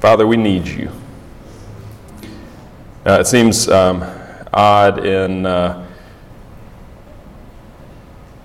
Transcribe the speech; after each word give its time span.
Father, 0.00 0.26
we 0.26 0.36
need 0.36 0.66
you. 0.66 0.90
Uh, 3.06 3.18
it 3.20 3.26
seems 3.26 3.66
um, 3.68 4.04
odd 4.52 5.06
in, 5.06 5.46
uh, 5.46 5.86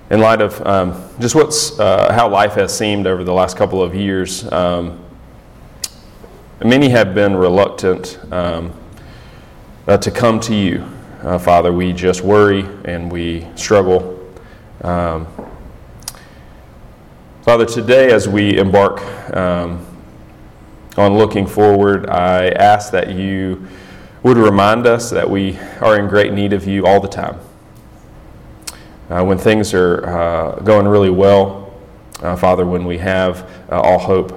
in 0.09 0.21
light 0.21 0.41
of 0.41 0.65
um, 0.65 1.09
just 1.19 1.35
what's, 1.35 1.77
uh, 1.77 2.13
how 2.13 2.29
life 2.29 2.53
has 2.53 2.75
seemed 2.75 3.05
over 3.05 3.25
the 3.25 3.33
last 3.33 3.57
couple 3.57 3.83
of 3.83 3.93
years. 3.93 4.49
Um, 4.49 5.03
many 6.63 6.87
have 6.87 7.13
been 7.13 7.35
reluctant 7.35 8.17
um, 8.31 8.71
uh, 9.87 9.97
to 9.97 10.09
come 10.09 10.39
to 10.41 10.55
you. 10.55 10.89
Uh, 11.21 11.37
Father, 11.37 11.73
we 11.73 11.91
just 11.91 12.21
worry 12.21 12.65
and 12.85 13.11
we 13.11 13.45
struggle. 13.55 14.17
Um, 14.85 15.27
Father, 17.43 17.65
today 17.65 18.11
as 18.13 18.29
we 18.29 18.57
embark 18.57 19.01
um, 19.35 19.85
on 21.01 21.17
looking 21.17 21.47
forward, 21.47 22.07
I 22.09 22.49
ask 22.49 22.91
that 22.91 23.09
you 23.09 23.67
would 24.23 24.37
remind 24.37 24.85
us 24.85 25.09
that 25.09 25.27
we 25.27 25.57
are 25.81 25.99
in 25.99 26.07
great 26.07 26.31
need 26.31 26.53
of 26.53 26.67
you 26.67 26.85
all 26.85 26.99
the 26.99 27.07
time. 27.07 27.39
Uh, 29.09 29.23
when 29.25 29.37
things 29.37 29.73
are 29.73 30.05
uh, 30.05 30.55
going 30.59 30.87
really 30.87 31.09
well, 31.09 31.73
uh, 32.21 32.35
Father, 32.35 32.65
when 32.65 32.85
we 32.85 32.99
have 32.99 33.49
uh, 33.71 33.81
all 33.81 33.97
hope, 33.97 34.31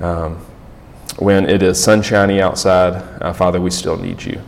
um, 0.00 0.36
when 1.18 1.48
it 1.48 1.60
is 1.60 1.82
sunshiny 1.82 2.40
outside, 2.40 2.94
uh, 3.20 3.32
Father, 3.32 3.60
we 3.60 3.70
still 3.70 3.96
need 3.96 4.22
you. 4.22 4.40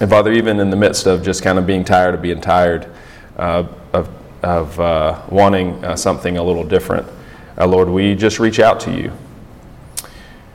And 0.00 0.10
Father, 0.10 0.30
even 0.32 0.60
in 0.60 0.68
the 0.68 0.76
midst 0.76 1.06
of 1.06 1.22
just 1.22 1.42
kind 1.42 1.58
of 1.58 1.66
being 1.66 1.84
tired 1.84 2.14
of 2.14 2.22
being 2.22 2.40
tired, 2.40 2.86
uh, 3.36 3.64
of 3.92 4.08
of 4.42 4.76
wanting 5.30 5.96
something 5.96 6.36
a 6.36 6.42
little 6.42 6.64
different, 6.64 7.06
uh, 7.58 7.66
Lord, 7.66 7.88
we 7.88 8.14
just 8.14 8.38
reach 8.38 8.60
out 8.60 8.80
to 8.80 8.90
you. 8.90 9.12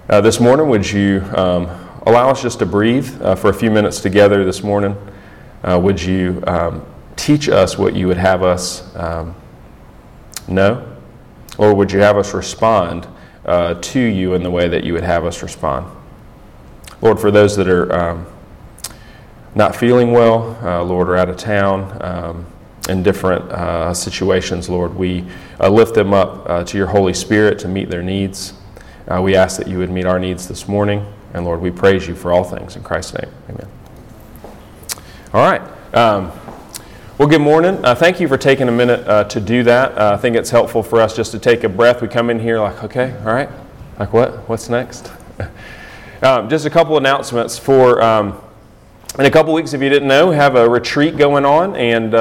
Uh, 0.09 0.21
this 0.21 0.39
morning, 0.39 0.67
would 0.69 0.89
you 0.89 1.21
um, 1.35 1.65
allow 2.05 2.29
us 2.29 2.41
just 2.41 2.59
to 2.59 2.65
breathe 2.65 3.21
uh, 3.21 3.35
for 3.35 3.49
a 3.49 3.53
few 3.53 3.69
minutes 3.69 3.99
together 3.99 4.43
this 4.43 4.63
morning? 4.63 4.95
Uh, 5.63 5.79
would 5.79 6.01
you 6.01 6.43
um, 6.47 6.85
teach 7.15 7.49
us 7.49 7.77
what 7.77 7.95
you 7.95 8.07
would 8.07 8.17
have 8.17 8.41
us 8.41 8.95
um, 8.95 9.35
know? 10.47 10.95
Or 11.57 11.73
would 11.75 11.91
you 11.91 11.99
have 11.99 12.17
us 12.17 12.33
respond 12.33 13.07
to 13.45 13.99
you 13.99 14.33
in 14.33 14.43
the 14.43 14.51
way 14.51 14.67
that 14.67 14.83
you 14.83 14.93
would 14.93 15.03
have 15.03 15.25
us 15.25 15.41
respond? 15.41 15.85
Lord, 17.01 17.19
for 17.19 17.31
those 17.31 17.55
that 17.57 17.67
are 17.67 17.93
um, 17.93 18.27
not 19.55 19.75
feeling 19.75 20.11
well, 20.11 20.57
Lord, 20.85 21.09
or 21.09 21.15
out 21.15 21.29
of 21.29 21.37
town, 21.37 21.97
um, 22.01 22.45
in 22.89 23.03
different 23.03 23.43
uh, 23.51 23.93
situations, 23.93 24.69
Lord. 24.69 24.95
We 24.95 25.25
uh, 25.59 25.69
lift 25.69 25.95
them 25.95 26.13
up 26.13 26.49
uh, 26.49 26.63
to 26.63 26.77
your 26.77 26.87
Holy 26.87 27.13
Spirit 27.13 27.59
to 27.59 27.67
meet 27.67 27.89
their 27.89 28.03
needs. 28.03 28.53
Uh, 29.07 29.21
we 29.21 29.35
ask 29.35 29.57
that 29.57 29.67
you 29.67 29.77
would 29.77 29.89
meet 29.89 30.05
our 30.05 30.19
needs 30.19 30.47
this 30.47 30.67
morning. 30.67 31.05
And 31.33 31.45
Lord, 31.45 31.61
we 31.61 31.71
praise 31.71 32.07
you 32.07 32.15
for 32.15 32.31
all 32.31 32.43
things. 32.43 32.75
In 32.75 32.83
Christ's 32.83 33.15
name, 33.15 33.31
amen. 33.49 33.67
All 35.33 35.43
right. 35.43 35.61
Um, 35.93 36.31
well, 37.17 37.27
good 37.27 37.41
morning. 37.41 37.83
Uh, 37.83 37.95
thank 37.95 38.19
you 38.19 38.27
for 38.27 38.37
taking 38.37 38.67
a 38.67 38.71
minute 38.71 39.07
uh, 39.07 39.23
to 39.25 39.39
do 39.39 39.63
that. 39.63 39.99
I 39.99 40.17
think 40.17 40.35
it's 40.35 40.49
helpful 40.49 40.83
for 40.83 41.01
us 41.01 41.15
just 41.15 41.31
to 41.31 41.39
take 41.39 41.63
a 41.63 41.69
breath. 41.69 42.01
We 42.01 42.07
come 42.07 42.29
in 42.29 42.39
here 42.39 42.59
like, 42.59 42.83
okay, 42.83 43.17
all 43.19 43.33
right. 43.33 43.49
Like 43.97 44.13
what? 44.13 44.47
What's 44.47 44.69
next? 44.69 45.11
um, 46.21 46.49
just 46.49 46.65
a 46.65 46.69
couple 46.69 46.97
announcements 46.97 47.57
for. 47.57 48.01
Um, 48.01 48.39
in 49.17 49.25
a 49.25 49.31
couple 49.31 49.51
weeks, 49.51 49.73
if 49.73 49.81
you 49.81 49.89
didn't 49.89 50.07
know, 50.07 50.29
have 50.29 50.55
a 50.55 50.69
retreat 50.69 51.17
going 51.17 51.43
on, 51.43 51.75
and 51.75 52.13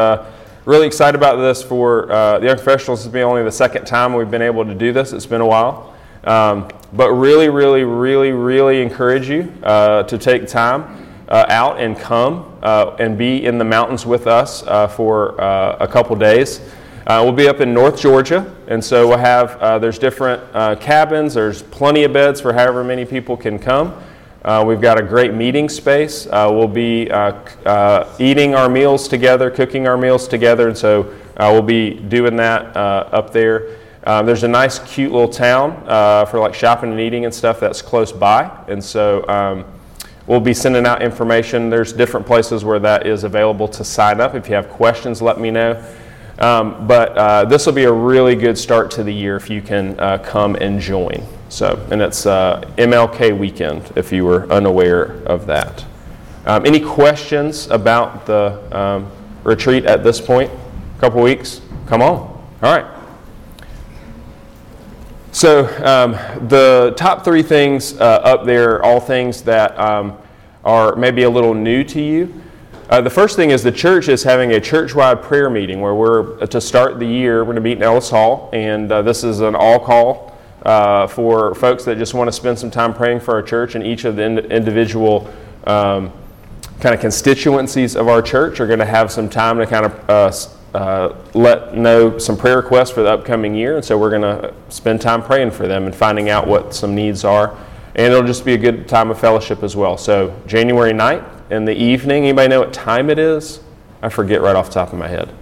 really 0.67 0.89
excited 0.89 1.17
about 1.17 1.37
this 1.37 1.63
for 1.63 2.11
uh, 2.11 2.41
the 2.41 2.47
Young 2.47 2.57
Professionals. 2.57 2.99
This 2.99 3.05
has 3.05 3.13
been 3.13 3.23
only 3.23 3.45
the 3.45 3.53
second 3.53 3.85
time 3.85 4.15
we've 4.15 4.31
been 4.31 4.43
able 4.43 4.65
to 4.65 4.75
do 4.75 4.93
this. 4.93 5.13
It's 5.13 5.25
been 5.25 5.41
a 5.41 5.47
while. 5.47 5.95
Um, 6.25 6.69
but 6.93 7.13
really, 7.13 7.49
really, 7.49 7.85
really, 7.85 8.33
really 8.33 8.83
encourage 8.83 9.29
you 9.29 9.53
uh, 9.63 10.03
to 10.03 10.19
take 10.19 10.49
time 10.49 11.07
uh, 11.29 11.47
out 11.49 11.79
and 11.79 11.97
come 11.97 12.59
uh, 12.63 12.97
and 12.99 13.17
be 13.17 13.45
in 13.45 13.59
the 13.59 13.65
mountains 13.65 14.05
with 14.05 14.27
us 14.27 14.65
uh, 14.65 14.89
for 14.89 15.41
uh, 15.41 15.77
a 15.79 15.87
couple 15.87 16.17
days. 16.17 16.61
we'll 17.07 17.31
be 17.31 17.47
up 17.49 17.61
in 17.61 17.73
North 17.73 18.01
Georgia, 18.01 18.53
and 18.67 18.85
so 18.85 19.07
we'll 19.07 19.19
have 19.19 19.81
there's 19.81 20.01
different 20.01 20.43
cabins. 20.81 21.35
There's 21.35 21.63
plenty 21.63 22.03
of 22.03 22.13
beds 22.13 22.41
for 22.41 22.53
however 22.53 22.83
many 22.83 23.05
people 23.05 23.37
can 23.37 23.61
come. 23.61 23.95
Uh, 24.47 24.63
we've 24.65 24.81
got 24.81 24.97
a 24.97 25.03
great 25.03 25.35
meeting 25.35 25.69
space. 25.69 26.29
Uh, 26.29 26.49
we'll 26.53 26.69
be 26.69 27.11
uh, 27.11 27.33
uh 27.67 28.09
eating 28.21 28.55
our 28.55 28.69
meals 28.69 29.09
together, 29.09 29.51
cooking 29.51 29.89
our 29.89 29.99
meals 29.99 30.29
together, 30.29 30.69
and 30.69 30.79
so 30.79 31.13
uh, 31.37 31.51
we'll 31.51 31.63
be 31.63 31.95
doing 31.95 32.37
that 32.37 32.77
uh, 32.77 33.09
up 33.11 33.33
there. 33.33 33.77
Um, 34.05 34.25
there's 34.25 34.45
a 34.45 34.49
nice, 34.49 34.79
cute 34.79 35.11
little 35.11 35.29
town 35.29 35.85
for 36.29 36.39
like 36.39 36.55
shopping 36.55 36.93
and 36.93 37.01
eating 37.01 37.25
and 37.25 37.35
stuff 37.35 37.59
that's 37.59 37.83
close 37.83 38.13
by, 38.13 38.49
and 38.69 38.83
so 38.83 39.27
um, 39.29 39.65
we'll 40.29 40.39
be 40.39 40.55
sending 40.55 40.87
out 40.87 41.03
information. 41.03 41.69
There's 41.69 41.93
different 41.93 42.25
places 42.25 42.65
where 42.65 42.79
that 42.79 43.05
is 43.05 43.25
available 43.25 43.67
to 43.67 43.83
sign 43.83 44.21
up. 44.21 44.37
If 44.37 44.49
you 44.49 44.55
have 44.55 44.69
questions, 44.69 45.21
let 45.21 45.41
me 45.41 45.51
know. 45.51 45.85
Um, 46.39 46.87
but 46.87 47.49
this 47.49 47.67
will 47.67 47.73
be 47.73 47.85
a 47.85 47.93
really 47.93 48.37
good 48.37 48.57
start 48.57 48.93
to 48.93 49.03
the 49.03 49.13
year 49.13 49.35
if 49.35 49.51
you 49.51 49.61
can 49.61 49.97
come 50.23 50.55
and 50.55 50.81
join. 50.81 51.27
So, 51.49 51.87
and 51.91 52.03
it's 52.03 52.27
uh, 52.27 52.69
MLK 52.77 53.37
weekend 53.39 53.93
if 53.95 54.13
you 54.13 54.25
were 54.25 54.51
unaware 54.51 55.23
of 55.27 55.47
that. 55.47 55.85
Um, 56.45 56.67
any 56.67 56.81
questions 56.81 57.69
about 57.69 58.27
the 58.27 58.77
um, 58.77 59.11
retreat 59.45 59.85
at 59.85 60.03
this 60.03 60.21
point? 60.21 60.51
A 60.97 61.01
couple 61.01 61.23
weeks? 61.23 61.61
Come 61.87 62.03
on. 62.03 62.19
All 62.63 62.77
right. 62.77 62.87
So, 65.31 65.67
um, 65.85 66.13
the 66.49 66.95
top 66.97 67.25
three 67.25 67.43
things 67.43 67.99
uh, 68.01 68.05
up 68.05 68.45
there, 68.45 68.77
are 68.77 68.83
all 68.83 69.01
things 69.01 69.43
that 69.43 69.79
um, 69.79 70.19
are 70.65 70.97
maybe 70.97 71.23
a 71.23 71.31
little 71.31 71.55
new 71.55 71.85
to 71.85 72.01
you. 72.01 72.43
Uh, 72.89 73.01
the 73.01 73.11
first 73.11 73.37
thing 73.37 73.51
is 73.51 73.63
the 73.63 73.73
church 73.73 74.09
is 74.09 74.23
having 74.23 74.53
a 74.53 74.61
church-wide 74.61 75.23
prayer 75.23 75.51
meeting 75.51 75.81
where 75.81 75.95
we're 75.95 76.45
to 76.47 76.61
start 76.61 76.99
the 76.99 77.07
year. 77.07 77.39
We're 77.39 77.53
going 77.53 77.57
to 77.57 77.61
meet 77.61 77.77
in 77.77 77.83
Ellis 77.83 78.11
Hall, 78.11 78.51
and 78.53 78.91
uh, 78.91 79.03
this 79.03 79.25
is 79.25 79.41
an 79.41 79.55
all-call 79.55 80.36
uh, 80.67 81.07
for 81.07 81.55
folks 81.55 81.85
that 81.85 81.97
just 81.97 82.13
want 82.13 82.27
to 82.27 82.33
spend 82.33 82.59
some 82.59 82.73
time 82.73 82.93
praying 82.93 83.21
for 83.21 83.33
our 83.33 83.43
church, 83.43 83.77
and 83.77 83.87
each 83.87 84.05
of 84.05 84.17
the 84.17 84.23
in- 84.23 84.39
individual 84.51 85.33
um, 85.65 86.13
kind 86.81 86.93
of 86.93 87.01
constituencies 87.01 87.95
of 87.95 88.09
our 88.09 88.21
church 88.21 88.59
are 88.59 88.67
going 88.67 88.81
to 88.81 88.85
have 88.85 89.13
some 89.13 89.31
time 89.31 89.59
to 89.59 89.67
kind 89.67 89.87
of 89.87 90.11
uh, 90.11 90.33
uh, 90.77 91.17
let 91.35 91.77
know 91.77 92.19
some 92.19 92.37
prayer 92.37 92.57
requests 92.57 92.91
for 92.91 93.03
the 93.03 93.09
upcoming 93.09 93.55
year. 93.55 93.77
And 93.77 93.85
so 93.85 93.97
we're 93.97 94.11
going 94.11 94.23
to 94.23 94.53
spend 94.69 95.01
time 95.01 95.23
praying 95.23 95.53
for 95.53 95.69
them 95.69 95.85
and 95.87 95.95
finding 95.95 96.31
out 96.31 96.49
what 96.49 96.75
some 96.75 96.97
needs 96.97 97.25
are. 97.25 97.57
And 97.95 98.13
it'll 98.13 98.27
just 98.27 98.45
be 98.45 98.55
a 98.55 98.59
good 98.59 98.89
time 98.89 99.11
of 99.11 99.21
fellowship 99.21 99.63
as 99.63 99.77
well. 99.77 99.97
So 99.97 100.37
January 100.49 100.93
9th 100.93 101.51
in 101.51 101.65
the 101.65 101.75
evening, 101.75 102.25
anybody 102.25 102.49
know 102.49 102.61
what 102.61 102.73
time 102.73 103.09
it 103.09 103.21
is? 103.21 103.61
I 104.03 104.09
forget 104.09 104.43
right 104.43 104.57
off 104.57 104.67
the 104.67 104.75
top 104.75 104.93
of 104.93 104.99
my 104.99 105.09
head. 105.09 105.33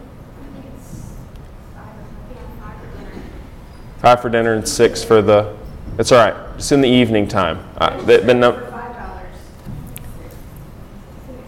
Five 4.04 4.20
for 4.20 4.28
dinner 4.28 4.52
and 4.52 4.68
six 4.68 5.02
for 5.02 5.22
the. 5.22 5.56
It's 5.98 6.12
all 6.12 6.18
right. 6.18 6.36
It's 6.56 6.70
in 6.72 6.82
the 6.82 6.88
evening 6.88 7.26
time. 7.26 7.66
Uh, 7.78 8.04
been 8.04 8.38
no, 8.38 8.50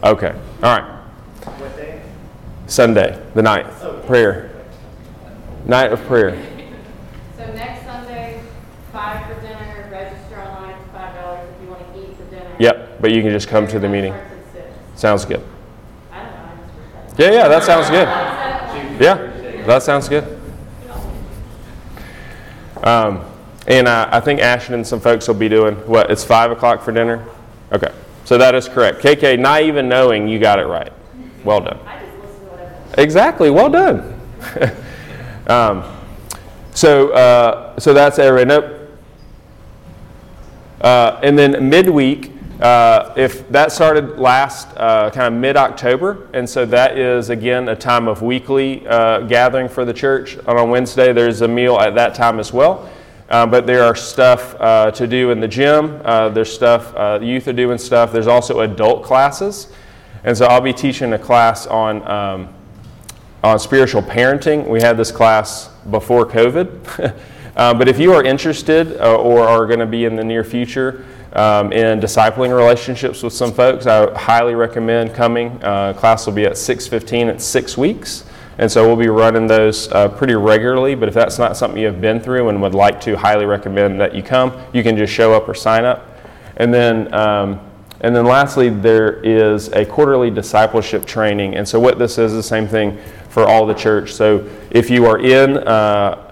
okay. 0.03 0.34
All 0.62 0.78
right. 0.78 1.03
What 1.44 1.77
day? 1.77 2.00
Sunday, 2.67 3.22
the 3.34 3.43
night. 3.43 3.67
Prayer. 4.06 4.50
Night 5.67 5.93
of 5.93 6.00
prayer. 6.06 6.43
So 7.37 7.44
next 7.53 7.84
Sunday, 7.84 8.41
five 8.91 9.27
for 9.27 9.38
dinner. 9.43 9.91
Register 9.93 10.41
online. 10.41 10.77
It's 10.81 10.91
five 10.93 11.15
dollars 11.15 11.50
if 11.55 11.62
you 11.62 11.69
want 11.69 11.93
to 11.93 12.00
eat 12.00 12.17
the 12.17 12.25
dinner. 12.25 12.56
Yep, 12.59 13.03
but 13.03 13.12
you 13.12 13.21
can 13.21 13.33
just 13.33 13.49
come 13.49 13.69
to 13.69 13.78
the 13.78 13.88
meeting. 13.91 14.15
Sounds 14.94 15.27
good. 15.27 15.44
I 16.11 16.23
don't 16.23 16.33
know. 16.33 17.15
Yeah, 17.19 17.33
yeah, 17.33 17.49
that 17.49 17.65
sounds 17.65 17.91
good. 17.91 18.09
Yeah, 18.99 19.17
that 19.67 19.83
sounds 19.83 20.09
good. 20.09 20.36
Um, 22.87 23.25
and 23.67 23.89
I, 23.89 24.19
I 24.19 24.21
think 24.21 24.41
Ashton 24.41 24.75
and 24.75 24.87
some 24.87 25.00
folks 25.00 25.27
will 25.27 25.35
be 25.35 25.49
doing 25.49 25.75
what? 25.88 26.09
It's 26.09 26.23
5 26.23 26.53
o'clock 26.53 26.83
for 26.83 26.93
dinner? 26.93 27.27
Okay. 27.73 27.93
So 28.25 28.38
that 28.38 28.55
is 28.55 28.69
correct. 28.69 29.03
KK, 29.03 29.41
not 29.41 29.62
even 29.62 29.88
knowing 29.88 30.29
you 30.29 30.38
got 30.38 30.61
it 30.61 30.67
right. 30.67 30.93
Well 31.44 31.61
done. 31.61 31.81
Exactly. 32.97 33.50
Well 33.50 33.71
done. 33.71 34.21
um, 35.49 35.83
so, 36.75 37.11
uh, 37.11 37.79
so 37.81 37.93
that's 37.93 38.21
everybody. 38.21 38.61
Nope. 38.61 38.91
Uh, 40.81 41.19
and 41.25 41.37
then 41.37 41.69
midweek, 41.69 42.31
uh, 42.61 43.12
if 43.19 43.47
that 43.50 43.70
started 43.70 44.19
last 44.19 44.69
uh, 44.79 45.11
kind 45.11 45.35
of 45.35 45.38
mid 45.38 45.58
October, 45.58 46.26
and 46.32 46.49
so 46.49 46.64
that 46.64 46.97
is 46.97 47.29
again 47.29 47.69
a 47.69 47.76
time 47.76 48.08
of 48.08 48.23
weekly 48.23 48.87
uh, 48.87 49.20
gathering 49.20 49.69
for 49.69 49.85
the 49.85 49.93
church. 49.93 50.37
And 50.37 50.49
on 50.49 50.70
Wednesday, 50.70 51.12
there's 51.12 51.43
a 51.43 51.49
meal 51.49 51.79
at 51.79 51.94
that 51.97 52.14
time 52.14 52.41
as 52.41 52.55
well. 52.55 52.91
Uh, 53.29 53.44
but 53.44 53.67
there 53.67 53.82
are 53.82 53.94
stuff 53.94 54.55
uh, 54.58 54.91
to 54.93 55.06
do 55.06 55.32
in 55.32 55.41
the 55.41 55.49
gym. 55.49 56.00
Uh, 56.05 56.31
there's 56.31 56.50
stuff, 56.53 56.94
youth 57.23 57.47
are 57.49 57.53
doing 57.53 57.76
stuff. 57.76 58.11
There's 58.12 58.29
also 58.29 58.61
adult 58.61 59.05
classes. 59.05 59.70
And 60.25 60.37
so 60.37 60.47
I'll 60.47 60.61
be 60.61 60.73
teaching 60.73 61.12
a 61.12 61.19
class 61.19 61.67
on, 61.67 62.06
um, 62.08 62.55
on 63.44 63.58
spiritual 63.58 64.03
parenting. 64.03 64.67
We 64.67 64.81
had 64.81 64.97
this 64.97 65.12
class 65.12 65.69
before 65.91 66.26
COVID. 66.26 67.14
But 67.56 67.88
if 67.88 67.99
you 67.99 68.12
are 68.12 68.23
interested 68.23 68.99
or 69.00 69.49
are 69.49 69.67
going 69.67 69.79
to 69.79 69.87
be 69.87 70.05
in 70.05 70.14
the 70.14 70.25
near 70.25 70.44
future 70.44 71.06
um, 71.37 71.71
in 71.71 72.00
discipling 72.00 72.56
relationships 72.56 73.23
with 73.23 73.33
some 73.33 73.53
folks, 73.53 73.87
I 73.87 74.12
highly 74.19 74.55
recommend 74.55 75.15
coming. 75.15 75.62
Uh, 75.62 75.93
class 75.93 76.27
will 76.27 76.33
be 76.33 76.47
at 76.47 76.56
6:15. 76.56 77.29
It's 77.29 77.44
six 77.44 77.77
weeks. 77.77 78.25
And 78.59 78.73
so 78.73 78.87
we'll 78.87 78.97
be 78.97 79.09
running 79.09 79.47
those 79.47 79.93
uh, 79.93 80.09
pretty 80.09 80.35
regularly. 80.35 80.94
But 80.94 81.09
if 81.09 81.15
that's 81.15 81.38
not 81.38 81.56
something 81.59 81.79
you 81.79 81.87
have 81.87 82.00
been 82.00 82.21
through 82.21 82.49
and 82.49 82.62
would 82.62 82.75
like 82.75 83.03
to, 83.03 83.17
highly 83.17 83.44
recommend 83.44 84.00
that 84.00 84.15
you 84.15 84.23
come. 84.23 84.59
You 84.73 84.83
can 84.83 84.97
just 84.97 85.12
show 85.12 85.35
up 85.35 85.47
or 85.47 85.55
sign 85.55 85.85
up. 85.85 86.09
And 86.56 86.73
then, 86.73 87.12
um, 87.12 87.61
and 88.00 88.17
then 88.17 88.25
lastly, 88.25 88.71
there 88.71 89.21
is 89.23 89.69
a 89.69 89.85
quarterly 89.85 90.31
discipleship 90.31 91.05
training. 91.05 91.55
And 91.55 91.69
so 91.69 91.79
what 91.79 91.99
this 91.99 92.17
is 92.17 92.32
the 92.32 92.43
same 92.43 92.67
thing 92.67 92.99
for 93.29 93.47
all 93.47 93.67
the 93.67 93.75
church. 93.75 94.15
So 94.15 94.49
if 94.71 94.89
you 94.89 95.05
are 95.05 95.19
in 95.19 95.59
uh, 95.59 96.25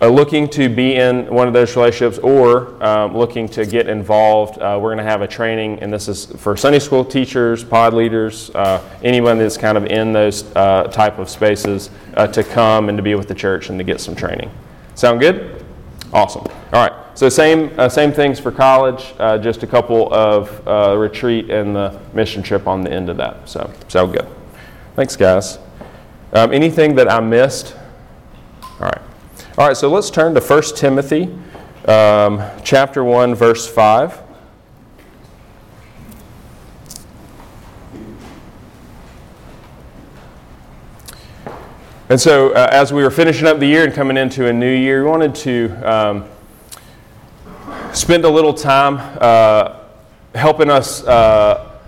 uh, 0.00 0.08
looking 0.08 0.48
to 0.48 0.68
be 0.68 0.94
in 0.94 1.26
one 1.26 1.48
of 1.48 1.54
those 1.54 1.74
relationships 1.74 2.18
or 2.18 2.82
um, 2.84 3.16
looking 3.16 3.48
to 3.48 3.66
get 3.66 3.88
involved, 3.88 4.58
uh, 4.58 4.78
we're 4.80 4.90
going 4.90 4.98
to 4.98 5.10
have 5.10 5.22
a 5.22 5.26
training, 5.26 5.80
and 5.80 5.92
this 5.92 6.06
is 6.06 6.26
for 6.26 6.56
Sunday 6.56 6.78
school 6.78 7.04
teachers, 7.04 7.64
pod 7.64 7.94
leaders, 7.94 8.50
uh, 8.50 8.80
anyone 9.02 9.38
that's 9.38 9.56
kind 9.56 9.76
of 9.76 9.86
in 9.86 10.12
those 10.12 10.44
uh, 10.54 10.84
type 10.84 11.18
of 11.18 11.28
spaces 11.28 11.90
uh, 12.14 12.28
to 12.28 12.44
come 12.44 12.88
and 12.88 12.96
to 12.96 13.02
be 13.02 13.16
with 13.16 13.26
the 13.26 13.34
church 13.34 13.70
and 13.70 13.78
to 13.78 13.84
get 13.84 14.00
some 14.00 14.14
training. 14.14 14.50
Sound 14.94 15.18
good? 15.18 15.64
Awesome. 16.12 16.46
All 16.72 16.88
right. 16.88 16.92
So 17.18 17.28
same 17.28 17.72
uh, 17.76 17.88
same 17.88 18.12
things 18.12 18.38
for 18.38 18.52
college, 18.52 19.12
just 19.42 19.64
a 19.64 19.66
couple 19.66 20.14
of 20.14 20.64
retreat 20.96 21.50
and 21.50 21.74
the 21.74 22.00
mission 22.14 22.44
trip 22.44 22.68
on 22.68 22.82
the 22.82 22.92
end 22.92 23.10
of 23.10 23.16
that. 23.16 23.48
So 23.48 23.72
sound 23.88 24.12
good. 24.12 24.28
Thanks, 24.94 25.16
guys. 25.16 25.58
Um, 26.32 26.52
anything 26.52 26.94
that 26.94 27.10
I 27.10 27.18
missed? 27.18 27.74
All 28.62 28.86
right. 28.86 29.07
All 29.58 29.66
right, 29.66 29.76
so 29.76 29.90
let's 29.90 30.08
turn 30.08 30.36
to 30.36 30.40
1 30.40 30.62
Timothy 30.76 31.36
um, 31.88 32.40
chapter 32.62 33.02
1, 33.02 33.34
verse 33.34 33.66
5. 33.66 34.22
And 42.08 42.20
so, 42.20 42.50
uh, 42.52 42.68
as 42.70 42.92
we 42.92 43.02
were 43.02 43.10
finishing 43.10 43.48
up 43.48 43.58
the 43.58 43.66
year 43.66 43.82
and 43.82 43.92
coming 43.92 44.16
into 44.16 44.46
a 44.46 44.52
new 44.52 44.72
year, 44.72 45.02
we 45.02 45.10
wanted 45.10 45.34
to 45.34 45.72
um, 45.82 46.24
spend 47.92 48.24
a 48.24 48.30
little 48.30 48.54
time 48.54 49.00
uh, 49.20 49.80
helping 50.36 50.70
us 50.70 51.02
uh, 51.02 51.80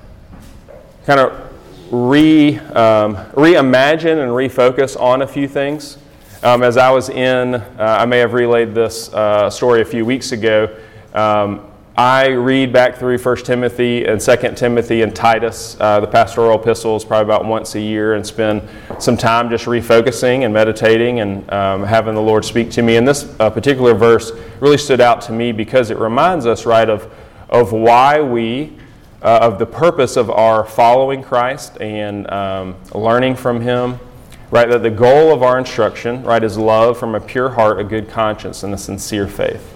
kind 1.06 1.20
of 1.20 1.92
re, 1.92 2.58
um, 2.58 3.14
reimagine 3.34 4.20
and 4.20 4.32
refocus 4.32 5.00
on 5.00 5.22
a 5.22 5.26
few 5.28 5.46
things. 5.46 5.98
Um, 6.42 6.62
as 6.62 6.78
I 6.78 6.88
was 6.90 7.10
in, 7.10 7.56
uh, 7.56 7.64
I 7.78 8.06
may 8.06 8.16
have 8.16 8.32
relayed 8.32 8.74
this 8.74 9.12
uh, 9.12 9.50
story 9.50 9.82
a 9.82 9.84
few 9.84 10.06
weeks 10.06 10.32
ago. 10.32 10.74
Um, 11.12 11.66
I 11.98 12.28
read 12.28 12.72
back 12.72 12.96
through 12.96 13.18
1 13.18 13.36
Timothy 13.44 14.06
and 14.06 14.18
2 14.18 14.54
Timothy 14.56 15.02
and 15.02 15.14
Titus, 15.14 15.76
uh, 15.80 16.00
the 16.00 16.06
pastoral 16.06 16.58
epistles, 16.58 17.04
probably 17.04 17.24
about 17.24 17.44
once 17.44 17.74
a 17.74 17.80
year, 17.80 18.14
and 18.14 18.26
spend 18.26 18.66
some 18.98 19.18
time 19.18 19.50
just 19.50 19.66
refocusing 19.66 20.46
and 20.46 20.54
meditating 20.54 21.20
and 21.20 21.50
um, 21.52 21.82
having 21.82 22.14
the 22.14 22.22
Lord 22.22 22.42
speak 22.42 22.70
to 22.70 22.80
me. 22.80 22.96
And 22.96 23.06
this 23.06 23.38
uh, 23.38 23.50
particular 23.50 23.92
verse 23.92 24.32
really 24.60 24.78
stood 24.78 25.02
out 25.02 25.20
to 25.22 25.32
me 25.32 25.52
because 25.52 25.90
it 25.90 25.98
reminds 25.98 26.46
us, 26.46 26.64
right, 26.64 26.88
of, 26.88 27.12
of 27.50 27.72
why 27.72 28.22
we, 28.22 28.78
uh, 29.20 29.40
of 29.42 29.58
the 29.58 29.66
purpose 29.66 30.16
of 30.16 30.30
our 30.30 30.64
following 30.64 31.22
Christ 31.22 31.78
and 31.82 32.30
um, 32.30 32.76
learning 32.94 33.36
from 33.36 33.60
Him 33.60 34.00
right? 34.50 34.68
That 34.68 34.82
the 34.82 34.90
goal 34.90 35.32
of 35.32 35.42
our 35.42 35.58
instruction, 35.58 36.22
right, 36.24 36.42
is 36.42 36.58
love 36.58 36.98
from 36.98 37.14
a 37.14 37.20
pure 37.20 37.50
heart, 37.50 37.80
a 37.80 37.84
good 37.84 38.08
conscience, 38.08 38.62
and 38.62 38.74
a 38.74 38.78
sincere 38.78 39.28
faith. 39.28 39.74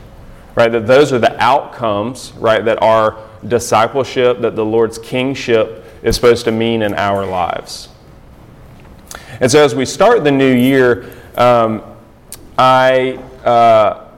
Right? 0.55 0.71
That 0.71 0.87
those 0.87 1.13
are 1.13 1.19
the 1.19 1.37
outcomes, 1.43 2.33
right, 2.35 2.65
that 2.65 2.83
our 2.83 3.19
discipleship, 3.47 4.41
that 4.41 4.57
the 4.57 4.65
Lord's 4.65 4.99
kingship 4.99 5.85
is 6.03 6.15
supposed 6.15 6.45
to 6.45 6.53
mean 6.53 6.83
in 6.83 6.95
our 6.95 7.27
lives. 7.27 7.89
And 9.41 9.51
so 9.51 9.65
as 9.65 9.75
we 9.75 9.85
start 9.85 10.23
the 10.23 10.31
new 10.31 10.55
year, 10.55 11.11
um, 11.37 11.83
I 12.57 13.15
uh, 13.45 14.09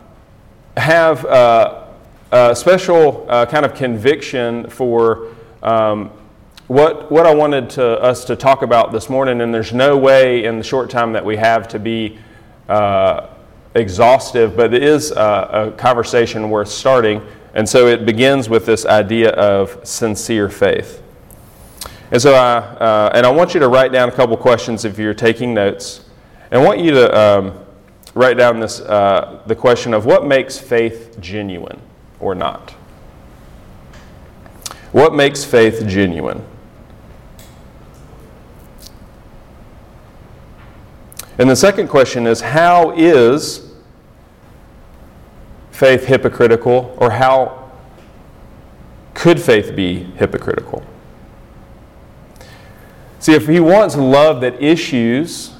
have 0.77 1.25
uh, 1.25 1.87
a 2.31 2.55
special 2.55 3.25
uh, 3.29 3.47
kind 3.47 3.65
of 3.65 3.75
conviction 3.75 4.69
for 4.69 5.35
um, 5.63 6.11
what, 6.69 7.13
what 7.13 7.27
I 7.27 7.35
wanted 7.35 7.71
to, 7.71 7.85
us 8.03 8.25
to 8.25 8.35
talk 8.35 8.63
about 8.63 8.91
this 8.91 9.09
morning, 9.09 9.41
and 9.41 9.55
there's 9.55 9.73
no 9.73 9.97
way 9.97 10.45
in 10.45 10.59
the 10.59 10.65
short 10.65 10.91
time 10.91 11.13
that 11.13 11.25
we 11.25 11.37
have 11.37 11.69
to 11.69 11.79
be 11.79 12.19
uh, 12.69 13.29
exhaustive, 13.75 14.57
but 14.57 14.75
it 14.75 14.83
is 14.83 15.13
a, 15.13 15.49
a 15.53 15.71
conversation 15.77 16.51
worth 16.51 16.69
starting. 16.69 17.23
And 17.55 17.69
so 17.69 17.87
it 17.87 18.05
begins 18.05 18.49
with 18.49 18.67
this 18.67 18.85
idea 18.85 19.31
of 19.31 19.87
sincere 19.87 20.49
faith. 20.49 21.03
And 22.11 22.21
so 22.21 22.35
I, 22.35 22.59
uh, 22.59 23.11
and 23.15 23.25
I 23.25 23.31
want 23.31 23.55
you 23.55 23.61
to 23.61 23.69
write 23.69 23.93
down 23.93 24.09
a 24.09 24.13
couple 24.13 24.37
questions 24.37 24.85
if 24.85 24.99
you're 24.99 25.15
taking 25.15 25.55
notes. 25.55 26.05
And 26.51 26.61
I 26.61 26.65
want 26.65 26.81
you 26.81 26.91
to 26.93 27.19
um, 27.19 27.65
write 28.15 28.37
down 28.37 28.59
this, 28.59 28.81
uh, 28.81 29.43
the 29.47 29.55
question 29.55 29.95
of 29.95 30.05
what 30.05 30.27
makes 30.27 30.59
faith 30.59 31.17
genuine 31.21 31.81
or 32.19 32.35
not. 32.35 32.71
What 34.93 35.15
makes 35.15 35.45
faith 35.45 35.87
genuine? 35.87 36.45
And 41.39 41.51
the 41.51 41.57
second 41.57 41.89
question 41.89 42.27
is 42.27 42.41
how 42.41 42.93
is 42.93 43.73
faith 45.71 46.07
hypocritical, 46.07 46.97
or 46.99 47.11
how 47.11 47.71
could 49.13 49.41
faith 49.41 49.77
be 49.77 50.05
hypocritical? 50.17 50.83
See, 53.19 53.35
if 53.35 53.47
he 53.47 53.61
wants 53.61 53.97
love 53.97 54.41
that 54.41 54.63
issues, 54.63 55.53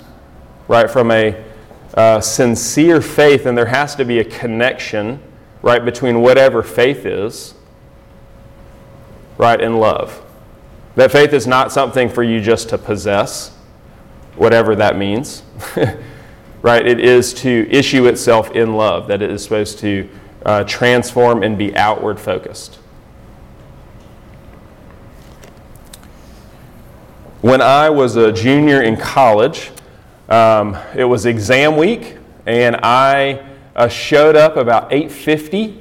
right, 0.69 0.91
from 0.91 1.11
a 1.11 1.45
uh, 1.95 2.21
sincere 2.21 3.03
faith, 3.03 3.45
then 3.45 3.55
there 3.55 3.67
has 3.67 3.95
to 3.97 4.05
be 4.05 4.19
a 4.21 4.25
connection, 4.25 5.21
right, 5.63 5.85
between 5.85 6.21
whatever 6.21 6.63
faith 6.63 7.05
is, 7.05 7.55
right, 9.37 9.61
and 9.61 9.79
love. 9.81 10.23
That 10.95 11.13
faith 11.13 11.35
is 11.35 11.47
not 11.47 11.73
something 11.73 12.09
for 12.09 12.23
you 12.23 12.41
just 12.41 12.71
to 12.71 12.79
possess 12.79 13.56
whatever 14.37 14.75
that 14.77 14.97
means. 14.97 15.43
right? 16.63 16.85
It 16.85 16.99
is 16.99 17.33
to 17.35 17.69
issue 17.71 18.07
itself 18.07 18.51
in 18.51 18.75
love, 18.75 19.07
that 19.09 19.23
it 19.23 19.31
is 19.31 19.43
supposed 19.43 19.79
to 19.79 20.09
uh, 20.45 20.65
transform 20.65 21.43
and 21.43 21.57
be 21.57 21.77
outward 21.77 22.19
focused. 22.19 22.81
When 27.41 27.61
I 27.61 27.91
was 27.91 28.17
a 28.17 28.33
junior 28.33 28.83
in 28.83 28.97
college, 28.97 29.71
um, 30.29 30.77
it 30.97 31.05
was 31.05 31.27
exam 31.27 31.77
week, 31.77 32.17
and 32.47 32.77
I 32.83 33.47
uh, 33.77 33.87
showed 33.87 34.35
up 34.35 34.57
about 34.57 34.91
8:50. 34.91 35.77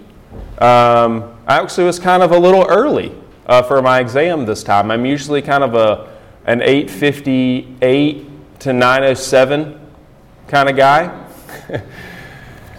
Um, 0.61 1.33
I 1.47 1.59
actually 1.59 1.85
was 1.85 1.97
kind 1.97 2.21
of 2.21 2.31
a 2.31 2.37
little 2.37 2.65
early 2.69 3.11
uh, 3.47 3.63
for 3.63 3.81
my 3.81 3.99
exam 3.99 4.45
this 4.45 4.63
time. 4.63 4.91
I'm 4.91 5.05
usually 5.05 5.41
kind 5.41 5.63
of 5.63 5.73
a 5.73 6.13
an 6.45 6.59
8:58 6.59 8.34
to 8.65 8.73
907 8.73 9.79
kind 10.47 10.69
of 10.69 10.75
guy. 10.75 11.05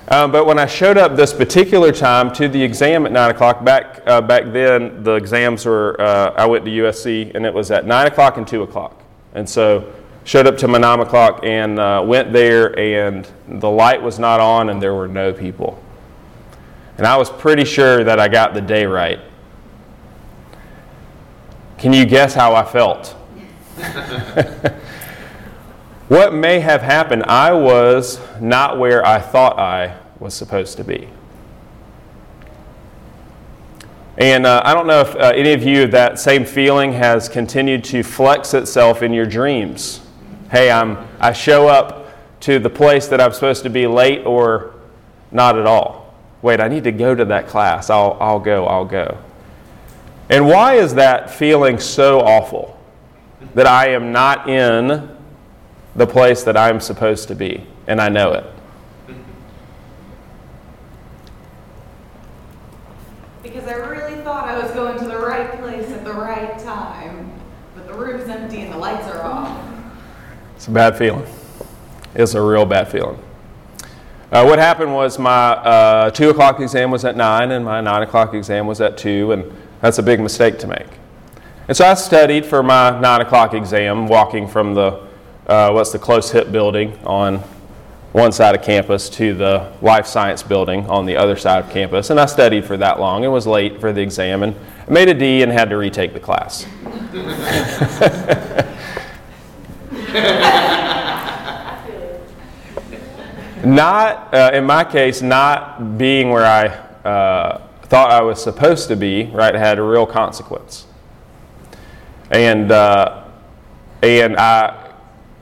um, 0.09 0.33
but 0.33 0.45
when 0.45 0.59
I 0.59 0.67
showed 0.67 0.99
up 0.99 1.15
this 1.15 1.33
particular 1.33 1.93
time 1.93 2.35
to 2.35 2.49
the 2.49 2.61
exam 2.61 3.07
at 3.07 3.13
9 3.13 3.31
o'clock, 3.31 3.65
back, 3.65 4.03
uh, 4.05 4.21
back 4.21 4.53
then 4.53 5.05
the 5.05 5.13
exams 5.13 5.65
were, 5.65 5.95
uh, 6.01 6.35
I 6.37 6.45
went 6.47 6.65
to 6.65 6.73
USC 6.73 7.37
and 7.37 7.47
it 7.47 7.55
was 7.55 7.71
at 7.71 7.87
9 7.87 8.09
o'clock 8.09 8.37
and 8.37 8.49
2 8.49 8.65
o'clock. 8.65 9.01
And 9.35 9.49
so 9.49 9.95
showed 10.25 10.49
up 10.49 10.59
to 10.59 10.67
my 10.67 10.79
9 10.79 10.99
o'clock 10.99 11.45
and 11.45 11.79
uh, 11.79 12.03
went 12.05 12.33
there 12.33 12.77
and 12.77 13.31
the 13.47 13.71
light 13.71 14.03
was 14.03 14.19
not 14.19 14.41
on 14.41 14.71
and 14.71 14.83
there 14.83 14.95
were 14.95 15.07
no 15.07 15.33
people. 15.33 15.81
And 16.99 17.07
I 17.07 17.17
was 17.17 17.31
pretty 17.31 17.65
sure 17.65 18.03
that 18.03 18.19
I 18.19 18.27
got 18.27 18.55
the 18.55 18.61
day 18.61 18.87
right. 18.87 19.21
Can 21.79 21.93
you 21.93 22.07
guess 22.07 22.35
how 22.35 22.57
I 22.57 22.65
felt? 22.65 23.15
What 26.09 26.33
may 26.33 26.61
have 26.61 26.83
happened? 26.83 27.25
I 27.25 27.53
was 27.53 28.21
not 28.41 28.79
where 28.79 29.05
I 29.05 29.19
thought 29.19 29.59
I 29.59 29.99
was 30.21 30.35
supposed 30.35 30.77
to 30.77 30.85
be. 30.85 31.09
And 34.17 34.47
uh, 34.47 34.63
I 34.65 34.73
don't 34.73 34.87
know 34.87 35.01
if 35.01 35.17
uh, 35.17 35.33
any 35.35 35.53
of 35.53 35.65
you, 35.65 35.89
that 35.89 36.21
same 36.21 36.45
feeling 36.45 36.93
has 36.93 37.29
continued 37.29 37.83
to 37.85 38.05
flex 38.05 38.55
itself 38.55 39.03
in 39.03 39.13
your 39.13 39.27
dreams. 39.27 40.01
Hey, 40.51 40.71
I'm, 40.71 41.09
I 41.19 41.33
show 41.33 41.67
up 41.67 42.07
to 42.41 42.61
the 42.61 42.71
place 42.71 43.09
that 43.09 43.21
I'm 43.21 43.33
supposed 43.33 43.65
to 43.65 43.71
be 43.71 43.89
late 43.89 44.25
or 44.25 44.75
not 45.33 45.59
at 45.59 45.67
all. 45.67 46.15
Wait, 46.41 46.61
I 46.61 46.69
need 46.69 46.85
to 46.85 46.93
go 46.93 47.17
to 47.17 47.25
that 47.25 47.49
class. 47.49 47.91
I'll, 47.91 48.17
I'll 48.21 48.39
go, 48.39 48.65
I'll 48.67 48.85
go. 48.85 49.19
And 50.31 50.47
why 50.47 50.75
is 50.75 50.95
that 50.95 51.31
feeling 51.31 51.81
so 51.81 52.21
awful? 52.21 52.81
That 53.55 53.67
I 53.67 53.89
am 53.89 54.13
not 54.13 54.49
in 54.49 55.16
the 55.97 56.07
place 56.07 56.45
that 56.45 56.57
I'm 56.57 56.81
supposed 56.81 57.29
to 57.29 57.35
be, 57.35 57.67
and 57.87 58.01
I 58.01 58.09
know 58.09 58.33
it. 58.33 58.45
because 63.67 63.69
I 63.69 63.75
really 63.77 64.23
thought 64.23 64.45
I 64.45 64.61
was 64.61 64.71
going 64.73 64.99
to 64.99 65.05
the 65.05 65.19
right 65.19 65.59
place 65.61 65.91
at 65.91 66.05
the 66.05 66.13
right 66.13 66.59
time. 66.59 67.33
But 67.75 67.87
the 67.87 67.95
room's 67.95 68.29
empty 68.29 68.61
and 68.61 68.73
the 68.73 68.77
lights 68.77 69.07
are 69.07 69.23
off. 69.23 69.65
It's 70.57 70.67
a 70.67 70.71
bad 70.71 70.99
feeling. 70.99 71.27
It's 72.15 72.35
a 72.35 72.43
real 72.43 72.67
bad 72.67 72.89
feeling. 72.89 73.23
Uh, 74.33 74.45
what 74.45 74.59
happened 74.59 74.93
was 74.93 75.19
my 75.19 75.53
uh, 75.53 76.11
2 76.11 76.31
o'clock 76.31 76.61
exam 76.61 76.91
was 76.91 77.05
at 77.05 77.17
9 77.17 77.53
and 77.53 77.65
my 77.65 77.81
9 77.81 78.03
o'clock 78.03 78.35
exam 78.35 78.67
was 78.67 78.81
at 78.81 78.99
2, 78.99 79.33
and 79.33 79.53
that's 79.81 79.99
a 79.99 80.03
big 80.03 80.19
mistake 80.21 80.59
to 80.59 80.67
make. 80.67 80.89
And 81.69 81.77
so 81.77 81.87
I 81.87 81.95
studied 81.95 82.45
for 82.45 82.63
my 82.63 82.99
9 82.99 83.21
o'clock 83.21 83.55
exam, 83.55 84.09
walking 84.09 84.49
from 84.49 84.75
the, 84.75 85.06
uh, 85.47 85.71
what's 85.71 85.93
the 85.93 85.99
Close-Hipp 85.99 86.51
building 86.51 86.99
on 87.05 87.39
one 88.13 88.33
side 88.33 88.55
of 88.55 88.63
campus 88.63 89.11
to 89.11 89.35
the 89.35 89.73
life 89.83 90.07
science 90.07 90.43
building 90.43 90.87
on 90.87 91.05
the 91.05 91.17
other 91.17 91.37
side 91.37 91.63
of 91.63 91.71
campus. 91.71 92.09
And 92.09 92.19
I 92.19 92.25
studied 92.25 92.65
for 92.65 92.79
that 92.79 92.99
long 92.99 93.25
and 93.25 93.33
was 93.33 93.47
late 93.47 93.79
for 93.79 93.93
the 93.93 94.01
exam 94.01 94.43
and 94.43 94.57
I 94.89 94.91
made 94.91 95.09
a 95.09 95.15
D 95.15 95.43
and 95.43 95.53
had 95.53 95.69
to 95.69 95.77
retake 95.77 96.15
the 96.15 96.21
class. 96.21 96.67
not, 103.65 104.33
uh, 104.33 104.51
in 104.55 104.65
my 104.65 104.85
case, 104.85 105.21
not 105.21 105.99
being 105.99 106.31
where 106.31 106.47
I 106.47 106.69
uh, 107.07 107.61
thought 107.83 108.11
I 108.11 108.23
was 108.23 108.43
supposed 108.43 108.89
to 108.89 108.97
be, 108.97 109.25
right, 109.27 109.55
had 109.55 109.79
a 109.79 109.83
real 109.83 110.07
consequence. 110.07 110.87
And, 112.31 112.73
uh, 112.73 113.25
and 114.03 114.37
I, 114.37 114.86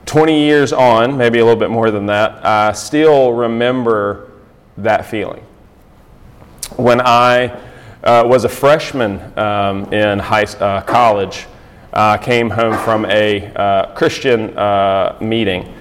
20 0.05 0.39
years 0.39 0.71
on, 0.71 1.17
maybe 1.17 1.39
a 1.39 1.43
little 1.43 1.59
bit 1.59 1.71
more 1.71 1.89
than 1.89 2.05
that, 2.05 2.45
I 2.45 2.73
still 2.73 3.33
remember 3.33 4.31
that 4.77 5.05
feeling. 5.05 5.43
When 6.75 7.01
I 7.01 7.47
uh, 8.03 8.23
was 8.25 8.43
a 8.43 8.49
freshman 8.49 9.37
um, 9.37 9.91
in 9.91 10.19
high, 10.19 10.43
uh, 10.43 10.81
college, 10.81 11.47
I 11.91 12.17
came 12.17 12.49
home 12.49 12.77
from 12.83 13.05
a 13.05 13.51
uh, 13.55 13.93
Christian 13.95 14.55
uh, 14.57 15.17
meeting 15.21 15.73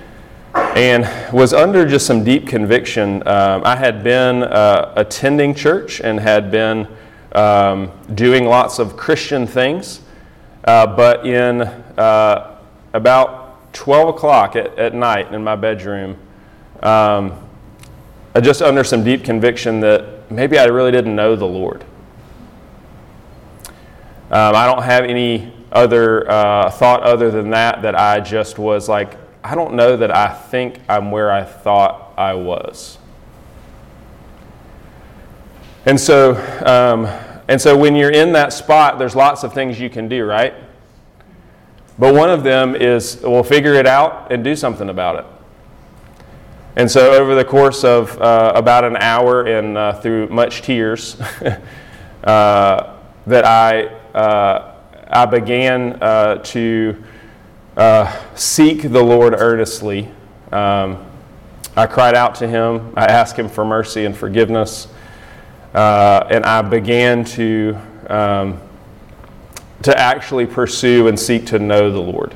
and 0.55 1.33
was 1.33 1.53
under 1.53 1.87
just 1.87 2.07
some 2.07 2.25
deep 2.25 2.47
conviction. 2.47 3.27
Um, 3.27 3.63
I 3.65 3.77
had 3.77 4.03
been 4.03 4.45
uh, 4.45 4.93
attending 4.97 5.55
church 5.55 6.01
and 6.01 6.19
had 6.19 6.51
been 6.51 6.89
um, 7.33 7.91
doing 8.15 8.47
lots 8.47 8.79
of 8.79 8.97
Christian 8.97 9.47
things, 9.47 10.01
uh, 10.65 10.87
but 10.87 11.27
in 11.27 11.63
about 12.95 13.44
12 13.75 14.09
o'clock 14.09 14.57
at, 14.57 14.79
at 14.79 14.95
night 14.95 15.35
in 15.35 15.45
my 15.45 15.57
bedroom, 15.57 16.17
um, 16.83 17.39
just 18.41 18.63
under 18.63 18.83
some 18.83 19.05
deep 19.05 19.23
conviction 19.23 19.81
that 19.81 20.31
maybe 20.31 20.59
I 20.59 20.65
really 20.65 20.91
didn't 20.91 21.15
know 21.15 21.37
the 21.37 21.45
Lord. 21.45 21.85
Um, 24.31 24.57
I 24.57 24.67
don't 24.67 24.83
have 24.83 25.05
any 25.05 25.53
other 25.71 26.31
uh, 26.31 26.71
thought 26.71 27.03
other 27.03 27.31
than 27.31 27.51
that, 27.51 27.83
that 27.83 27.95
I 27.95 28.21
just 28.21 28.59
was 28.59 28.89
like, 28.89 29.17
I 29.43 29.55
don't 29.55 29.75
know 29.75 29.97
that 29.97 30.15
I 30.15 30.33
think 30.33 30.81
I'm 30.89 31.11
where 31.11 31.31
I 31.31 31.45
thought 31.45 32.15
I 32.17 32.35
was. 32.35 32.99
And 35.85 36.01
so, 36.01 36.35
um, 36.65 37.05
and 37.49 37.61
so 37.61 37.77
when 37.77 37.95
you're 37.95 38.13
in 38.13 38.33
that 38.33 38.53
spot, 38.53 38.99
there's 38.99 39.15
lots 39.15 39.45
of 39.45 39.53
things 39.53 39.79
you 39.79 39.91
can 39.91 40.09
do, 40.09 40.25
right? 40.25 40.55
But 41.99 42.15
one 42.15 42.31
of 42.31 42.43
them 42.43 42.75
is 42.75 43.21
we'll 43.23 43.45
figure 43.45 43.75
it 43.75 43.87
out 43.87 44.33
and 44.33 44.43
do 44.43 44.57
something 44.57 44.89
about 44.89 45.17
it. 45.17 45.27
And 46.77 46.91
so, 46.91 47.13
over 47.13 47.37
the 47.37 47.45
course 47.45 47.85
of 47.85 48.21
uh, 48.21 48.53
about 48.57 48.83
an 48.83 48.97
hour 48.97 49.45
and 49.45 49.79
uh, 49.79 49.93
through 50.01 50.27
much 50.29 50.63
tears, 50.63 51.21
uh, 52.25 52.97
that 53.27 53.45
I, 53.45 53.85
uh, 54.13 54.75
I 55.07 55.27
began 55.27 56.03
uh, 56.03 56.39
to 56.39 57.05
uh, 57.77 58.35
seek 58.35 58.83
the 58.83 59.03
Lord 59.03 59.35
earnestly. 59.35 60.11
Um, 60.51 61.07
I 61.77 61.87
cried 61.87 62.17
out 62.17 62.35
to 62.37 62.49
Him, 62.49 62.93
I 62.97 63.05
asked 63.05 63.39
Him 63.39 63.49
for 63.49 63.65
mercy 63.65 64.05
and 64.05 64.17
forgiveness, 64.17 64.89
and 65.73 66.45
I 66.45 66.61
began 66.63 67.25
to. 67.25 67.79
Um, 68.09 68.61
to 69.85 69.99
actually 69.99 70.47
pursue 70.47 71.09
and 71.09 71.19
seek 71.19 71.47
to 71.47 71.59
know 71.59 71.91
the 71.91 72.01
Lord. 72.01 72.35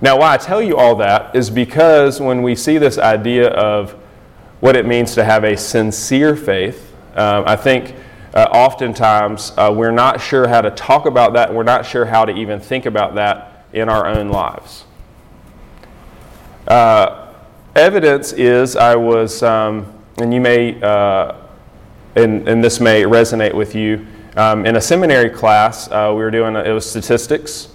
Now, 0.00 0.18
why 0.18 0.32
I 0.32 0.36
tell 0.38 0.62
you 0.62 0.76
all 0.76 0.94
that 0.96 1.36
is 1.36 1.50
because 1.50 2.20
when 2.20 2.42
we 2.42 2.54
see 2.54 2.78
this 2.78 2.96
idea 2.96 3.48
of 3.48 3.92
what 4.60 4.76
it 4.76 4.86
means 4.86 5.14
to 5.14 5.24
have 5.24 5.44
a 5.44 5.56
sincere 5.56 6.36
faith, 6.36 6.94
um, 7.16 7.44
I 7.46 7.56
think 7.56 7.94
uh, 8.32 8.46
oftentimes 8.52 9.52
uh, 9.56 9.72
we're 9.74 9.90
not 9.90 10.20
sure 10.20 10.46
how 10.46 10.60
to 10.62 10.70
talk 10.70 11.04
about 11.06 11.34
that, 11.34 11.52
we're 11.52 11.64
not 11.64 11.84
sure 11.84 12.06
how 12.06 12.24
to 12.24 12.32
even 12.32 12.60
think 12.60 12.86
about 12.86 13.16
that 13.16 13.66
in 13.72 13.88
our 13.88 14.06
own 14.06 14.28
lives. 14.28 14.84
Uh, 16.66 17.34
evidence 17.74 18.32
is 18.32 18.76
I 18.76 18.94
was, 18.94 19.42
um, 19.42 19.92
and 20.18 20.32
you 20.32 20.40
may, 20.40 20.80
uh, 20.80 21.34
and, 22.14 22.48
and 22.48 22.62
this 22.62 22.80
may 22.80 23.02
resonate 23.02 23.54
with 23.54 23.74
you. 23.74 24.06
Um, 24.36 24.64
in 24.64 24.76
a 24.76 24.80
seminary 24.80 25.28
class, 25.28 25.88
uh, 25.88 26.12
we 26.14 26.22
were 26.22 26.30
doing, 26.30 26.54
it 26.54 26.70
was 26.70 26.88
statistics. 26.88 27.68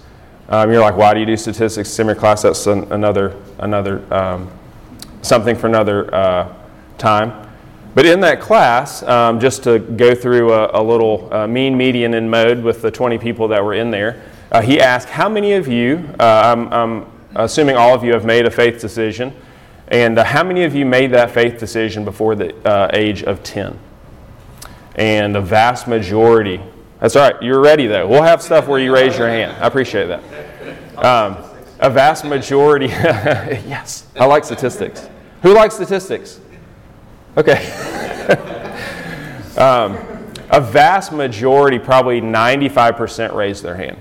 Um, 0.48 0.70
you're 0.72 0.80
like, 0.80 0.96
why 0.96 1.12
do 1.12 1.20
you 1.20 1.26
do 1.26 1.36
statistics? 1.36 1.90
Seminary 1.90 2.18
class, 2.18 2.42
that's 2.42 2.66
an, 2.66 2.90
another, 2.92 3.36
another 3.58 4.02
um, 4.14 4.50
something 5.20 5.54
for 5.54 5.66
another 5.66 6.12
uh, 6.14 6.54
time. 6.96 7.46
But 7.94 8.06
in 8.06 8.20
that 8.20 8.40
class, 8.40 9.02
um, 9.02 9.38
just 9.38 9.64
to 9.64 9.78
go 9.78 10.14
through 10.14 10.52
a, 10.52 10.80
a 10.80 10.82
little 10.82 11.32
uh, 11.32 11.46
mean, 11.46 11.76
median, 11.76 12.14
and 12.14 12.30
mode 12.30 12.62
with 12.62 12.80
the 12.80 12.90
20 12.90 13.18
people 13.18 13.48
that 13.48 13.62
were 13.62 13.74
in 13.74 13.90
there, 13.90 14.22
uh, 14.50 14.62
he 14.62 14.80
asked, 14.80 15.08
how 15.10 15.28
many 15.28 15.52
of 15.52 15.68
you, 15.68 16.08
uh, 16.18 16.54
I'm, 16.56 16.72
I'm, 16.72 17.06
assuming 17.34 17.76
all 17.76 17.94
of 17.94 18.02
you 18.02 18.14
have 18.14 18.24
made 18.24 18.46
a 18.46 18.50
faith 18.50 18.80
decision, 18.80 19.34
and 19.88 20.18
uh, 20.18 20.24
how 20.24 20.42
many 20.42 20.64
of 20.64 20.74
you 20.74 20.86
made 20.86 21.10
that 21.10 21.30
faith 21.32 21.58
decision 21.58 22.02
before 22.02 22.34
the 22.34 22.90
age 22.94 23.22
of 23.24 23.42
10? 23.42 23.78
And 24.96 25.36
a 25.36 25.40
vast 25.40 25.86
majority. 25.86 26.60
That's 27.00 27.14
all 27.14 27.30
right. 27.30 27.40
You're 27.42 27.60
ready 27.60 27.86
though. 27.86 28.08
We'll 28.08 28.22
have 28.22 28.42
stuff 28.42 28.66
where 28.66 28.80
you 28.80 28.92
raise 28.92 29.16
your 29.16 29.28
hand. 29.28 29.52
I 29.62 29.66
appreciate 29.66 30.06
that. 30.06 30.22
Um, 30.98 31.44
a 31.78 31.90
vast 31.90 32.24
majority. 32.24 32.86
yes, 32.88 34.06
I 34.18 34.24
like 34.24 34.44
statistics. 34.44 35.08
Who 35.42 35.54
likes 35.54 35.74
statistics? 35.74 36.40
Okay. 37.36 37.66
um, 39.58 39.98
a 40.50 40.60
vast 40.60 41.12
majority, 41.12 41.78
probably 41.78 42.20
95%, 42.20 43.34
raised 43.34 43.62
their 43.62 43.76
hand. 43.76 43.98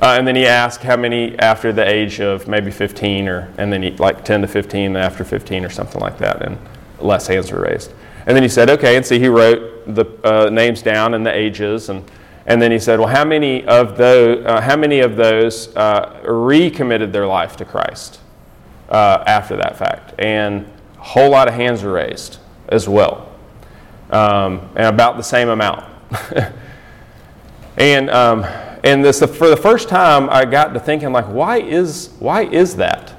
Uh, 0.00 0.16
and 0.18 0.26
then 0.26 0.34
he 0.34 0.46
asked 0.46 0.82
how 0.82 0.96
many 0.96 1.38
after 1.38 1.72
the 1.72 1.86
age 1.86 2.20
of 2.20 2.48
maybe 2.48 2.70
15, 2.70 3.28
or 3.28 3.52
and 3.58 3.72
then 3.72 3.82
he, 3.82 3.90
like 3.90 4.24
10 4.24 4.40
to 4.40 4.48
15, 4.48 4.96
after 4.96 5.22
15, 5.22 5.64
or 5.64 5.70
something 5.70 6.00
like 6.00 6.18
that, 6.18 6.42
and 6.42 6.58
less 6.98 7.26
hands 7.26 7.52
were 7.52 7.60
raised. 7.60 7.92
And 8.26 8.36
then 8.36 8.42
he 8.42 8.48
said, 8.48 8.70
okay, 8.70 8.96
and 8.96 9.04
so 9.04 9.18
he 9.18 9.28
wrote 9.28 9.94
the 9.94 10.04
uh, 10.24 10.48
names 10.50 10.82
down 10.82 11.14
and 11.14 11.26
the 11.26 11.34
ages, 11.34 11.88
and, 11.88 12.08
and 12.46 12.60
then 12.60 12.70
he 12.70 12.78
said, 12.78 12.98
well, 12.98 13.08
how 13.08 13.24
many 13.24 13.64
of 13.64 13.96
those, 13.96 14.44
uh, 14.46 14.60
how 14.60 14.76
many 14.76 15.00
of 15.00 15.16
those 15.16 15.74
uh, 15.76 16.20
recommitted 16.24 17.12
their 17.12 17.26
life 17.26 17.56
to 17.56 17.64
Christ 17.64 18.20
uh, 18.88 19.24
after 19.26 19.56
that 19.56 19.76
fact? 19.76 20.14
And 20.18 20.70
a 20.98 21.02
whole 21.02 21.30
lot 21.30 21.48
of 21.48 21.54
hands 21.54 21.82
were 21.82 21.92
raised 21.92 22.38
as 22.68 22.88
well, 22.88 23.32
um, 24.10 24.68
and 24.76 24.86
about 24.86 25.16
the 25.16 25.22
same 25.22 25.48
amount. 25.48 25.84
and 27.76 28.10
um, 28.10 28.44
and 28.84 29.04
this, 29.04 29.20
for 29.20 29.48
the 29.48 29.56
first 29.56 29.88
time, 29.88 30.28
I 30.28 30.44
got 30.44 30.74
to 30.74 30.80
thinking, 30.80 31.12
like, 31.12 31.26
why 31.26 31.60
is, 31.60 32.10
why 32.18 32.42
is 32.42 32.76
that? 32.76 33.14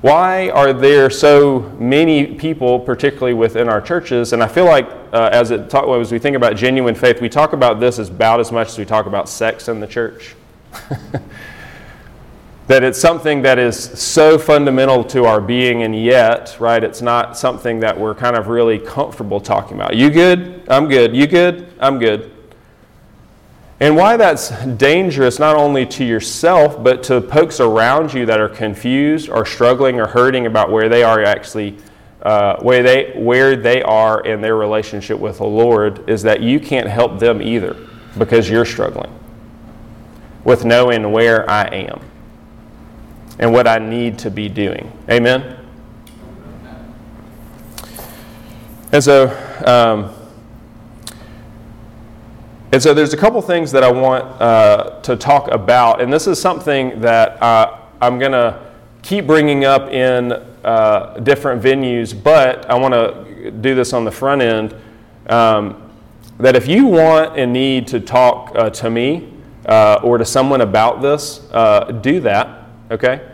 Why 0.00 0.48
are 0.50 0.72
there 0.72 1.10
so 1.10 1.60
many 1.78 2.34
people, 2.34 2.80
particularly 2.80 3.34
within 3.34 3.68
our 3.68 3.82
churches? 3.82 4.32
And 4.32 4.42
I 4.42 4.48
feel 4.48 4.64
like 4.64 4.88
uh, 5.12 5.28
as, 5.30 5.50
it 5.50 5.68
talk, 5.68 5.86
as 5.88 6.10
we 6.10 6.18
think 6.18 6.36
about 6.36 6.56
genuine 6.56 6.94
faith, 6.94 7.20
we 7.20 7.28
talk 7.28 7.52
about 7.52 7.80
this 7.80 7.98
as 7.98 8.08
about 8.08 8.40
as 8.40 8.50
much 8.50 8.68
as 8.68 8.78
we 8.78 8.86
talk 8.86 9.04
about 9.04 9.28
sex 9.28 9.68
in 9.68 9.78
the 9.78 9.86
church. 9.86 10.34
that 12.66 12.82
it's 12.82 12.98
something 12.98 13.42
that 13.42 13.58
is 13.58 13.76
so 13.78 14.38
fundamental 14.38 15.04
to 15.04 15.26
our 15.26 15.40
being, 15.40 15.82
and 15.82 15.94
yet, 15.94 16.56
right, 16.58 16.82
it's 16.82 17.02
not 17.02 17.36
something 17.36 17.80
that 17.80 17.98
we're 17.98 18.14
kind 18.14 18.36
of 18.36 18.48
really 18.48 18.78
comfortable 18.78 19.40
talking 19.40 19.76
about. 19.76 19.96
You 19.96 20.08
good? 20.08 20.64
I'm 20.68 20.88
good. 20.88 21.14
You 21.14 21.26
good? 21.26 21.74
I'm 21.78 21.98
good. 21.98 22.32
And 23.80 23.96
why 23.96 24.18
that's 24.18 24.50
dangerous 24.66 25.38
not 25.38 25.56
only 25.56 25.86
to 25.86 26.04
yourself, 26.04 26.82
but 26.84 27.02
to 27.04 27.22
folks 27.22 27.60
around 27.60 28.12
you 28.12 28.26
that 28.26 28.38
are 28.38 28.48
confused 28.48 29.30
or 29.30 29.46
struggling 29.46 29.98
or 29.98 30.06
hurting 30.06 30.44
about 30.44 30.70
where 30.70 30.90
they 30.90 31.02
are 31.02 31.24
actually, 31.24 31.78
uh, 32.20 32.60
where, 32.60 32.82
they, 32.82 33.14
where 33.16 33.56
they 33.56 33.82
are 33.82 34.20
in 34.20 34.42
their 34.42 34.54
relationship 34.54 35.18
with 35.18 35.38
the 35.38 35.46
Lord, 35.46 36.10
is 36.10 36.22
that 36.24 36.42
you 36.42 36.60
can't 36.60 36.88
help 36.88 37.18
them 37.18 37.40
either 37.40 37.74
because 38.18 38.50
you're 38.50 38.66
struggling 38.66 39.10
with 40.44 40.66
knowing 40.66 41.10
where 41.10 41.48
I 41.48 41.64
am 41.64 42.02
and 43.38 43.50
what 43.50 43.66
I 43.66 43.78
need 43.78 44.18
to 44.20 44.30
be 44.30 44.50
doing. 44.50 44.92
Amen? 45.08 45.56
And 48.92 49.02
so, 49.02 49.28
um, 49.64 50.19
And 52.72 52.80
so 52.80 52.94
there's 52.94 53.12
a 53.12 53.16
couple 53.16 53.42
things 53.42 53.72
that 53.72 53.82
I 53.82 53.90
want 53.90 54.24
uh, 54.40 55.00
to 55.02 55.16
talk 55.16 55.50
about, 55.50 56.00
and 56.00 56.12
this 56.12 56.28
is 56.28 56.40
something 56.40 57.00
that 57.00 57.42
uh, 57.42 57.80
I'm 58.00 58.20
going 58.20 58.30
to 58.30 58.64
keep 59.02 59.26
bringing 59.26 59.64
up 59.64 59.90
in 59.90 60.32
uh, 60.32 61.18
different 61.24 61.60
venues, 61.60 62.20
but 62.20 62.70
I 62.70 62.76
want 62.76 62.94
to 62.94 63.50
do 63.50 63.74
this 63.74 63.92
on 63.92 64.04
the 64.04 64.12
front 64.12 64.42
end. 64.42 64.76
Um, 65.28 65.90
that 66.38 66.54
if 66.54 66.68
you 66.68 66.86
want 66.86 67.36
and 67.36 67.52
need 67.52 67.88
to 67.88 67.98
talk 67.98 68.52
uh, 68.54 68.70
to 68.70 68.88
me 68.88 69.32
uh, 69.66 69.98
or 70.04 70.16
to 70.16 70.24
someone 70.24 70.60
about 70.60 71.02
this, 71.02 71.40
uh, 71.50 71.90
do 72.02 72.20
that, 72.20 72.66
okay? 72.90 73.26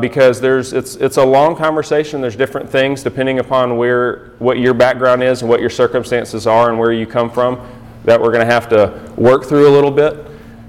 because 0.00 0.40
there's 0.40 0.72
it's 0.72 0.96
it's 0.96 1.18
a 1.18 1.24
long 1.24 1.54
conversation. 1.54 2.20
There's 2.20 2.36
different 2.36 2.68
things 2.68 3.02
depending 3.02 3.38
upon 3.40 3.76
where 3.76 4.32
what 4.38 4.58
your 4.58 4.72
background 4.72 5.22
is 5.22 5.42
and 5.42 5.50
what 5.50 5.60
your 5.60 5.68
circumstances 5.70 6.46
are 6.46 6.70
and 6.70 6.78
where 6.78 6.92
you 6.92 7.06
come 7.06 7.30
from 7.30 7.60
that 8.06 8.20
we're 8.20 8.32
going 8.32 8.46
to 8.46 8.52
have 8.52 8.68
to 8.70 9.12
work 9.16 9.44
through 9.44 9.68
a 9.68 9.72
little 9.72 9.90
bit. 9.90 10.26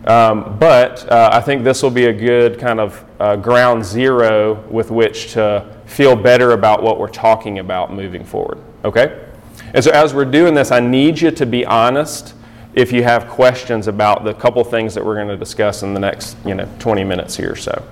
Um, 0.08 0.58
but 0.58 1.10
uh, 1.12 1.30
I 1.34 1.42
think 1.42 1.64
this 1.64 1.84
will 1.84 1.92
be 1.92 2.06
a 2.06 2.14
good 2.14 2.60
kind 2.60 2.80
of 2.80 3.06
uh, 3.20 3.36
ground 3.36 3.84
zero 3.84 4.66
with 4.70 4.92
which 4.92 5.34
to 5.34 5.78
feel 5.86 6.16
better 6.16 6.52
about 6.52 6.84
what 6.84 7.00
we're 7.00 7.08
talking 7.08 7.60
about 7.60 7.94
moving 7.94 8.24
forward. 8.24 8.60
Okay? 8.86 9.26
And 9.74 9.84
so 9.84 9.92
as 9.92 10.14
we're 10.14 10.26
doing 10.26 10.54
this, 10.54 10.72
I 10.72 10.80
need 10.80 11.20
you 11.20 11.32
to 11.32 11.46
be 11.46 11.66
honest 11.66 12.36
if 12.74 12.92
you 12.92 13.04
have 13.04 13.28
questions 13.28 13.88
about 13.88 14.24
the 14.24 14.34
couple 14.34 14.64
things 14.64 14.94
that 14.94 15.04
we're 15.04 15.16
going 15.16 15.28
to 15.28 15.38
discuss 15.38 15.84
in 15.84 15.94
the 15.94 16.00
next 16.00 16.38
you 16.46 16.54
know 16.54 16.70
20 16.80 17.04
minutes 17.04 17.36
here 17.36 17.52
or 17.52 17.56
so. 17.56 17.84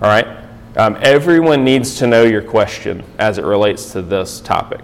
All 0.00 0.08
right? 0.08 0.26
Um, 0.76 0.96
everyone 1.02 1.64
needs 1.64 1.96
to 1.96 2.06
know 2.06 2.22
your 2.22 2.42
question 2.42 3.02
as 3.18 3.38
it 3.38 3.44
relates 3.44 3.92
to 3.92 4.02
this 4.02 4.40
topic. 4.40 4.80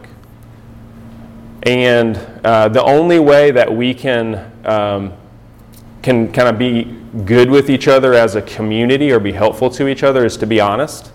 And 1.66 2.16
uh, 2.44 2.68
the 2.68 2.82
only 2.82 3.18
way 3.18 3.50
that 3.50 3.75
we 3.75 3.92
can 3.92 4.52
um, 4.64 5.12
can 6.06 6.32
kind 6.32 6.49
of 6.49 6.56
be 6.56 6.85
good 7.25 7.50
with 7.50 7.68
each 7.68 7.88
other 7.88 8.14
as 8.14 8.37
a 8.37 8.42
community 8.42 9.11
or 9.11 9.18
be 9.18 9.32
helpful 9.32 9.68
to 9.70 9.88
each 9.88 10.04
other 10.04 10.25
is 10.25 10.37
to 10.37 10.46
be 10.46 10.61
honest 10.61 11.11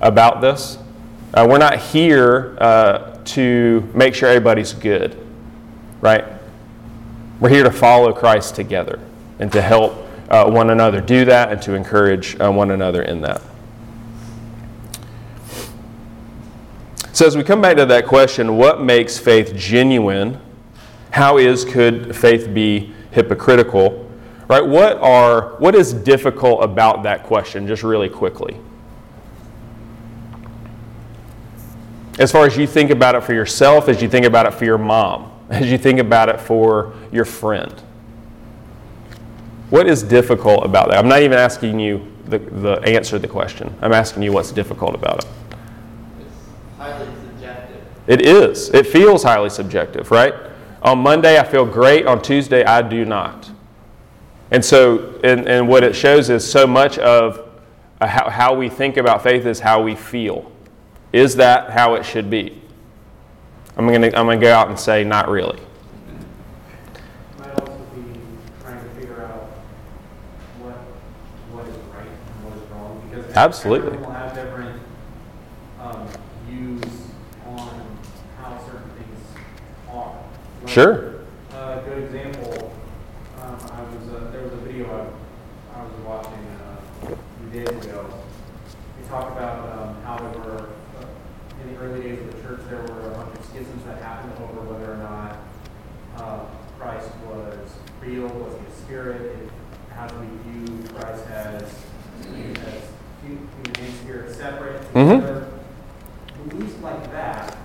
about 0.00 0.40
this. 0.40 0.78
Uh, 1.32 1.46
we're 1.48 1.58
not 1.58 1.78
here 1.78 2.58
uh, 2.60 3.16
to 3.24 3.88
make 3.94 4.16
sure 4.16 4.28
everybody's 4.28 4.72
good, 4.72 5.16
right? 6.00 6.24
We're 7.38 7.50
here 7.50 7.62
to 7.62 7.70
follow 7.70 8.12
Christ 8.12 8.56
together 8.56 8.98
and 9.38 9.52
to 9.52 9.62
help 9.62 9.94
uh, 10.28 10.50
one 10.50 10.70
another 10.70 11.00
do 11.00 11.24
that 11.26 11.52
and 11.52 11.62
to 11.62 11.74
encourage 11.74 12.36
uh, 12.40 12.50
one 12.50 12.72
another 12.72 13.02
in 13.02 13.20
that. 13.20 13.40
So, 17.16 17.24
as 17.26 17.34
we 17.34 17.42
come 17.44 17.62
back 17.62 17.78
to 17.78 17.86
that 17.86 18.04
question, 18.04 18.58
what 18.58 18.82
makes 18.82 19.16
faith 19.16 19.54
genuine? 19.56 20.38
How 21.12 21.38
is 21.38 21.64
could 21.64 22.14
faith 22.14 22.52
be 22.52 22.92
hypocritical? 23.10 24.06
Right? 24.48 24.60
What 24.60 24.98
are 24.98 25.56
what 25.56 25.74
is 25.74 25.94
difficult 25.94 26.62
about 26.62 27.04
that 27.04 27.22
question? 27.22 27.66
Just 27.66 27.82
really 27.82 28.10
quickly. 28.10 28.58
As 32.18 32.30
far 32.30 32.44
as 32.44 32.54
you 32.54 32.66
think 32.66 32.90
about 32.90 33.14
it 33.14 33.22
for 33.24 33.32
yourself, 33.32 33.88
as 33.88 34.02
you 34.02 34.10
think 34.10 34.26
about 34.26 34.44
it 34.44 34.52
for 34.52 34.66
your 34.66 34.76
mom, 34.76 35.32
as 35.48 35.70
you 35.70 35.78
think 35.78 35.98
about 35.98 36.28
it 36.28 36.38
for 36.38 36.92
your 37.10 37.24
friend. 37.24 37.72
What 39.70 39.86
is 39.86 40.02
difficult 40.02 40.66
about 40.66 40.90
that? 40.90 40.98
I'm 40.98 41.08
not 41.08 41.22
even 41.22 41.38
asking 41.38 41.80
you 41.80 42.12
the, 42.26 42.40
the 42.40 42.72
answer 42.82 43.12
to 43.12 43.18
the 43.18 43.26
question. 43.26 43.74
I'm 43.80 43.94
asking 43.94 44.22
you 44.22 44.32
what's 44.32 44.52
difficult 44.52 44.94
about 44.94 45.24
it 45.24 45.30
highly 46.92 47.06
subjective. 47.28 47.82
It 48.06 48.26
is. 48.26 48.70
It 48.70 48.86
feels 48.86 49.22
highly 49.22 49.50
subjective, 49.50 50.10
right? 50.10 50.34
On 50.82 50.98
Monday, 50.98 51.38
I 51.38 51.44
feel 51.44 51.64
great. 51.64 52.06
On 52.06 52.20
Tuesday, 52.20 52.64
I 52.64 52.82
do 52.82 53.04
not. 53.04 53.50
And 54.50 54.64
so, 54.64 55.18
and, 55.24 55.48
and 55.48 55.68
what 55.68 55.82
it 55.82 55.94
shows 55.94 56.30
is 56.30 56.48
so 56.48 56.66
much 56.66 56.98
of 56.98 57.48
how, 58.00 58.30
how 58.30 58.54
we 58.54 58.68
think 58.68 58.96
about 58.96 59.22
faith 59.22 59.46
is 59.46 59.58
how 59.58 59.82
we 59.82 59.96
feel. 59.96 60.52
Is 61.12 61.36
that 61.36 61.70
how 61.70 61.94
it 61.94 62.04
should 62.04 62.30
be? 62.30 62.62
I'm 63.76 63.86
going 63.86 64.02
to 64.02 64.18
I'm 64.18 64.26
to 64.28 64.36
go 64.36 64.52
out 64.52 64.68
and 64.68 64.78
say, 64.78 65.04
not 65.04 65.28
really. 65.28 65.58
Might 67.38 67.50
also 67.60 67.78
be 67.94 68.18
trying 68.62 68.82
to 68.82 68.88
figure 68.90 69.24
out 69.24 69.48
what 70.60 70.76
what 71.50 71.66
is 71.66 71.76
right 71.94 72.06
and 72.06 72.44
what 72.44 72.56
is 72.56 72.70
wrong 72.70 73.02
because 73.10 73.30
Absolutely. 73.36 73.88
everyone 73.88 74.12
will 74.12 74.18
have 74.18 74.34
different 74.34 74.82
um, 75.80 76.08
views 76.46 76.82
on 77.46 77.98
how 78.38 78.58
certain 78.66 78.90
things 78.90 79.20
are. 79.90 80.16
Like, 80.64 80.65
Sure. 80.80 81.14
A 81.54 81.80
good 81.88 82.04
example, 82.04 82.70
um, 83.40 83.54
I 83.72 83.80
was 83.80 84.08
uh, 84.12 84.30
there 84.30 84.42
was 84.42 84.52
a 84.52 84.56
video 84.56 84.84
I, 85.72 85.78
I 85.78 85.82
was 85.84 85.92
watching 86.04 86.46
uh, 86.60 87.14
a 87.14 87.50
few 87.50 87.64
days 87.64 87.86
ago. 87.86 88.04
They 89.00 89.08
talked 89.08 89.32
about 89.38 89.72
um, 89.78 90.02
how 90.02 90.18
there 90.18 90.38
were 90.38 90.68
uh, 91.00 91.62
in 91.62 91.72
the 91.72 91.80
early 91.80 92.02
days 92.02 92.18
of 92.20 92.26
the 92.36 92.42
church 92.42 92.60
there 92.68 92.82
were 92.82 93.10
a 93.10 93.14
bunch 93.16 93.38
of 93.38 93.44
schisms 93.46 93.84
that 93.86 94.02
happened 94.02 94.34
over 94.34 94.70
whether 94.70 94.92
or 94.92 94.96
not 94.98 95.38
uh, 96.18 96.44
Christ 96.78 97.08
was 97.26 97.56
real, 98.02 98.28
was 98.28 98.52
he 98.60 98.66
a 98.66 98.76
spirit? 98.84 99.22
It- 99.22 99.50
How 99.94 100.06
do 100.08 100.16
we 100.20 100.28
view 100.44 100.84
Christ 100.92 101.26
as, 101.30 101.62
as 101.62 102.82
hu- 103.24 103.28
human 103.32 103.80
and 103.80 103.94
spirit 103.94 104.30
separate? 104.30 104.84
from 104.88 105.06
Mhm. 105.08 105.16
each 105.16 105.24
other? 105.24 105.48
Beliefs 106.50 106.82
like 106.82 107.10
that 107.12 107.56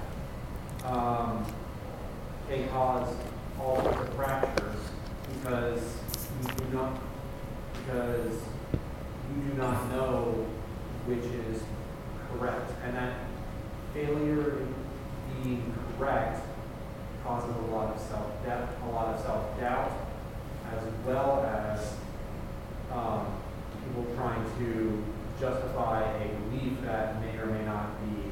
um, 0.86 1.46
can 2.50 2.68
cause 2.70 3.08
all 3.60 3.82
sorts 3.82 3.98
of 4.02 4.14
fractures 4.16 4.82
because 5.34 5.82
you 6.42 6.48
do 6.58 6.66
not 6.74 7.00
because 7.74 8.34
you 9.30 9.52
do 9.52 9.58
not 9.58 9.90
know 9.90 10.46
which 11.06 11.24
is 11.48 11.64
correct, 12.30 12.72
and 12.84 12.96
that 12.98 13.14
failure 13.94 14.58
in 14.60 14.74
being 15.44 15.74
correct 15.98 16.42
causes 17.24 17.56
a 17.56 17.72
lot 17.74 17.96
of 17.96 18.02
self 18.02 18.46
doubt, 18.46 18.68
a 18.84 18.90
lot 18.92 19.08
of 19.16 19.22
self 19.22 19.58
doubt, 19.60 19.92
as 20.76 20.84
well 21.06 21.46
as 21.46 21.94
um, 22.92 23.28
people 23.86 24.06
trying 24.18 24.44
to 24.60 25.02
justify 25.40 26.04
a 26.04 26.28
belief 26.50 26.82
that 26.84 27.22
may 27.22 27.38
or 27.38 27.46
may 27.46 27.64
not 27.64 27.88
be 28.04 28.30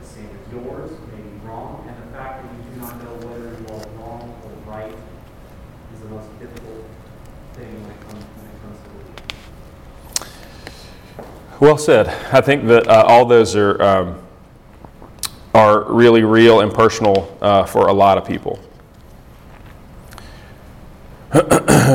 the 0.00 0.06
same 0.06 0.28
as 0.28 0.52
yours, 0.52 0.90
may 1.16 1.22
be 1.22 1.46
wrong, 1.46 1.84
and 1.88 1.96
the 1.96 2.16
fact 2.16 2.42
that 2.44 2.52
you 2.52 2.74
do 2.74 2.80
not 2.80 3.02
know 3.02 3.14
whether 3.26 3.50
you 3.50 3.66
are 3.72 3.86
wrong 3.98 4.22
or 4.44 4.70
right 4.70 4.94
is 5.94 6.00
the 6.00 6.06
most 6.08 6.28
difficult 6.38 6.84
thing 7.54 7.70
when 7.82 7.90
it 7.90 8.00
comes 8.02 8.22
when 8.36 8.46
it 8.50 8.58
comes 8.62 8.78
to 8.82 8.88
belief. 8.90 9.18
Well 11.62 11.78
said. 11.78 12.08
I 12.08 12.40
think 12.40 12.66
that 12.66 12.88
uh, 12.88 13.04
all 13.06 13.24
those 13.24 13.54
are 13.54 13.80
um, 13.80 14.20
are 15.54 15.84
really 15.92 16.24
real 16.24 16.58
and 16.58 16.74
personal 16.74 17.38
uh, 17.40 17.62
for 17.66 17.86
a 17.86 17.92
lot 17.92 18.18
of 18.18 18.26
people. 18.26 18.58
the 21.30 21.94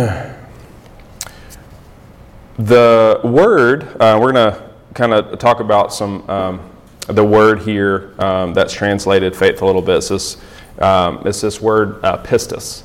word 3.25 3.84
uh, 3.99 4.17
we're 4.21 4.32
going 4.32 4.53
to 4.53 4.71
kind 4.93 5.13
of 5.13 5.38
talk 5.38 5.60
about 5.60 5.93
some 5.93 6.30
um, 6.30 6.71
the 7.08 7.25
word 7.25 7.60
here 7.60 8.13
um, 8.19 8.53
that's 8.53 8.71
translated 8.71 9.36
faith 9.36 9.62
a 9.62 9.65
little 9.65 9.82
bit. 9.82 9.97
It's 9.97 10.08
this, 10.08 10.38
um, 10.80 11.23
it's 11.25 11.41
this 11.41 11.60
word 11.60 11.99
uh, 12.06 12.23
pistis. 12.23 12.84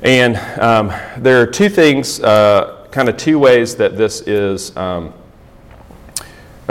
And 0.00 0.38
um, 0.58 0.90
there 1.18 1.42
are 1.42 1.46
two 1.46 1.68
things, 1.68 2.18
uh, 2.20 2.86
kind 2.90 3.10
of 3.10 3.18
two 3.18 3.38
ways 3.38 3.76
that 3.76 3.98
this 3.98 4.22
is 4.22 4.74
um, 4.74 5.12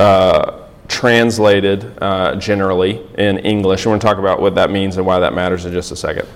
uh, 0.01 0.67
translated 0.87 1.97
uh, 2.01 2.35
generally 2.35 3.01
in 3.17 3.37
English. 3.39 3.85
And 3.85 3.91
we're 3.91 3.99
going 3.99 3.99
to 3.99 4.07
talk 4.07 4.17
about 4.17 4.41
what 4.41 4.55
that 4.55 4.71
means 4.71 4.97
and 4.97 5.05
why 5.05 5.19
that 5.19 5.33
matters 5.33 5.65
in 5.65 5.71
just 5.71 5.91
a 5.91 5.95
second. 5.95 6.27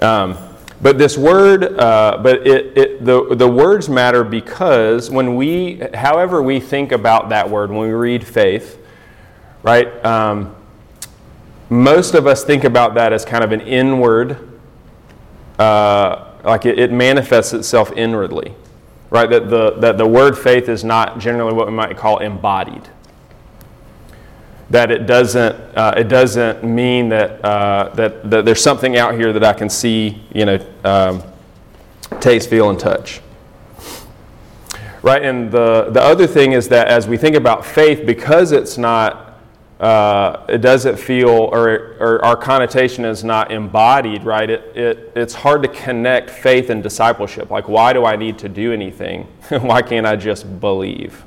Um, 0.00 0.38
but 0.80 0.98
this 0.98 1.16
word, 1.16 1.64
uh, 1.78 2.18
but 2.22 2.46
it, 2.46 2.76
it, 2.76 3.04
the, 3.04 3.34
the 3.34 3.48
words 3.48 3.88
matter 3.88 4.24
because 4.24 5.10
when 5.10 5.36
we, 5.36 5.82
however 5.94 6.42
we 6.42 6.60
think 6.60 6.92
about 6.92 7.28
that 7.30 7.48
word, 7.48 7.70
when 7.70 7.80
we 7.80 7.92
read 7.92 8.26
faith, 8.26 8.78
right, 9.62 10.04
um, 10.04 10.54
most 11.68 12.14
of 12.14 12.26
us 12.26 12.44
think 12.44 12.64
about 12.64 12.94
that 12.94 13.12
as 13.12 13.24
kind 13.24 13.42
of 13.42 13.52
an 13.52 13.60
inward 13.60 14.38
uh, 15.58 16.32
like 16.44 16.64
it, 16.66 16.78
it, 16.78 16.92
manifests 16.92 17.52
itself 17.52 17.90
inwardly, 17.96 18.54
right? 19.10 19.28
That 19.28 19.48
the, 19.50 19.72
that 19.80 19.98
the 19.98 20.06
word 20.06 20.36
faith 20.36 20.68
is 20.68 20.84
not 20.84 21.18
generally 21.18 21.52
what 21.52 21.66
we 21.66 21.72
might 21.72 21.96
call 21.96 22.18
embodied. 22.18 22.88
That 24.70 24.90
it 24.90 25.06
doesn't, 25.06 25.54
uh, 25.76 25.94
it 25.96 26.08
doesn't 26.08 26.64
mean 26.64 27.08
that, 27.10 27.44
uh, 27.44 27.90
that, 27.94 28.28
that 28.30 28.44
there's 28.44 28.62
something 28.62 28.96
out 28.96 29.14
here 29.14 29.32
that 29.32 29.44
I 29.44 29.52
can 29.52 29.70
see, 29.70 30.22
you 30.34 30.44
know, 30.44 30.66
um, 30.84 31.22
taste, 32.20 32.50
feel, 32.50 32.70
and 32.70 32.78
touch. 32.78 33.20
Right? 35.02 35.22
And 35.22 35.52
the, 35.52 35.90
the 35.90 36.02
other 36.02 36.26
thing 36.26 36.52
is 36.52 36.68
that 36.70 36.88
as 36.88 37.06
we 37.06 37.16
think 37.16 37.36
about 37.36 37.64
faith, 37.64 38.04
because 38.04 38.50
it's 38.50 38.76
not 38.76 39.25
uh, 39.80 40.46
it 40.48 40.58
doesn't 40.58 40.98
feel, 40.98 41.28
or, 41.28 41.96
or 42.00 42.24
our 42.24 42.36
connotation 42.36 43.04
is 43.04 43.22
not 43.22 43.52
embodied, 43.52 44.24
right? 44.24 44.48
It, 44.48 44.76
it, 44.76 45.12
it's 45.14 45.34
hard 45.34 45.62
to 45.62 45.68
connect 45.68 46.30
faith 46.30 46.70
and 46.70 46.82
discipleship. 46.82 47.50
Like, 47.50 47.68
why 47.68 47.92
do 47.92 48.06
I 48.06 48.16
need 48.16 48.38
to 48.38 48.48
do 48.48 48.72
anything? 48.72 49.24
why 49.50 49.82
can't 49.82 50.06
I 50.06 50.16
just 50.16 50.60
believe? 50.60 51.24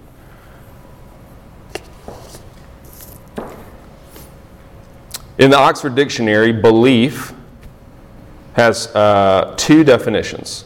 In 5.37 5.51
the 5.51 5.57
Oxford 5.57 5.95
Dictionary, 5.95 6.51
belief 6.51 7.33
has 8.53 8.87
uh, 8.95 9.53
two 9.57 9.83
definitions. 9.83 10.65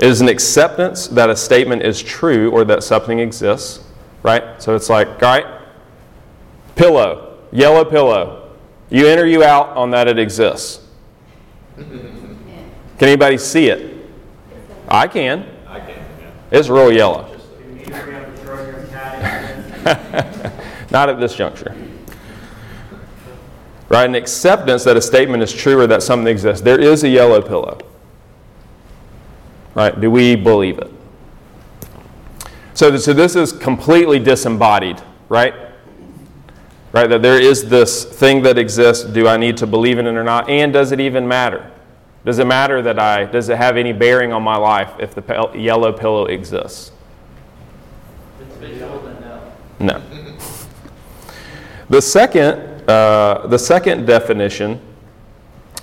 It 0.00 0.08
is 0.08 0.20
an 0.20 0.28
acceptance 0.28 1.06
that 1.08 1.30
a 1.30 1.36
statement 1.36 1.82
is 1.82 2.02
true 2.02 2.50
or 2.50 2.64
that 2.64 2.82
something 2.82 3.20
exists, 3.20 3.84
right? 4.24 4.60
So 4.60 4.74
it's 4.74 4.90
like, 4.90 5.06
all 5.08 5.28
right, 5.28 5.61
pillow, 6.76 7.38
yellow 7.50 7.84
pillow. 7.84 8.56
You 8.90 9.06
enter, 9.06 9.26
you 9.26 9.42
out 9.42 9.68
on 9.76 9.90
that 9.92 10.08
it 10.08 10.18
exists. 10.18 10.86
Can 11.76 13.08
anybody 13.08 13.38
see 13.38 13.66
it? 13.68 13.92
I 14.88 15.08
can. 15.08 15.44
I 15.66 15.80
can. 15.80 16.04
It's 16.50 16.68
real 16.68 16.92
yellow. 16.92 17.36
Immediately 17.64 18.12
have 18.12 18.26
to 18.26 18.42
throw 18.42 18.64
your 18.64 18.84
cat 18.86 20.46
in. 20.46 20.52
Not 20.90 21.08
at 21.08 21.18
this 21.18 21.34
juncture. 21.34 21.74
Right? 23.88 24.04
An 24.04 24.14
acceptance 24.14 24.84
that 24.84 24.96
a 24.96 25.02
statement 25.02 25.42
is 25.42 25.52
true 25.52 25.80
or 25.80 25.86
that 25.86 26.02
something 26.02 26.28
exists. 26.28 26.62
There 26.62 26.80
is 26.80 27.04
a 27.04 27.08
yellow 27.08 27.42
pillow. 27.42 27.78
Right? 29.74 29.98
Do 29.98 30.10
we 30.10 30.36
believe 30.36 30.78
it? 30.78 30.90
So, 32.74 32.96
so 32.98 33.12
this 33.12 33.34
is 33.34 33.52
completely 33.52 34.18
disembodied, 34.18 35.02
right? 35.28 35.54
Right? 36.92 37.08
That 37.08 37.22
there 37.22 37.40
is 37.40 37.68
this 37.68 38.04
thing 38.04 38.42
that 38.42 38.58
exists. 38.58 39.04
Do 39.04 39.26
I 39.26 39.36
need 39.36 39.56
to 39.58 39.66
believe 39.66 39.98
in 39.98 40.06
it 40.06 40.14
or 40.14 40.24
not? 40.24 40.48
And 40.48 40.72
does 40.72 40.92
it 40.92 41.00
even 41.00 41.26
matter? 41.26 41.70
Does 42.24 42.38
it 42.38 42.46
matter 42.46 42.82
that 42.82 42.98
I, 42.98 43.24
does 43.24 43.48
it 43.48 43.56
have 43.56 43.76
any 43.76 43.92
bearing 43.92 44.32
on 44.32 44.42
my 44.42 44.56
life 44.56 44.92
if 45.00 45.14
the 45.14 45.22
pel- 45.22 45.56
yellow 45.56 45.92
pillow 45.92 46.26
exists? 46.26 46.92
No. 49.80 50.00
The 51.90 52.00
second, 52.00 52.88
uh, 52.88 53.46
the 53.48 53.58
second 53.58 54.06
definition 54.06 54.80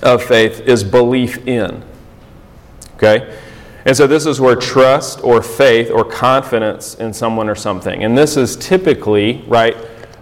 of 0.02 0.24
faith 0.24 0.62
is 0.62 0.84
belief 0.84 1.45
in. 1.45 1.84
Okay? 2.95 3.38
And 3.86 3.95
so 3.95 4.08
this 4.08 4.26
is 4.26 4.39
where 4.39 4.56
trust 4.56 5.24
or 5.24 5.41
faith 5.41 5.91
or 5.91 6.06
confidence 6.06 6.95
in 6.95 7.13
someone 7.13 7.50
or 7.50 7.56
something. 7.56 8.04
And 8.04 8.17
this 8.17 8.38
is 8.38 8.56
typically, 8.56 9.43
right, 9.48 9.76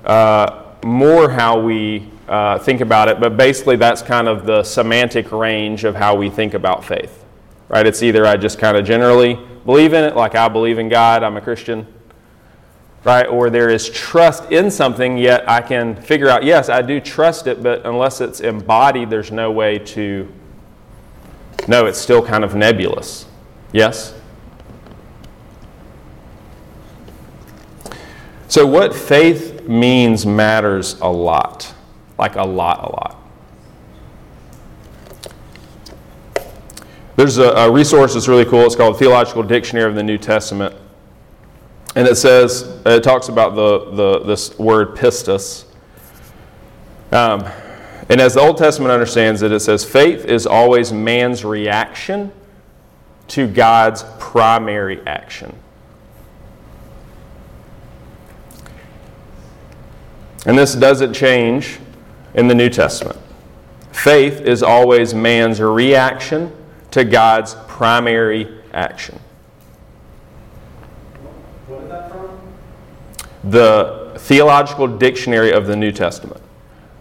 uh, 0.05 0.63
more 0.83 1.29
how 1.29 1.59
we 1.59 2.09
uh, 2.27 2.59
think 2.59 2.81
about 2.81 3.07
it, 3.07 3.19
but 3.19 3.37
basically 3.37 3.75
that's 3.75 4.01
kind 4.01 4.27
of 4.27 4.45
the 4.45 4.63
semantic 4.63 5.31
range 5.31 5.83
of 5.83 5.95
how 5.95 6.15
we 6.15 6.29
think 6.29 6.53
about 6.53 6.83
faith. 6.83 7.23
Right? 7.69 7.85
It's 7.85 8.03
either 8.03 8.25
I 8.25 8.37
just 8.37 8.59
kind 8.59 8.77
of 8.77 8.85
generally 8.85 9.39
believe 9.65 9.93
in 9.93 10.03
it, 10.03 10.15
like 10.15 10.35
I 10.35 10.47
believe 10.47 10.79
in 10.79 10.87
God, 10.87 11.23
I'm 11.23 11.35
a 11.35 11.41
Christian, 11.41 11.85
right? 13.03 13.27
Or 13.27 13.49
there 13.49 13.69
is 13.69 13.89
trust 13.89 14.51
in 14.51 14.71
something, 14.71 15.17
yet 15.17 15.49
I 15.49 15.61
can 15.61 15.95
figure 15.95 16.29
out, 16.29 16.43
yes, 16.43 16.69
I 16.69 16.81
do 16.81 16.99
trust 16.99 17.47
it, 17.47 17.61
but 17.61 17.85
unless 17.85 18.21
it's 18.21 18.39
embodied, 18.39 19.09
there's 19.09 19.31
no 19.31 19.51
way 19.51 19.79
to 19.79 20.31
know. 21.67 21.85
It's 21.85 21.99
still 21.99 22.25
kind 22.25 22.43
of 22.43 22.55
nebulous. 22.55 23.25
Yes? 23.71 24.13
So, 28.47 28.65
what 28.65 28.95
faith 28.95 29.67
means 29.67 30.25
matters 30.25 30.99
a 31.01 31.09
lot. 31.09 31.73
Like 32.17 32.35
a 32.35 32.43
lot, 32.43 32.83
a 32.83 32.91
lot. 32.91 33.13
There's 37.15 37.37
a, 37.39 37.49
a 37.49 37.71
resource 37.71 38.13
that's 38.13 38.27
really 38.27 38.45
cool. 38.45 38.65
It's 38.65 38.75
called 38.75 38.95
the 38.95 38.99
Theological 38.99 39.43
Dictionary 39.43 39.89
of 39.89 39.95
the 39.95 40.03
New 40.03 40.17
Testament. 40.17 40.75
And 41.95 42.07
it 42.07 42.15
says, 42.15 42.79
it 42.85 43.03
talks 43.03 43.27
about 43.27 43.55
the, 43.55 43.91
the, 43.91 44.19
this 44.19 44.57
word 44.59 44.95
pistis. 44.95 45.65
Um, 47.11 47.43
and 48.09 48.21
as 48.21 48.35
the 48.35 48.41
Old 48.41 48.57
Testament 48.57 48.91
understands 48.91 49.41
it, 49.41 49.51
it 49.51 49.61
says, 49.61 49.83
faith 49.83 50.25
is 50.25 50.45
always 50.45 50.93
man's 50.93 51.43
reaction 51.43 52.31
to 53.29 53.47
God's 53.47 54.05
primary 54.19 55.01
action. 55.07 55.57
And 60.47 60.57
this 60.57 60.73
doesn't 60.75 61.13
change 61.13 61.77
in 62.33 62.47
the 62.47 62.55
New 62.55 62.69
Testament. 62.69 63.19
Faith 63.91 64.39
is 64.39 64.63
always 64.63 65.13
man's 65.13 65.59
reaction 65.59 66.55
to 66.91 67.03
God's 67.03 67.55
primary 67.67 68.61
action. 68.71 69.19
What 71.67 71.83
is 71.83 71.89
that 71.89 72.09
from? 72.09 72.39
The 73.43 74.13
Theological 74.19 74.87
Dictionary 74.87 75.51
of 75.51 75.67
the 75.67 75.75
New 75.75 75.91
Testament. 75.91 76.41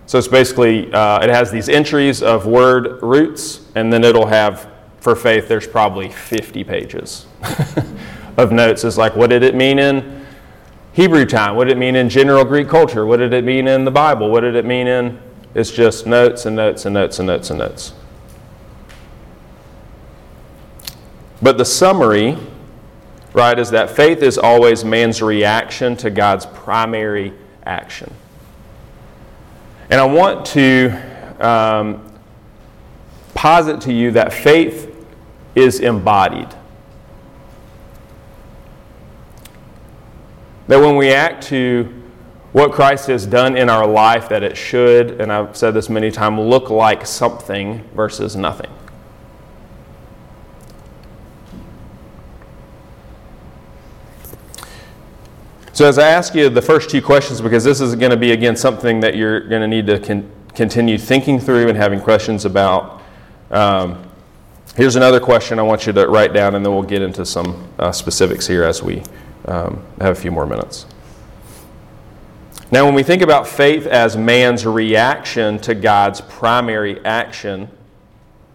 So 0.06 0.18
it's 0.18 0.26
basically, 0.28 0.92
uh, 0.92 1.20
it 1.20 1.30
has 1.30 1.52
these 1.52 1.68
entries 1.68 2.24
of 2.24 2.46
word 2.46 3.00
roots, 3.00 3.64
and 3.76 3.92
then 3.92 4.02
it'll 4.02 4.26
have, 4.26 4.68
for 4.98 5.14
faith, 5.14 5.46
there's 5.46 5.68
probably 5.68 6.10
50 6.10 6.64
pages 6.64 7.26
of 8.36 8.50
notes. 8.50 8.82
It's 8.82 8.96
like, 8.96 9.14
what 9.14 9.30
did 9.30 9.44
it 9.44 9.54
mean 9.54 9.78
in 9.78 10.15
Hebrew 10.96 11.26
time? 11.26 11.56
What 11.56 11.64
did 11.64 11.76
it 11.76 11.78
mean 11.78 11.94
in 11.94 12.08
general 12.08 12.42
Greek 12.42 12.70
culture? 12.70 13.04
What 13.04 13.18
did 13.18 13.34
it 13.34 13.44
mean 13.44 13.68
in 13.68 13.84
the 13.84 13.90
Bible? 13.90 14.30
What 14.30 14.40
did 14.40 14.56
it 14.56 14.64
mean 14.64 14.86
in? 14.86 15.20
It's 15.54 15.70
just 15.70 16.06
notes 16.06 16.46
and 16.46 16.56
notes 16.56 16.86
and 16.86 16.94
notes 16.94 17.18
and 17.18 17.26
notes 17.26 17.50
and 17.50 17.58
notes. 17.58 17.92
But 21.42 21.58
the 21.58 21.66
summary, 21.66 22.38
right, 23.34 23.58
is 23.58 23.70
that 23.72 23.90
faith 23.90 24.22
is 24.22 24.38
always 24.38 24.86
man's 24.86 25.20
reaction 25.20 25.98
to 25.98 26.08
God's 26.08 26.46
primary 26.46 27.34
action. 27.66 28.10
And 29.90 30.00
I 30.00 30.06
want 30.06 30.46
to 30.46 30.92
um, 31.46 32.10
posit 33.34 33.82
to 33.82 33.92
you 33.92 34.12
that 34.12 34.32
faith 34.32 34.96
is 35.54 35.80
embodied. 35.80 36.48
That 40.68 40.80
when 40.80 40.96
we 40.96 41.10
act 41.10 41.44
to 41.48 41.92
what 42.52 42.72
Christ 42.72 43.06
has 43.08 43.26
done 43.26 43.56
in 43.56 43.68
our 43.68 43.86
life, 43.86 44.28
that 44.30 44.42
it 44.42 44.56
should, 44.56 45.20
and 45.20 45.32
I've 45.32 45.56
said 45.56 45.74
this 45.74 45.88
many 45.88 46.10
times, 46.10 46.40
look 46.40 46.70
like 46.70 47.06
something 47.06 47.84
versus 47.94 48.34
nothing. 48.34 48.70
So, 55.74 55.84
as 55.84 55.98
I 55.98 56.08
ask 56.08 56.34
you 56.34 56.48
the 56.48 56.62
first 56.62 56.88
two 56.88 57.02
questions, 57.02 57.42
because 57.42 57.62
this 57.62 57.82
is 57.82 57.94
going 57.94 58.10
to 58.10 58.16
be, 58.16 58.32
again, 58.32 58.56
something 58.56 59.00
that 59.00 59.14
you're 59.14 59.46
going 59.46 59.60
to 59.60 59.68
need 59.68 59.86
to 59.88 59.98
con- 59.98 60.30
continue 60.54 60.96
thinking 60.96 61.38
through 61.38 61.68
and 61.68 61.76
having 61.76 62.00
questions 62.00 62.46
about. 62.46 63.02
Um, 63.50 64.02
here's 64.74 64.96
another 64.96 65.20
question 65.20 65.58
I 65.58 65.62
want 65.62 65.86
you 65.86 65.92
to 65.92 66.08
write 66.08 66.32
down, 66.32 66.54
and 66.54 66.64
then 66.64 66.72
we'll 66.72 66.82
get 66.82 67.02
into 67.02 67.26
some 67.26 67.68
uh, 67.78 67.92
specifics 67.92 68.46
here 68.46 68.64
as 68.64 68.82
we 68.82 69.02
um, 69.46 69.82
have 70.00 70.16
a 70.16 70.20
few 70.20 70.30
more 70.30 70.46
minutes. 70.46 70.86
Now, 72.70 72.84
when 72.84 72.94
we 72.94 73.04
think 73.04 73.22
about 73.22 73.46
faith 73.46 73.86
as 73.86 74.16
man's 74.16 74.66
reaction 74.66 75.58
to 75.60 75.74
God's 75.74 76.20
primary 76.20 77.04
action, 77.04 77.70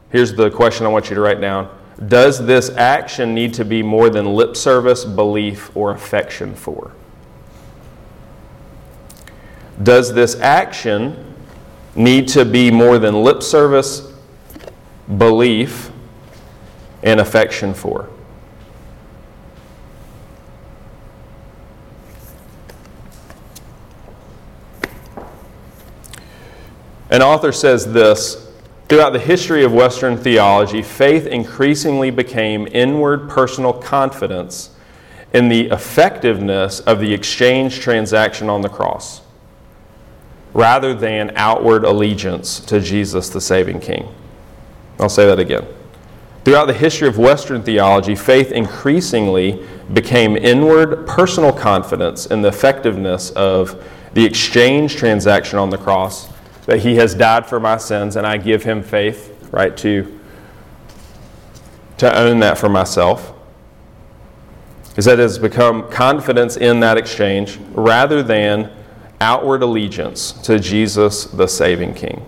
here's 0.09 0.33
the 0.33 0.49
question 0.49 0.85
I 0.85 0.89
want 0.89 1.09
you 1.09 1.15
to 1.15 1.21
write 1.21 1.39
down 1.39 1.73
Does 2.07 2.45
this 2.45 2.69
action 2.71 3.33
need 3.33 3.53
to 3.53 3.63
be 3.63 3.81
more 3.81 4.09
than 4.09 4.33
lip 4.33 4.57
service, 4.57 5.05
belief, 5.05 5.75
or 5.75 5.91
affection 5.91 6.53
for? 6.53 6.91
Does 9.81 10.13
this 10.13 10.35
action 10.39 11.35
need 11.95 12.27
to 12.29 12.43
be 12.43 12.69
more 12.69 12.99
than 12.99 13.23
lip 13.23 13.41
service, 13.41 14.13
belief, 15.17 15.89
and 17.01 17.21
affection 17.21 17.73
for? 17.73 18.09
An 27.11 27.21
author 27.21 27.51
says 27.51 27.91
this 27.91 28.47
Throughout 28.87 29.11
the 29.11 29.19
history 29.19 29.63
of 29.63 29.71
Western 29.71 30.17
theology, 30.17 30.81
faith 30.81 31.27
increasingly 31.27 32.09
became 32.09 32.67
inward 32.71 33.29
personal 33.29 33.73
confidence 33.73 34.71
in 35.33 35.49
the 35.49 35.67
effectiveness 35.67 36.79
of 36.81 36.99
the 36.99 37.13
exchange 37.13 37.79
transaction 37.79 38.49
on 38.49 38.61
the 38.61 38.69
cross 38.69 39.21
rather 40.53 40.93
than 40.93 41.31
outward 41.35 41.85
allegiance 41.85 42.59
to 42.59 42.79
Jesus, 42.79 43.29
the 43.29 43.39
saving 43.39 43.79
King. 43.79 44.13
I'll 44.99 45.09
say 45.09 45.25
that 45.25 45.39
again. 45.39 45.65
Throughout 46.43 46.65
the 46.65 46.73
history 46.73 47.07
of 47.07 47.17
Western 47.17 47.61
theology, 47.63 48.15
faith 48.15 48.51
increasingly 48.51 49.65
became 49.93 50.35
inward 50.35 51.07
personal 51.07 51.53
confidence 51.53 52.25
in 52.25 52.41
the 52.41 52.49
effectiveness 52.49 53.29
of 53.31 53.81
the 54.13 54.25
exchange 54.25 54.95
transaction 54.95 55.57
on 55.57 55.69
the 55.69 55.77
cross, 55.77 56.27
that 56.65 56.79
he 56.79 56.95
has 56.95 57.15
died 57.15 57.45
for 57.45 57.59
my 57.59 57.77
sins, 57.77 58.15
and 58.15 58.25
I 58.25 58.37
give 58.37 58.63
him 58.63 58.83
faith, 58.83 59.49
right, 59.51 59.75
to, 59.77 60.19
to 61.97 62.17
own 62.17 62.39
that 62.39 62.57
for 62.57 62.69
myself. 62.69 63.33
Is 64.97 65.05
that 65.05 65.19
it 65.19 65.23
has 65.23 65.39
become 65.39 65.89
confidence 65.89 66.57
in 66.57 66.81
that 66.81 66.97
exchange 66.97 67.57
rather 67.71 68.21
than 68.21 68.71
outward 69.21 69.63
allegiance 69.63 70.33
to 70.33 70.59
Jesus, 70.59 71.25
the 71.25 71.47
saving 71.47 71.93
King. 71.93 72.25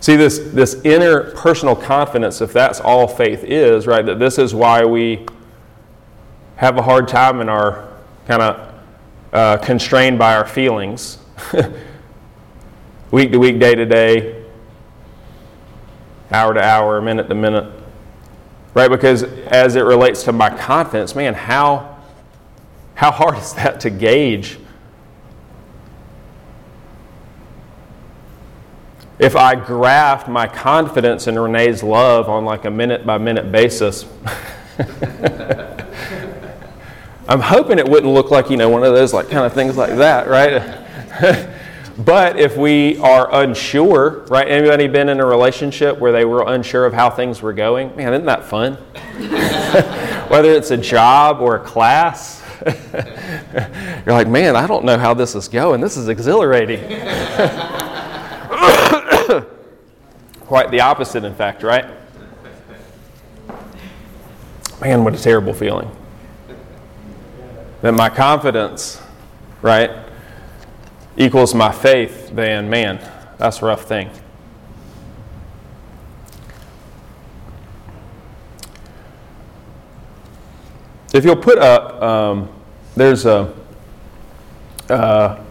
See, 0.00 0.16
this, 0.16 0.38
this 0.38 0.74
inner 0.84 1.30
personal 1.30 1.74
confidence, 1.74 2.42
if 2.42 2.52
that's 2.52 2.78
all 2.78 3.08
faith 3.08 3.42
is, 3.42 3.86
right, 3.86 4.04
that 4.04 4.18
this 4.18 4.36
is 4.36 4.54
why 4.54 4.84
we 4.84 5.24
have 6.56 6.76
a 6.76 6.82
hard 6.82 7.08
time 7.08 7.40
and 7.40 7.50
are 7.50 7.88
kind 8.26 8.42
of 8.42 8.74
uh, 9.32 9.56
constrained 9.58 10.18
by 10.18 10.36
our 10.36 10.46
feelings 10.46 11.18
week 13.10 13.32
to 13.32 13.38
week, 13.38 13.58
day 13.58 13.74
to 13.74 13.84
day, 13.84 14.44
hour 16.30 16.54
to 16.54 16.62
hour, 16.62 17.00
minute 17.00 17.28
to 17.28 17.34
minute. 17.34 17.72
Right? 18.74 18.90
Because 18.90 19.22
as 19.22 19.76
it 19.76 19.82
relates 19.82 20.24
to 20.24 20.32
my 20.32 20.50
confidence, 20.50 21.14
man, 21.14 21.34
how, 21.34 21.98
how 22.94 23.10
hard 23.10 23.38
is 23.38 23.52
that 23.54 23.80
to 23.80 23.90
gauge 23.90 24.58
if 29.18 29.36
I 29.36 29.54
graphed 29.54 30.28
my 30.28 30.46
confidence 30.46 31.26
in 31.26 31.38
Renee's 31.38 31.82
love 31.82 32.28
on 32.28 32.44
like 32.44 32.64
a 32.64 32.70
minute 32.70 33.06
by 33.06 33.18
minute 33.18 33.52
basis, 33.52 34.04
I'm 37.26 37.40
hoping 37.40 37.78
it 37.78 37.88
wouldn't 37.88 38.12
look 38.12 38.30
like, 38.30 38.50
you 38.50 38.58
know, 38.58 38.68
one 38.68 38.84
of 38.84 38.92
those 38.92 39.14
like 39.14 39.30
kind 39.30 39.46
of 39.46 39.54
things 39.54 39.78
like 39.78 39.96
that, 39.96 40.28
right? 40.28 41.48
but 41.98 42.38
if 42.38 42.56
we 42.56 42.98
are 42.98 43.34
unsure, 43.42 44.26
right? 44.28 44.46
Anybody 44.46 44.88
been 44.88 45.08
in 45.08 45.20
a 45.20 45.24
relationship 45.24 45.98
where 45.98 46.12
they 46.12 46.26
were 46.26 46.44
unsure 46.46 46.84
of 46.84 46.92
how 46.92 47.08
things 47.08 47.40
were 47.40 47.54
going? 47.54 47.96
Man, 47.96 48.12
isn't 48.12 48.26
that 48.26 48.44
fun? 48.44 48.74
Whether 50.28 50.52
it's 50.52 50.70
a 50.70 50.76
job 50.76 51.40
or 51.40 51.56
a 51.56 51.60
class, 51.60 52.42
you're 52.66 54.14
like, 54.14 54.28
man, 54.28 54.54
I 54.54 54.66
don't 54.66 54.84
know 54.84 54.98
how 54.98 55.14
this 55.14 55.34
is 55.34 55.48
going. 55.48 55.80
This 55.80 55.96
is 55.96 56.08
exhilarating. 56.08 56.80
Quite 60.40 60.70
the 60.70 60.80
opposite, 60.80 61.24
in 61.24 61.34
fact, 61.34 61.62
right? 61.62 61.86
Man, 64.82 65.04
what 65.04 65.14
a 65.14 65.22
terrible 65.22 65.54
feeling. 65.54 65.90
That 67.84 67.92
my 67.92 68.08
confidence, 68.08 68.98
right, 69.60 69.90
equals 71.18 71.54
my 71.54 71.70
faith, 71.70 72.30
then 72.32 72.70
man, 72.70 72.98
that's 73.36 73.60
a 73.60 73.66
rough 73.66 73.84
thing. 73.84 74.08
If 81.12 81.26
you'll 81.26 81.36
put 81.36 81.58
up, 81.58 82.00
um, 82.02 82.48
there's 82.96 83.26
a, 83.26 83.52
a 84.88 85.44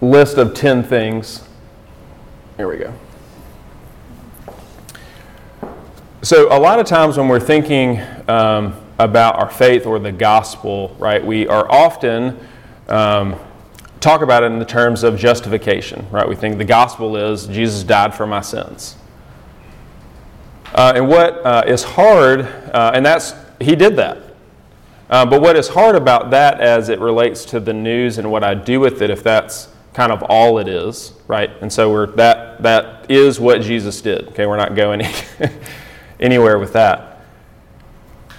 list 0.00 0.38
of 0.38 0.54
10 0.54 0.82
things 0.82 1.46
here 2.56 2.68
we 2.68 2.78
go. 2.78 2.94
So, 6.22 6.48
a 6.50 6.56
lot 6.58 6.78
of 6.78 6.86
times 6.86 7.18
when 7.18 7.28
we're 7.28 7.38
thinking 7.38 8.00
um, 8.28 8.80
about 9.04 9.36
our 9.36 9.50
faith 9.50 9.86
or 9.86 9.98
the 9.98 10.12
gospel, 10.12 10.94
right, 10.98 11.24
we 11.24 11.46
are 11.48 11.70
often 11.70 12.38
um, 12.88 13.38
talk 14.00 14.22
about 14.22 14.42
it 14.42 14.52
in 14.52 14.58
the 14.58 14.64
terms 14.64 15.02
of 15.02 15.18
justification, 15.18 16.06
right? 16.10 16.28
We 16.28 16.36
think 16.36 16.58
the 16.58 16.64
gospel 16.64 17.16
is 17.16 17.46
Jesus 17.46 17.82
died 17.82 18.14
for 18.14 18.26
my 18.26 18.40
sins. 18.40 18.96
Uh, 20.74 20.92
and 20.94 21.08
what 21.08 21.44
uh, 21.44 21.64
is 21.66 21.82
hard, 21.82 22.40
uh, 22.40 22.92
and 22.94 23.04
that's, 23.04 23.34
he 23.60 23.74
did 23.74 23.96
that. 23.96 24.18
Uh, 25.08 25.26
but 25.26 25.40
what 25.40 25.56
is 25.56 25.68
hard 25.68 25.96
about 25.96 26.30
that 26.30 26.60
as 26.60 26.88
it 26.88 27.00
relates 27.00 27.44
to 27.46 27.58
the 27.58 27.72
news 27.72 28.18
and 28.18 28.30
what 28.30 28.44
I 28.44 28.54
do 28.54 28.78
with 28.78 29.02
it, 29.02 29.10
if 29.10 29.24
that's 29.24 29.68
kind 29.92 30.12
of 30.12 30.22
all 30.24 30.58
it 30.58 30.68
is, 30.68 31.12
right? 31.26 31.50
And 31.60 31.72
so 31.72 31.90
we're 31.90 32.06
that 32.12 32.62
that 32.62 33.10
is 33.10 33.40
what 33.40 33.60
Jesus 33.60 34.00
did. 34.00 34.28
Okay, 34.28 34.46
we're 34.46 34.56
not 34.56 34.76
going 34.76 35.02
anywhere 36.20 36.60
with 36.60 36.72
that. 36.74 37.09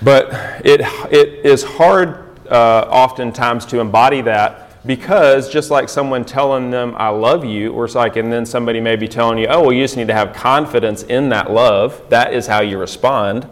But 0.02 0.66
it 0.66 0.82
it 1.12 1.46
is 1.46 1.64
hard 1.64 2.48
uh, 2.50 2.88
oftentimes 2.90 3.66
to 3.68 3.80
embody 3.80 4.22
that 4.22 4.86
because 4.86 5.50
just 5.50 5.70
like 5.70 5.90
someone 5.90 6.26
telling 6.26 6.72
them 6.72 6.96
I 6.98 7.10
love 7.10 7.46
you, 7.46 7.72
or 7.72 7.86
it's 7.86 7.96
like, 7.96 8.16
and 8.16 8.32
then 8.34 8.46
somebody 8.46 8.82
may 8.82 8.96
be 8.96 9.08
telling 9.08 9.38
you, 9.38 9.48
oh, 9.48 9.62
well, 9.62 9.74
you 9.74 9.84
just 9.84 9.96
need 9.96 10.08
to 10.08 10.14
have 10.14 10.34
confidence 10.34 11.04
in 11.04 11.30
that 11.30 11.52
love. 11.52 12.02
That 12.10 12.34
is 12.34 12.48
how 12.48 12.62
you 12.62 12.78
respond. 12.78 13.48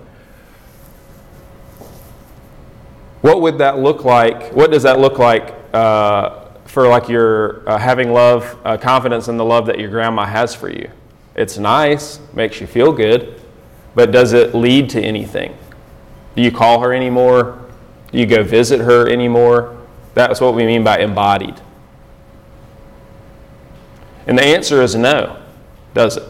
What 3.21 3.41
would 3.41 3.57
that 3.59 3.79
look 3.79 4.05
like? 4.05 4.53
What 4.53 4.71
does 4.71 4.83
that 4.83 4.99
look 4.99 5.19
like? 5.19 5.53
Uh, 5.73 6.45
for 6.65 6.87
like 6.87 7.09
your 7.09 7.67
uh, 7.69 7.77
having 7.77 8.11
love, 8.11 8.57
uh, 8.63 8.77
confidence 8.77 9.27
in 9.27 9.37
the 9.37 9.45
love 9.45 9.65
that 9.65 9.79
your 9.79 9.89
grandma 9.89 10.25
has 10.25 10.55
for 10.55 10.69
you. 10.69 10.89
It's 11.35 11.57
nice, 11.57 12.19
makes 12.33 12.61
you 12.61 12.67
feel 12.67 12.91
good, 12.91 13.41
but 13.95 14.11
does 14.11 14.33
it 14.33 14.55
lead 14.55 14.89
to 14.91 15.01
anything? 15.01 15.55
Do 16.35 16.41
you 16.41 16.51
call 16.51 16.81
her 16.81 16.93
anymore? 16.93 17.59
Do 18.11 18.17
you 18.17 18.25
go 18.25 18.43
visit 18.43 18.81
her 18.81 19.09
anymore? 19.09 19.77
That's 20.13 20.41
what 20.41 20.55
we 20.55 20.65
mean 20.65 20.83
by 20.83 20.99
embodied. 20.99 21.61
And 24.27 24.37
the 24.37 24.45
answer 24.45 24.81
is 24.81 24.95
no, 24.95 25.41
does 25.93 26.17
it? 26.17 26.23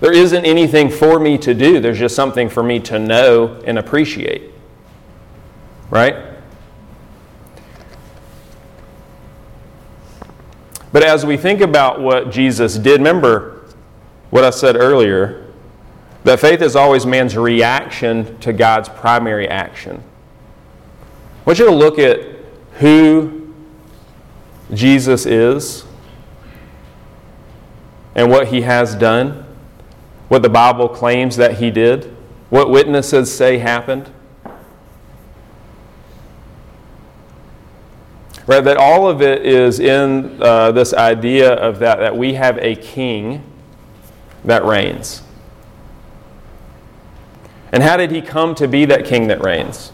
There 0.00 0.12
isn't 0.12 0.44
anything 0.44 0.90
for 0.90 1.18
me 1.18 1.38
to 1.38 1.54
do, 1.54 1.80
there's 1.80 1.98
just 1.98 2.14
something 2.14 2.48
for 2.48 2.62
me 2.62 2.80
to 2.80 2.98
know 2.98 3.60
and 3.64 3.78
appreciate. 3.78 4.50
Right? 5.90 6.16
But 10.92 11.02
as 11.02 11.26
we 11.26 11.36
think 11.36 11.60
about 11.60 12.00
what 12.00 12.30
Jesus 12.30 12.76
did, 12.76 12.98
remember 13.00 13.64
what 14.30 14.44
I 14.44 14.50
said 14.50 14.76
earlier 14.76 15.45
that 16.26 16.40
faith 16.40 16.60
is 16.60 16.74
always 16.74 17.06
man's 17.06 17.36
reaction 17.36 18.36
to 18.40 18.52
God's 18.52 18.88
primary 18.88 19.46
action. 19.46 20.02
I 20.02 21.42
want 21.44 21.60
you 21.60 21.66
to 21.66 21.74
look 21.74 22.00
at 22.00 22.18
who 22.80 23.54
Jesus 24.74 25.24
is 25.24 25.84
and 28.16 28.28
what 28.28 28.48
he 28.48 28.62
has 28.62 28.96
done, 28.96 29.46
what 30.26 30.42
the 30.42 30.48
Bible 30.48 30.88
claims 30.88 31.36
that 31.36 31.58
he 31.58 31.70
did, 31.70 32.12
what 32.50 32.70
witnesses 32.70 33.32
say 33.32 33.58
happened. 33.58 34.10
Right, 38.48 38.64
that 38.64 38.78
all 38.78 39.08
of 39.08 39.22
it 39.22 39.46
is 39.46 39.78
in 39.78 40.42
uh, 40.42 40.72
this 40.72 40.92
idea 40.92 41.52
of 41.52 41.78
that, 41.78 42.00
that 42.00 42.16
we 42.16 42.34
have 42.34 42.58
a 42.58 42.74
king 42.74 43.44
that 44.44 44.64
reigns. 44.64 45.22
And 47.76 47.82
how 47.82 47.98
did 47.98 48.10
he 48.10 48.22
come 48.22 48.54
to 48.54 48.66
be 48.66 48.86
that 48.86 49.04
king 49.04 49.26
that 49.26 49.42
reigns? 49.42 49.92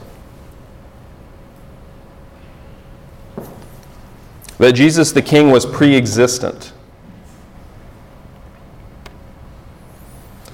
That 4.58 4.74
Jesus 4.74 5.10
the 5.10 5.20
king 5.20 5.50
was 5.50 5.66
pre 5.66 5.96
existent, 5.96 6.72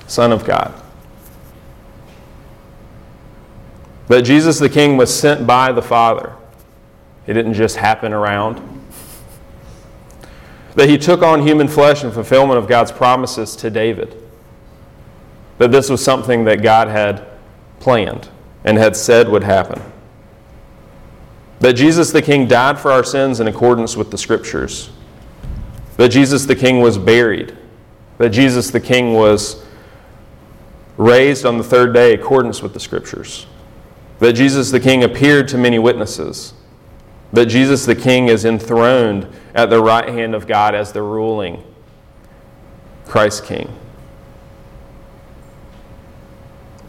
Son 0.07 0.33
of 0.33 0.47
God. 0.47 0.73
That 4.07 4.23
Jesus 4.23 4.59
the 4.59 4.71
king 4.71 4.97
was 4.97 5.15
sent 5.15 5.47
by 5.47 5.71
the 5.71 5.83
Father. 5.83 6.35
It 7.27 7.35
didn't 7.35 7.53
just 7.53 7.77
happen 7.77 8.15
around. 8.15 8.59
That 10.77 10.89
he 10.89 10.97
took 10.97 11.21
on 11.21 11.47
human 11.47 11.69
flesh 11.69 12.03
in 12.03 12.11
fulfillment 12.11 12.57
of 12.57 12.67
God's 12.67 12.91
promises 12.91 13.55
to 13.57 13.69
David. 13.69 14.28
That 15.59 15.73
this 15.73 15.91
was 15.91 16.03
something 16.03 16.45
that 16.45 16.63
God 16.63 16.89
had 16.89 17.27
planned 17.81 18.29
and 18.65 18.79
had 18.79 18.97
said 18.97 19.29
would 19.29 19.45
happen. 19.45 19.81
That 21.61 21.75
Jesus 21.75 22.13
the 22.13 22.23
King 22.23 22.47
died 22.47 22.79
for 22.79 22.91
our 22.91 23.05
sins 23.05 23.41
in 23.41 23.49
accordance 23.49 23.97
with 23.97 24.11
the 24.11 24.19
Scriptures. 24.19 24.91
That 25.97 26.11
Jesus 26.11 26.47
the 26.47 26.55
King 26.55 26.81
was 26.81 26.97
buried. 26.97 27.57
That 28.19 28.31
Jesus 28.31 28.71
the 28.71 28.81
King 28.81 29.15
was 29.15 29.65
raised 30.97 31.45
on 31.45 31.59
the 31.59 31.65
third 31.65 31.93
day 31.93 32.15
in 32.15 32.21
accordance 32.21 32.63
with 32.63 32.75
the 32.75 32.81
Scriptures. 32.81 33.47
That 34.21 34.35
Jesus 34.35 34.71
the 34.71 34.81
King 34.81 35.03
appeared 35.03 35.49
to 35.49 35.59
many 35.59 35.79
witnesses 35.79 36.55
that 37.33 37.47
Jesus 37.47 37.85
the 37.85 37.95
King 37.95 38.29
is 38.29 38.45
enthroned 38.45 39.29
at 39.55 39.71
the 39.71 39.83
right 39.83 40.09
hand 40.09 40.35
of 40.35 40.47
God 40.47 40.75
as 40.75 40.93
the 40.93 41.03
ruling 41.03 41.63
Christ 43.07 43.45
King. 43.45 43.73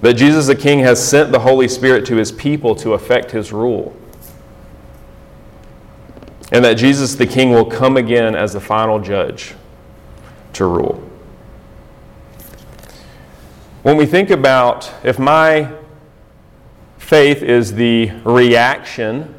That 0.02 0.14
Jesus 0.14 0.48
the 0.48 0.56
King 0.56 0.80
has 0.80 1.06
sent 1.06 1.32
the 1.32 1.40
Holy 1.40 1.68
Spirit 1.68 2.06
to 2.08 2.16
his 2.16 2.32
people 2.32 2.76
to 2.76 2.94
effect 2.94 3.32
his 3.32 3.52
rule. 3.52 3.96
And 6.52 6.64
that 6.66 6.76
Jesus 6.76 7.16
the 7.16 7.28
King 7.28 7.52
will 7.52 7.66
come 7.66 7.98
again 7.98 8.36
as 8.36 8.54
the 8.54 8.62
final 8.62 9.00
judge 9.00 9.56
to 10.54 10.66
rule. 10.66 11.04
When 13.84 13.98
we 13.98 14.06
think 14.06 14.30
about 14.30 14.92
if 15.04 15.20
my 15.20 15.72
faith 16.98 17.44
is 17.44 17.74
the 17.74 18.12
reaction 18.24 19.34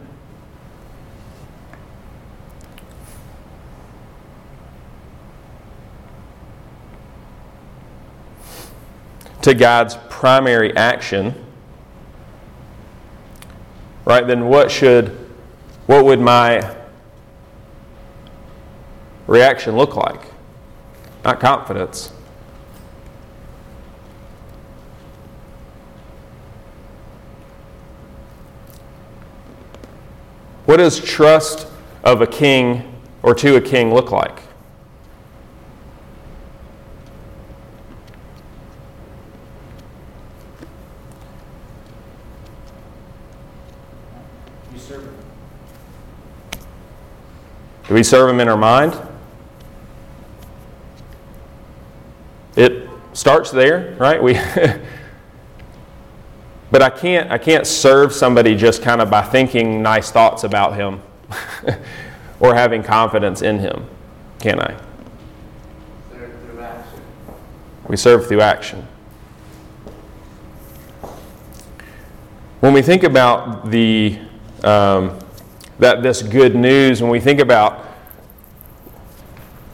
to 9.43 9.55
God's 9.55 9.97
primary 10.21 10.77
action, 10.77 11.35
right, 14.05 14.27
then 14.27 14.49
what 14.49 14.71
should, 14.71 15.09
what 15.87 16.05
would 16.05 16.21
my 16.21 16.77
reaction 19.27 19.79
look 19.79 19.97
like? 19.97 20.21
Not 21.25 21.41
confidence. 21.41 22.09
What 30.67 30.77
does 30.77 31.01
trust 31.01 31.67
of 32.05 32.21
a 32.21 32.27
king 32.27 33.01
or 33.23 33.35
to 33.37 33.57
a 33.57 33.61
king 33.63 33.95
look 33.95 34.11
like? 34.11 34.43
You 44.73 44.79
serve 44.79 45.05
him. 45.05 45.15
Do 47.91 47.97
we 47.97 48.05
serve 48.05 48.31
him 48.31 48.39
in 48.39 48.47
our 48.47 48.57
mind? 48.57 48.97
It 52.55 52.89
starts 53.15 53.51
there, 53.51 53.97
right? 53.99 54.23
We 54.23 54.35
But 56.71 56.83
I 56.83 56.91
can't 56.91 57.33
I 57.33 57.39
can't 57.39 57.67
serve 57.67 58.13
somebody 58.13 58.55
just 58.55 58.81
kind 58.81 59.01
of 59.01 59.11
by 59.11 59.23
thinking 59.23 59.83
nice 59.83 60.13
thoughts 60.13 60.45
about 60.45 60.77
him 60.77 61.03
or 62.39 62.55
having 62.55 62.85
confidence 62.85 63.43
in 63.43 63.59
him, 63.59 63.85
can 64.39 64.61
I? 64.61 64.77
Serve 66.13 66.41
through 66.45 66.61
action. 66.61 67.01
We 67.89 67.97
serve 67.97 68.29
through 68.29 68.43
action. 68.43 68.87
When 72.61 72.73
we 72.73 72.83
think 72.83 73.03
about 73.03 73.69
the 73.69 74.17
um, 74.63 75.19
that 75.81 76.03
this 76.03 76.23
good 76.23 76.55
news, 76.55 77.03
when 77.03 77.11
we 77.11 77.21
think 77.21 77.41
about 77.41 77.81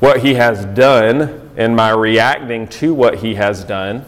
what 0.01 0.21
he 0.21 0.35
has 0.35 0.65
done 0.65 1.51
and 1.57 1.75
my 1.77 1.91
reacting 1.91 2.69
to 2.69 2.95
what 2.95 3.17
he 3.19 3.35
has 3.35 3.65
done, 3.65 4.05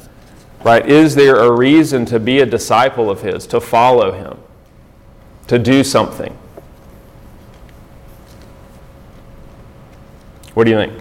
right? 0.64 0.87
Is 0.87 1.14
there 1.14 1.37
a 1.37 1.50
reason 1.50 2.04
to 2.06 2.18
be 2.18 2.40
a 2.40 2.46
disciple 2.46 3.11
of 3.11 3.22
his, 3.22 3.46
to 3.48 3.61
follow 3.61 4.12
him, 4.12 4.38
to 5.46 5.58
do 5.58 5.84
something? 5.84 6.37
What 10.54 10.64
do 10.64 10.70
you 10.70 10.76
think? 10.76 10.92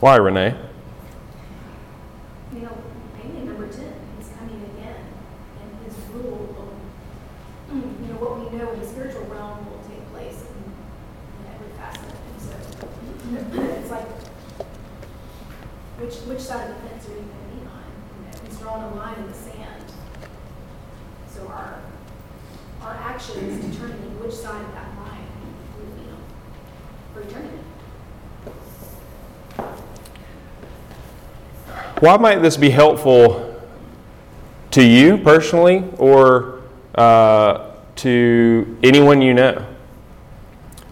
Why, 0.00 0.16
Renee? 0.16 0.54
You 2.52 2.60
know, 2.60 2.76
mainly 3.16 3.46
number 3.46 3.68
ten, 3.68 3.94
he's 4.18 4.28
coming 4.36 4.60
again, 4.76 4.96
and 5.62 5.86
his 5.86 5.96
rule 6.12 6.44
will, 6.52 6.74
you 7.72 8.08
know, 8.08 8.18
what 8.18 8.36
we 8.38 8.58
know 8.58 8.72
in 8.72 8.80
the 8.80 8.86
spiritual 8.86 9.24
realm 9.26 9.64
will 9.70 9.80
take 9.88 10.04
place 10.12 10.42
in, 10.42 10.56
in 11.38 11.54
every 11.54 11.70
facet, 11.78 12.02
and 12.02 12.38
so, 12.42 12.52
it's 13.80 13.90
like, 13.90 14.08
which, 16.00 16.16
which 16.26 16.40
side 16.40 16.68
of 16.68 16.76
the 16.76 16.88
fence 16.88 17.08
are 17.08 17.12
you 17.12 17.24
gonna 17.24 17.48
be 17.54 17.60
on? 17.64 17.84
You 18.18 18.24
know, 18.26 18.38
he's 18.46 18.58
drawn 18.58 18.92
a 18.92 18.94
line 18.96 19.18
in 19.18 19.26
the 19.28 19.32
sand. 19.32 19.84
So 21.28 21.46
our, 21.46 21.80
determine 23.40 24.20
which 24.22 24.34
side 24.34 24.64
of 24.64 24.72
that 24.74 24.88
line 24.96 25.26
we 25.78 26.02
be 26.02 26.10
on 26.10 26.22
for 27.12 27.20
eternity. 27.20 27.58
Why 32.00 32.16
might 32.16 32.42
this 32.42 32.56
be 32.56 32.70
helpful 32.70 33.62
to 34.72 34.84
you 34.84 35.18
personally 35.18 35.84
or 35.98 36.62
uh, 36.94 37.70
to 37.96 38.78
anyone 38.82 39.22
you 39.22 39.34
know? 39.34 39.66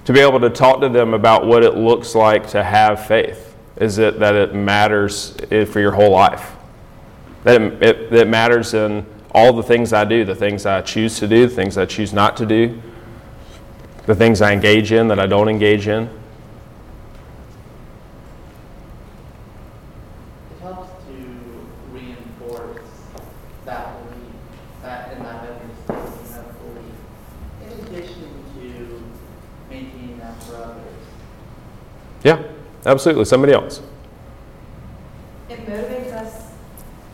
To 0.06 0.12
be 0.12 0.20
able 0.20 0.40
to 0.40 0.50
talk 0.50 0.80
to 0.80 0.88
them 0.88 1.14
about 1.14 1.46
what 1.46 1.62
it 1.62 1.76
looks 1.76 2.14
like 2.14 2.48
to 2.50 2.64
have 2.64 3.06
faith. 3.06 3.56
Is 3.76 3.98
it 3.98 4.18
that 4.18 4.34
it 4.34 4.54
matters 4.54 5.36
for 5.70 5.80
your 5.80 5.92
whole 5.92 6.10
life? 6.10 6.52
That 7.44 7.60
it, 7.60 7.82
it, 7.82 8.10
that 8.10 8.20
it 8.22 8.28
matters 8.28 8.74
in 8.74 9.06
all 9.34 9.52
the 9.52 9.62
things 9.62 9.92
I 9.92 10.04
do, 10.04 10.24
the 10.24 10.34
things 10.34 10.66
I 10.66 10.82
choose 10.82 11.18
to 11.20 11.26
do, 11.26 11.46
the 11.46 11.54
things 11.54 11.78
I 11.78 11.86
choose 11.86 12.12
not 12.12 12.36
to 12.36 12.46
do, 12.46 12.80
the 14.06 14.14
things 14.14 14.42
I 14.42 14.52
engage 14.52 14.92
in 14.92 15.08
that 15.08 15.18
I 15.18 15.26
don't 15.26 15.48
engage 15.48 15.88
in? 15.88 16.04
It 16.04 16.10
helps 20.60 20.90
to 21.04 21.12
reinforce 21.92 22.82
that 23.64 23.94
belief, 24.02 24.34
that 24.82 25.12
in 25.16 25.22
that 25.22 25.48
understanding, 25.48 26.32
that 26.32 26.46
belief, 26.62 26.96
in 27.62 27.86
addition 27.86 28.44
to 28.54 29.02
maintaining 29.70 30.18
that 30.18 30.42
for 30.42 30.56
others. 30.56 30.82
Yeah, 32.22 32.42
absolutely. 32.84 33.24
Somebody 33.24 33.52
else. 33.54 33.80
It 35.48 35.66
motivates 35.66 36.12
us 36.12 36.52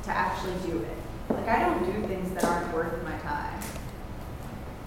to 0.04 0.10
actually 0.10 0.54
do 0.66 0.78
it. 0.78 0.96
Like, 1.30 1.48
I 1.48 1.60
don't 1.60 1.84
do 1.84 2.08
things 2.08 2.30
that 2.34 2.44
aren't 2.44 2.72
worth 2.72 3.02
my 3.04 3.16
time. 3.18 3.60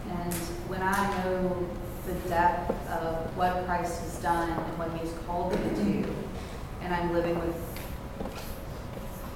And 0.10 0.34
when 0.68 0.82
I 0.82 1.24
know 1.24 1.68
the 2.08 2.14
depth 2.30 2.72
of 2.90 3.38
what 3.38 3.66
Christ 3.66 4.02
has 4.02 4.18
done 4.22 4.50
and 4.50 4.78
what 4.78 4.92
he's 5.00 5.14
called 5.28 5.54
me 5.54 5.70
to 5.70 5.76
do, 5.84 6.16
and 6.82 6.94
I'm 6.94 7.14
living 7.14 7.40
with, 7.40 7.56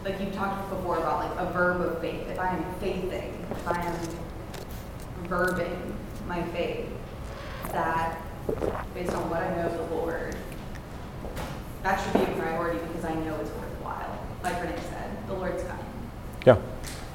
like 0.03 0.19
you 0.19 0.31
talked 0.31 0.69
before 0.69 0.97
about 0.97 1.29
like 1.29 1.47
a 1.47 1.51
verb 1.51 1.81
of 1.81 1.99
faith. 2.01 2.27
If 2.27 2.39
I 2.39 2.55
am 2.55 2.65
faithing, 2.79 3.45
if 3.51 3.67
I 3.67 3.81
am 3.85 3.99
verbing 5.25 5.93
my 6.27 6.41
faith, 6.49 6.89
that 7.71 8.19
based 8.93 9.13
on 9.13 9.29
what 9.29 9.43
I 9.43 9.55
know 9.55 9.67
of 9.67 9.89
the 9.89 9.95
Lord, 9.95 10.35
that 11.83 12.01
should 12.01 12.13
be 12.13 12.31
a 12.31 12.35
priority 12.35 12.79
because 12.87 13.05
I 13.05 13.13
know 13.13 13.35
it's 13.35 13.51
worthwhile. 13.51 14.19
Like 14.43 14.59
Renee 14.59 14.75
said, 14.89 15.27
the 15.27 15.33
Lord's 15.33 15.61
coming. 15.63 15.85
Yeah. 16.45 16.57
Somebody 16.57 16.57
else. 16.57 16.57
I 16.57 16.57
think 16.57 16.59
it 16.59 16.63
help, 16.63 16.63
helps 16.63 17.14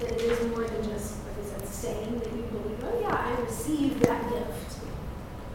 that 0.00 0.12
it 0.12 0.32
explains 0.32 1.16
like 1.24 1.38
I 1.38 1.48
said, 1.48 1.66
saying 1.68 2.18
that 2.18 2.32
you 2.32 2.42
believe, 2.42 2.84
oh, 2.84 3.00
yeah, 3.00 3.14
I 3.14 3.40
received 3.40 4.00
that 4.02 4.28
gift. 4.28 4.78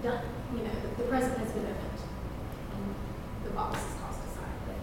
You 0.04 0.10
know, 0.10 0.72
the 0.98 1.04
present 1.04 1.38
has 1.38 1.52
been 1.52 1.66
opened, 1.66 2.02
and 2.74 2.96
the 3.44 3.50
box 3.52 3.78
is 3.78 3.96
tossed 4.00 4.22
aside. 4.26 4.78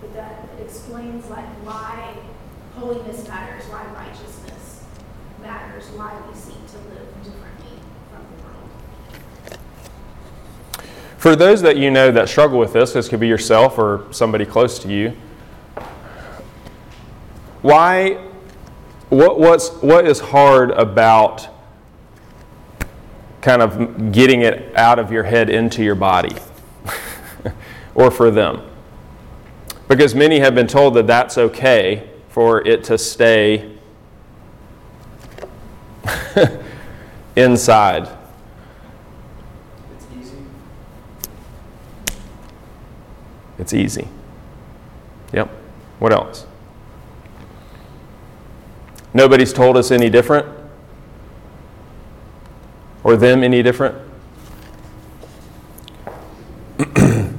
But 0.00 0.14
that 0.14 0.48
explains 0.60 1.28
like 1.30 1.46
why 1.64 2.16
holiness 2.76 3.26
matters, 3.28 3.64
why 3.64 3.84
righteousness 3.94 4.84
matters, 5.40 5.84
why 5.90 6.20
we 6.28 6.34
seek 6.34 6.66
to 6.68 6.78
live 6.88 7.08
differently 7.22 7.78
from 8.10 8.26
the 8.36 8.42
world. 8.42 9.58
For 11.18 11.36
those 11.36 11.62
that 11.62 11.76
you 11.76 11.90
know 11.90 12.10
that 12.10 12.28
struggle 12.28 12.58
with 12.58 12.72
this, 12.72 12.92
this 12.92 13.08
could 13.08 13.20
be 13.20 13.28
yourself 13.28 13.78
or 13.78 14.06
somebody 14.10 14.44
close 14.44 14.78
to 14.80 14.88
you. 14.88 15.16
Why? 17.62 18.14
What, 19.08 19.38
what's, 19.38 19.70
what 19.80 20.06
is 20.06 20.18
hard 20.18 20.70
about 20.72 21.48
kind 23.40 23.62
of 23.62 24.10
getting 24.12 24.42
it 24.42 24.74
out 24.74 24.98
of 24.98 25.12
your 25.12 25.22
head 25.22 25.48
into 25.48 25.84
your 25.84 25.94
body? 25.94 26.34
or 27.94 28.10
for 28.10 28.30
them? 28.30 28.62
Because 29.86 30.14
many 30.14 30.40
have 30.40 30.54
been 30.54 30.66
told 30.66 30.94
that 30.94 31.06
that's 31.06 31.38
okay 31.38 32.10
for 32.34 32.66
it 32.66 32.82
to 32.82 32.98
stay 32.98 33.70
inside. 37.36 38.08
It's 39.94 40.06
easy. 40.18 40.36
It's 43.56 43.72
easy. 43.72 44.08
Yep. 45.32 45.48
What 46.00 46.12
else? 46.12 46.44
Nobody's 49.12 49.52
told 49.52 49.76
us 49.76 49.92
any 49.92 50.10
different? 50.10 50.48
Or 53.04 53.16
them 53.16 53.44
any 53.44 53.62
different? 53.62 53.96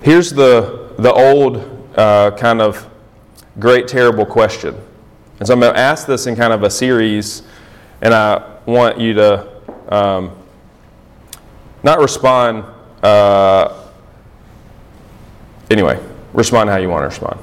Here's 0.00 0.30
the, 0.30 0.94
the 0.98 1.12
old 1.12 1.90
uh, 1.94 2.30
kind 2.30 2.62
of 2.62 2.88
great, 3.58 3.88
terrible 3.88 4.24
question. 4.26 4.74
And 5.38 5.46
so 5.46 5.54
I'm 5.54 5.60
going 5.60 5.74
to 5.74 5.78
ask 5.78 6.06
this 6.06 6.26
in 6.26 6.36
kind 6.36 6.52
of 6.52 6.62
a 6.62 6.70
series, 6.70 7.42
and 8.02 8.12
I 8.12 8.58
want 8.66 8.98
you 8.98 9.14
to 9.14 9.48
um, 9.88 10.36
not 11.82 12.00
respond. 12.00 12.64
Uh, 13.02 13.86
anyway, 15.70 16.02
respond 16.32 16.70
how 16.70 16.76
you 16.76 16.88
want 16.88 17.02
to 17.02 17.06
respond. 17.06 17.40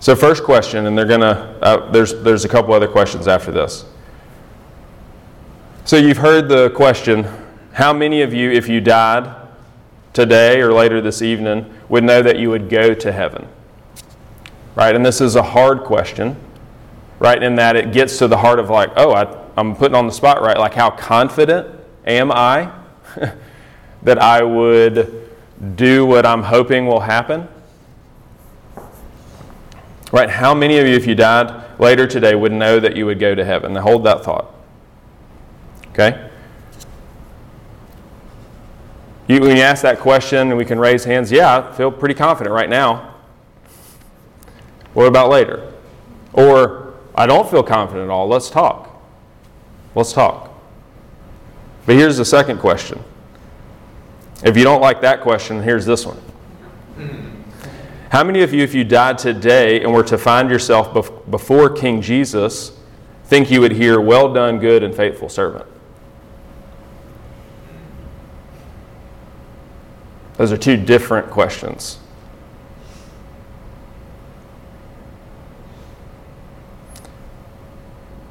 So, 0.00 0.16
first 0.16 0.42
question, 0.42 0.86
and 0.86 0.98
they're 0.98 1.06
gonna. 1.06 1.58
Uh, 1.62 1.90
there's 1.92 2.20
there's 2.22 2.44
a 2.44 2.48
couple 2.48 2.74
other 2.74 2.88
questions 2.88 3.28
after 3.28 3.52
this. 3.52 3.84
So 5.84 5.96
you've 5.96 6.18
heard 6.18 6.48
the 6.48 6.70
question: 6.70 7.24
How 7.72 7.92
many 7.92 8.22
of 8.22 8.34
you, 8.34 8.50
if 8.50 8.68
you 8.68 8.80
died 8.80 9.41
today 10.12 10.60
or 10.60 10.72
later 10.72 11.00
this 11.00 11.22
evening, 11.22 11.72
would 11.88 12.04
know 12.04 12.22
that 12.22 12.38
you 12.38 12.50
would 12.50 12.68
go 12.68 12.94
to 12.94 13.12
heaven? 13.12 13.48
Right, 14.74 14.94
and 14.94 15.04
this 15.04 15.20
is 15.20 15.36
a 15.36 15.42
hard 15.42 15.84
question, 15.84 16.36
right? 17.18 17.42
In 17.42 17.56
that 17.56 17.76
it 17.76 17.92
gets 17.92 18.18
to 18.18 18.28
the 18.28 18.38
heart 18.38 18.58
of 18.58 18.70
like, 18.70 18.90
oh, 18.96 19.12
I, 19.12 19.36
I'm 19.56 19.76
putting 19.76 19.94
on 19.94 20.06
the 20.06 20.12
spot, 20.12 20.40
right? 20.40 20.58
Like, 20.58 20.74
how 20.74 20.90
confident 20.90 21.68
am 22.06 22.32
I 22.32 22.72
that 24.02 24.18
I 24.18 24.42
would 24.42 25.28
do 25.76 26.06
what 26.06 26.24
I'm 26.24 26.42
hoping 26.42 26.86
will 26.86 27.00
happen? 27.00 27.48
Right? 30.10 30.28
How 30.28 30.54
many 30.54 30.78
of 30.78 30.86
you, 30.86 30.94
if 30.94 31.06
you 31.06 31.14
died 31.14 31.78
later 31.78 32.06
today, 32.06 32.34
would 32.34 32.52
know 32.52 32.80
that 32.80 32.96
you 32.96 33.06
would 33.06 33.18
go 33.18 33.34
to 33.34 33.44
heaven? 33.44 33.74
Now 33.74 33.82
hold 33.82 34.04
that 34.04 34.24
thought. 34.24 34.52
Okay? 35.90 36.30
You, 39.32 39.40
when 39.40 39.56
you 39.56 39.62
ask 39.62 39.80
that 39.80 39.98
question 39.98 40.48
and 40.48 40.58
we 40.58 40.66
can 40.66 40.78
raise 40.78 41.04
hands, 41.04 41.32
yeah, 41.32 41.56
I 41.56 41.72
feel 41.72 41.90
pretty 41.90 42.14
confident 42.14 42.52
right 42.52 42.68
now. 42.68 43.14
What 44.92 45.06
about 45.06 45.30
later? 45.30 45.72
Or, 46.34 46.92
I 47.14 47.24
don't 47.24 47.50
feel 47.50 47.62
confident 47.62 48.04
at 48.04 48.10
all. 48.10 48.28
Let's 48.28 48.50
talk. 48.50 49.02
Let's 49.94 50.12
talk. 50.12 50.50
But 51.86 51.96
here's 51.96 52.18
the 52.18 52.26
second 52.26 52.58
question. 52.58 53.02
If 54.44 54.54
you 54.54 54.64
don't 54.64 54.82
like 54.82 55.00
that 55.00 55.22
question, 55.22 55.62
here's 55.62 55.86
this 55.86 56.04
one. 56.04 56.20
How 58.10 58.22
many 58.24 58.42
of 58.42 58.52
you, 58.52 58.62
if 58.62 58.74
you 58.74 58.84
died 58.84 59.16
today 59.16 59.82
and 59.82 59.94
were 59.94 60.04
to 60.04 60.18
find 60.18 60.50
yourself 60.50 60.92
bef- 60.92 61.30
before 61.30 61.70
King 61.70 62.02
Jesus, 62.02 62.72
think 63.24 63.50
you 63.50 63.62
would 63.62 63.72
hear, 63.72 63.98
Well 63.98 64.30
done, 64.34 64.58
good 64.58 64.82
and 64.82 64.94
faithful 64.94 65.30
servant? 65.30 65.64
Those 70.42 70.50
are 70.50 70.56
two 70.56 70.76
different 70.76 71.30
questions. 71.30 72.00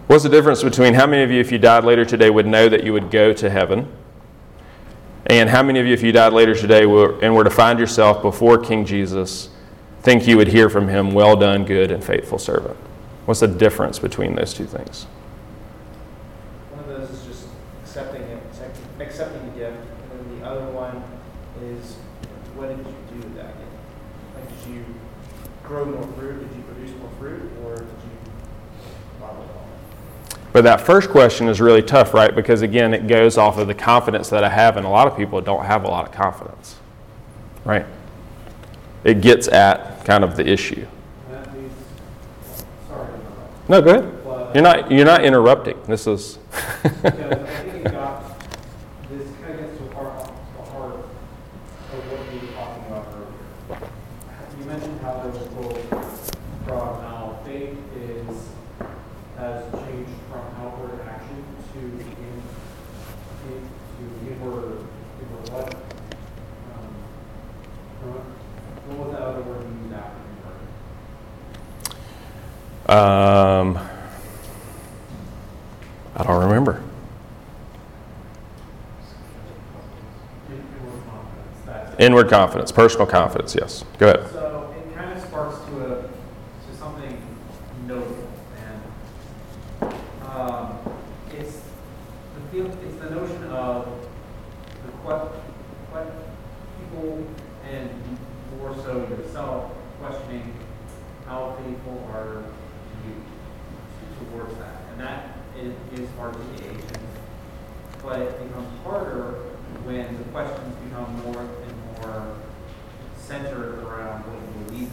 What's 0.07 0.23
the 0.23 0.29
difference 0.29 0.61
between 0.61 0.93
how 0.93 1.07
many 1.07 1.23
of 1.23 1.31
you, 1.31 1.39
if 1.39 1.53
you 1.53 1.57
died 1.57 1.85
later 1.85 2.03
today, 2.03 2.29
would 2.29 2.45
know 2.45 2.67
that 2.67 2.83
you 2.83 2.91
would 2.91 3.11
go 3.11 3.31
to 3.31 3.49
heaven? 3.49 3.89
And 5.27 5.49
how 5.49 5.63
many 5.63 5.79
of 5.79 5.87
you, 5.87 5.93
if 5.93 6.03
you 6.03 6.11
died 6.11 6.33
later 6.33 6.53
today 6.53 6.81
and 6.81 7.33
were 7.33 7.45
to 7.45 7.49
find 7.49 7.79
yourself 7.79 8.21
before 8.21 8.57
King 8.57 8.83
Jesus, 8.83 9.47
think 10.01 10.27
you 10.27 10.35
would 10.35 10.49
hear 10.49 10.69
from 10.69 10.89
him, 10.89 11.13
Well 11.13 11.37
done, 11.37 11.63
good 11.63 11.91
and 11.91 12.03
faithful 12.03 12.39
servant? 12.39 12.75
What's 13.23 13.39
the 13.39 13.47
difference 13.47 13.99
between 13.99 14.35
those 14.35 14.53
two 14.53 14.65
things? 14.65 15.05
One 16.71 16.81
of 16.81 16.87
those 16.87 17.09
is 17.09 17.25
just 17.25 17.47
accepting 17.81 18.23
it, 18.23 18.43
accepting 18.99 19.45
the 19.53 19.57
gift, 19.57 19.77
and 19.77 20.11
then 20.11 20.41
the 20.41 20.45
other 20.45 20.65
one 20.71 21.01
is 21.61 21.95
what 22.55 22.69
did 22.69 22.77
you 22.79 22.83
do 23.11 23.17
with 23.17 23.35
that? 23.35 23.53
Like, 24.35 24.47
did 24.63 24.73
you 24.73 24.85
grow 25.63 25.85
more 25.85 26.07
fruit? 26.17 26.39
Did 26.47 26.57
you 26.57 26.63
produce 26.63 26.91
more 26.99 27.09
fruit, 27.19 27.51
or 27.63 27.75
did 27.75 27.85
you 27.85 28.31
bottle 29.19 29.43
it 29.43 29.49
all? 29.55 29.65
But 30.53 30.63
that 30.63 30.81
first 30.81 31.09
question 31.09 31.47
is 31.47 31.61
really 31.61 31.81
tough, 31.81 32.13
right? 32.13 32.35
Because 32.35 32.61
again, 32.61 32.93
it 32.93 33.07
goes 33.07 33.37
off 33.37 33.57
of 33.57 33.67
the 33.67 33.73
confidence 33.75 34.29
that 34.29 34.43
I 34.43 34.49
have, 34.49 34.77
and 34.77 34.85
a 34.85 34.89
lot 34.89 35.07
of 35.07 35.15
people 35.17 35.39
don't 35.41 35.65
have 35.65 35.83
a 35.83 35.87
lot 35.87 36.05
of 36.07 36.11
confidence, 36.13 36.75
right? 37.65 37.85
It 39.03 39.21
gets 39.21 39.47
at 39.47 40.03
kind 40.05 40.23
of 40.23 40.35
the 40.35 40.47
issue. 40.47 40.85
Sorry 42.87 43.07
No, 43.69 43.81
go 43.81 43.89
ahead. 43.91 44.23
but. 44.23 44.53
You're 44.53 44.63
not, 44.63 44.91
you're 44.91 45.05
not 45.05 45.23
interrupting. 45.23 45.79
This 45.87 46.05
is. 46.07 46.37
Because 46.83 47.05
I 47.31 47.45
think 47.63 47.85
it 47.85 47.91
got, 47.91 48.39
this 49.09 49.27
kind 49.41 49.53
of 49.53 49.59
gets 49.61 49.77
to 49.77 49.83
the 49.85 49.95
heart, 49.95 50.31
the 50.57 50.63
heart 50.71 50.95
of 50.95 52.11
what 52.11 52.33
you 52.33 52.39
were 52.47 52.53
talking 52.53 52.83
about 52.87 53.07
earlier. 53.15 53.89
You 54.59 54.65
mentioned 54.65 54.99
how 55.01 55.13
there 55.21 55.31
was 55.31 55.41
a 55.41 55.45
quote 55.49 55.79
from 56.65 57.01
how 57.01 57.39
faith 57.45 57.77
is, 57.95 58.49
has 59.37 59.63
changed 59.85 60.11
from 60.29 60.41
outward 60.59 60.99
action 61.07 61.43
to 61.73 61.79
in, 61.79 61.99
in- 63.47 63.69
to 63.97 64.03
inward, 64.33 64.77
inward 65.21 65.49
what? 65.49 65.67
Um, 66.73 66.89
What 68.87 68.97
was 68.97 69.09
that 69.13 69.21
other 69.21 69.41
word 69.43 69.63
you 69.63 69.83
used 69.83 69.93
after 69.93 70.17
inward? 70.17 70.59
Um, 72.91 73.79
I 76.13 76.23
don't 76.23 76.43
remember. 76.43 76.83
Inward 80.49 80.99
confidence. 81.07 81.95
Inward 81.99 82.29
confidence, 82.29 82.71
personal 82.73 83.07
confidence, 83.07 83.55
yes. 83.55 83.85
Go 83.97 84.09
ahead. 84.09 84.29
So 84.33 84.75
it 84.77 84.93
kind 84.93 85.17
of 85.17 85.23
sparks 85.23 85.55
to 85.67 85.85
a, 85.85 86.01
to 86.01 86.77
something 86.77 87.17
notable, 87.87 88.27
and, 89.81 89.93
um, 90.29 90.77
it's 91.39 91.61
the 92.35 92.41
feel, 92.51 92.65
it's 92.65 92.97
the 93.01 93.09
notion 93.09 93.41
of 93.45 93.85
the 94.85 94.91
que, 94.91 95.29
que, 95.93 96.05
people, 96.81 97.25
and 97.71 97.89
more 98.57 98.75
so 98.83 99.07
yourself, 99.07 99.71
questioning 100.01 100.53
how 101.25 101.55
faithful 101.63 102.05
are 102.13 102.43
you 103.07 103.15
towards 104.29 104.55
that, 104.59 104.75
and 104.91 105.01
that 105.01 105.37
is, 105.57 105.73
is 105.99 106.07
hard 106.17 106.33
to 106.33 106.39
gauge, 106.61 106.83
and, 106.93 106.99
but 108.03 108.19
it 108.19 108.47
becomes 108.47 108.67
harder 108.83 109.39
when 109.85 110.15
the 110.19 110.23
questions 110.25 110.75
become 110.87 111.15
more 111.23 111.41
and 111.41 111.97
more 111.97 112.35
centered 113.17 113.79
around 113.79 114.21
what 114.21 114.37
you 114.37 114.65
believe 114.65 114.91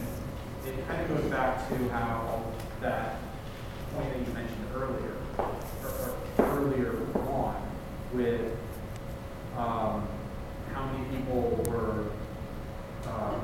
in. 0.65 0.73
It 0.73 0.87
kind 0.87 1.01
of 1.03 1.07
goes 1.21 1.29
back 1.29 1.58
to 1.69 1.89
how 1.89 2.43
that 2.81 3.17
point 3.93 4.11
that 4.11 4.19
you 4.27 4.33
mentioned 4.33 4.65
earlier, 4.75 5.15
or, 5.37 5.55
or 6.37 6.45
earlier 6.57 6.93
on, 7.29 7.55
with 8.13 8.55
um, 9.57 10.07
how 10.73 10.85
many 10.91 11.15
people 11.17 11.63
were 11.69 12.05
um, 13.11 13.41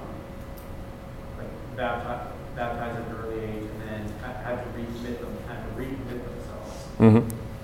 like 1.37 1.77
baptized, 1.77 2.31
baptized 2.55 2.99
at 2.99 3.07
an 3.07 3.15
early 3.17 3.39
age 3.43 3.63
and 3.63 3.81
then 3.81 4.13
ha- 4.21 4.41
had 4.43 4.55
to 4.63 4.69
recommit 4.79 5.19
them, 5.19 5.37
had 5.47 5.63
to 5.63 5.81
recommit 5.81 6.23
themselves 6.23 6.85
hmm 6.97 7.19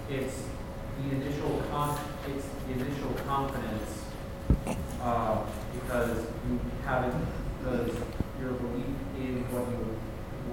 it's 0.10 0.44
the 1.02 1.16
initial 1.16 1.64
con, 1.72 1.98
it's 2.28 2.46
the 2.68 2.74
initial 2.74 3.14
confidence, 3.26 4.04
uh, 5.02 5.42
because 5.74 6.26
you 6.50 6.60
haven't, 6.86 7.16
because 7.64 7.90
your 8.42 8.52
belief 8.60 8.92
in 9.18 9.40
what 9.56 9.64
you 9.72 9.98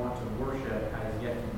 want 0.00 0.14
to 0.14 0.24
worship 0.40 0.92
has 0.94 1.12
yet 1.20 1.34
to, 1.34 1.48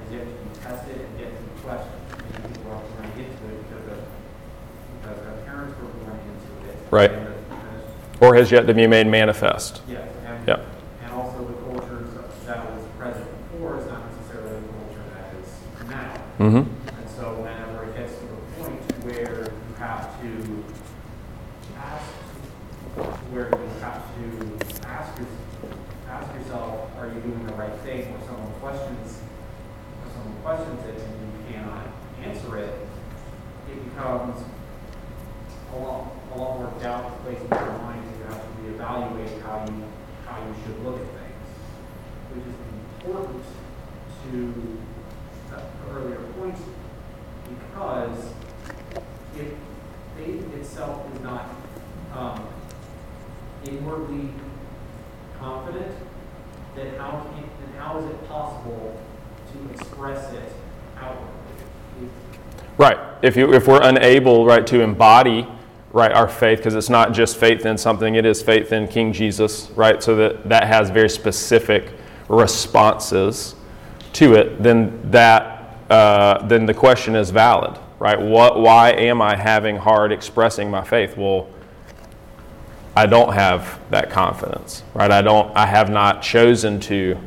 has 0.00 0.12
yet 0.12 0.24
to 0.24 0.32
be 0.32 0.64
tested 0.64 0.96
and 1.02 1.20
yet 1.20 1.28
to 1.36 1.42
be 1.44 1.60
questioned. 1.60 2.00
Many 2.32 2.54
people 2.56 2.72
are 2.72 2.80
born 2.88 3.04
into 3.20 3.44
it 3.52 3.68
because 3.68 3.86
of, 3.92 4.04
because 4.96 5.18
their 5.20 5.36
parents 5.44 5.76
were 5.78 5.92
born 6.00 6.18
into 6.24 6.70
it. 6.72 6.76
Right. 6.90 7.10
And 7.12 7.26
because- 7.50 8.22
Or 8.22 8.29
has 8.40 8.50
yet 8.50 8.66
to 8.66 8.74
be 8.74 8.86
made 8.86 9.06
manifest. 9.06 9.82
Yeah, 9.86 9.98
and, 10.26 10.48
Yeah. 10.48 10.60
and 11.04 11.12
also 11.12 11.44
the 11.44 11.52
culture 11.68 12.04
that 12.46 12.64
was 12.72 12.82
present 12.98 13.26
before 13.52 13.78
is 13.78 13.86
not 13.86 14.00
necessarily 14.10 14.60
the 14.60 14.68
culture 14.72 15.04
that 15.12 15.28
is 15.36 15.88
now. 15.90 16.10
hmm 16.38 16.56
And 16.56 17.08
so 17.16 17.24
whenever 17.44 17.84
it 17.84 17.96
gets 17.96 18.14
to 18.16 18.24
the 18.24 18.40
point 18.56 18.80
where 19.04 19.44
you 19.44 19.74
have 19.78 20.08
to 20.22 20.64
ask, 21.76 22.08
where 23.30 23.48
you 23.52 23.70
have 23.84 24.02
to 24.16 24.88
ask, 24.88 25.18
your- 25.20 25.76
ask 26.08 26.34
yourself, 26.34 26.90
are 26.98 27.08
you 27.08 27.20
doing 27.20 27.46
the 27.46 27.52
right 27.54 27.76
thing? 27.84 28.08
Or 28.16 28.20
someone 28.26 28.52
questions, 28.60 29.20
or 30.00 30.06
someone 30.16 30.40
questions 30.42 30.80
it 30.88 30.96
and 31.04 31.12
you 31.28 31.52
cannot 31.52 31.86
answer 32.24 32.56
it, 32.56 32.72
it 33.70 33.84
becomes 33.84 34.42
a 35.72 35.76
lot, 35.78 36.10
a 36.34 36.36
lot 36.38 36.58
more 36.58 36.72
doubt 36.82 37.22
placed 37.22 37.42
in 37.42 37.48
your 37.48 37.78
mind. 37.78 38.02
You 38.18 38.24
have 38.26 38.42
to 38.42 38.48
reevaluate 38.66 39.40
how 39.42 39.64
you, 39.70 39.84
how 40.26 40.38
you 40.42 40.54
should 40.64 40.84
look 40.84 40.96
at 40.98 41.06
things. 41.06 41.48
Which 42.34 42.44
is 42.50 42.54
important 42.98 43.44
to 44.24 44.78
the 45.50 45.62
earlier 45.92 46.20
point 46.38 46.56
because 47.48 48.32
if 49.36 49.52
faith 50.16 50.54
itself 50.56 51.06
is 51.14 51.20
not 51.22 51.48
um, 52.14 52.48
inwardly 53.64 54.30
confident, 55.38 55.94
then 56.74 56.94
how 56.96 57.26
can, 57.32 57.44
then 57.60 57.78
how 57.80 57.98
is 57.98 58.06
it 58.06 58.28
possible 58.28 59.00
to 59.52 59.72
express 59.72 60.32
it 60.32 60.52
outwardly? 60.98 61.34
If- 62.02 62.69
Right. 62.80 62.96
If, 63.20 63.36
you, 63.36 63.52
if 63.52 63.68
we're 63.68 63.82
unable, 63.82 64.46
right, 64.46 64.66
to 64.68 64.80
embody, 64.80 65.46
right, 65.92 66.10
our 66.10 66.26
faith, 66.26 66.60
because 66.60 66.74
it's 66.74 66.88
not 66.88 67.12
just 67.12 67.36
faith 67.36 67.66
in 67.66 67.76
something, 67.76 68.14
it 68.14 68.24
is 68.24 68.40
faith 68.40 68.72
in 68.72 68.88
King 68.88 69.12
Jesus, 69.12 69.68
right, 69.72 70.02
so 70.02 70.16
that 70.16 70.48
that 70.48 70.66
has 70.66 70.88
very 70.88 71.10
specific 71.10 71.90
responses 72.28 73.54
to 74.14 74.32
it, 74.32 74.62
then 74.62 74.98
that, 75.10 75.76
uh, 75.90 76.46
then 76.46 76.64
the 76.64 76.72
question 76.72 77.14
is 77.14 77.28
valid, 77.28 77.78
right? 77.98 78.18
What, 78.18 78.58
why 78.58 78.92
am 78.92 79.20
I 79.20 79.36
having 79.36 79.76
hard 79.76 80.10
expressing 80.10 80.70
my 80.70 80.82
faith? 80.82 81.18
Well, 81.18 81.50
I 82.96 83.04
don't 83.04 83.34
have 83.34 83.78
that 83.90 84.08
confidence, 84.08 84.84
right? 84.94 85.10
I 85.10 85.20
don't, 85.20 85.54
I 85.54 85.66
have 85.66 85.90
not 85.90 86.22
chosen 86.22 86.80
to 86.80 87.18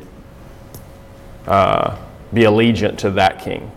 uh, 1.46 1.96
be 2.32 2.40
allegiant 2.40 2.98
to 2.98 3.10
that 3.12 3.38
king. 3.38 3.70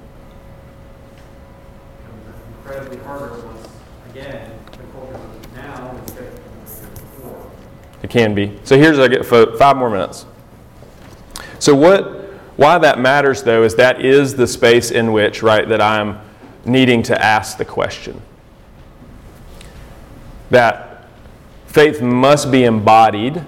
Incredibly 2.68 2.98
harder 3.06 3.34
again, 4.10 4.52
the 4.72 4.78
culture 4.92 5.20
now 5.56 5.96
is 6.06 6.12
before. 6.82 7.52
It 8.04 8.10
can 8.10 8.36
be. 8.36 8.60
So 8.66 8.78
here's 8.78 9.00
I 9.00 9.08
get 9.08 9.26
five 9.26 9.78
more 9.78 9.90
minutes. 9.90 10.26
So 11.60 11.74
what? 11.74 12.16
Why 12.58 12.78
that 12.80 13.00
matters 13.00 13.44
though 13.44 13.64
is 13.64 13.76
that 13.76 14.04
is 14.04 14.36
the 14.36 14.48
space 14.48 14.92
in 14.92 15.14
which 15.14 15.42
right 15.44 15.68
that 15.70 15.80
I'm 15.80 16.20
needing 16.66 17.04
to 17.04 17.24
ask 17.24 17.58
the 17.58 17.66
question. 17.66 18.22
That 20.50 21.08
faith 21.68 22.02
must 22.02 22.52
be 22.52 22.66
embodied, 22.66 23.46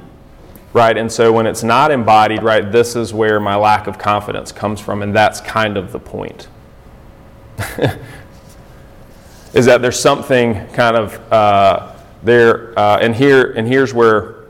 right? 0.71 0.95
And 0.95 1.11
so 1.11 1.33
when 1.33 1.45
it's 1.45 1.63
not 1.63 1.91
embodied, 1.91 2.43
right, 2.43 2.71
this 2.71 2.95
is 2.95 3.13
where 3.13 3.39
my 3.39 3.55
lack 3.55 3.87
of 3.87 3.97
confidence 3.97 4.51
comes 4.53 4.79
from, 4.79 5.01
and 5.01 5.13
that's 5.13 5.41
kind 5.41 5.75
of 5.75 5.91
the 5.91 5.99
point. 5.99 6.47
is 9.53 9.65
that 9.65 9.81
there's 9.81 9.99
something 9.99 10.67
kind 10.73 10.95
of 10.95 11.33
uh, 11.33 11.95
there, 12.23 12.77
uh, 12.77 12.99
and 12.99 13.15
here, 13.15 13.51
and 13.53 13.67
here's 13.67 13.93
where, 13.93 14.45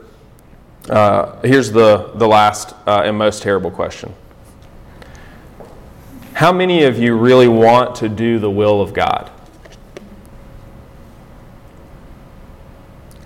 uh, 0.88 1.40
here's 1.42 1.72
the 1.72 2.10
the 2.14 2.26
last 2.26 2.74
uh, 2.86 3.02
and 3.04 3.16
most 3.16 3.42
terrible 3.42 3.70
question. 3.70 4.12
How 6.34 6.52
many 6.52 6.84
of 6.84 6.98
you 6.98 7.16
really 7.16 7.48
want 7.48 7.96
to 7.96 8.08
do 8.08 8.38
the 8.38 8.50
will 8.50 8.80
of 8.80 8.94
God? 8.94 9.30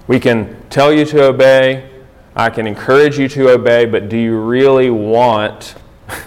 We 0.07 0.21
can 0.21 0.61
tell 0.69 0.93
you 0.93 1.05
to 1.07 1.25
obey. 1.25 1.91
I 2.37 2.51
can 2.51 2.67
encourage 2.67 3.19
you 3.19 3.29
to 3.29 3.51
obey, 3.51 3.87
but 3.87 4.09
do 4.09 4.19
you 4.19 4.37
really 4.37 4.91
want 4.91 5.77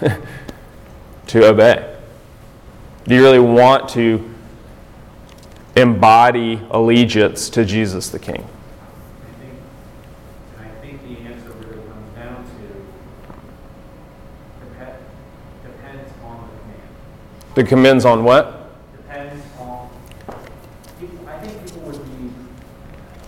to 1.26 1.46
obey? 1.46 1.96
Do 3.04 3.14
you 3.14 3.22
really 3.22 3.38
want 3.38 3.88
to 3.90 4.34
embody 5.78 6.60
allegiance 6.70 7.48
to 7.50 7.64
Jesus 7.64 8.08
the 8.08 8.18
King? 8.18 8.44
I 8.44 9.40
think, 9.40 9.54
and 10.58 10.66
I 10.66 10.70
think 10.80 11.02
the 11.02 11.16
answer 11.32 11.50
really 11.52 11.86
comes 11.86 12.16
down 12.16 12.44
to 12.44 12.50
depend, 14.66 14.96
depends 15.62 16.12
on 16.24 16.48
the 16.48 16.56
command. 16.60 17.58
It 17.58 17.68
commends 17.68 18.04
on 18.04 18.24
what? 18.24 18.70
Depends 18.96 19.44
on, 19.60 19.88
people, 20.98 21.28
I 21.28 21.38
think 21.38 21.64
people 21.64 21.82
would 21.82 22.04
be, 22.18 22.32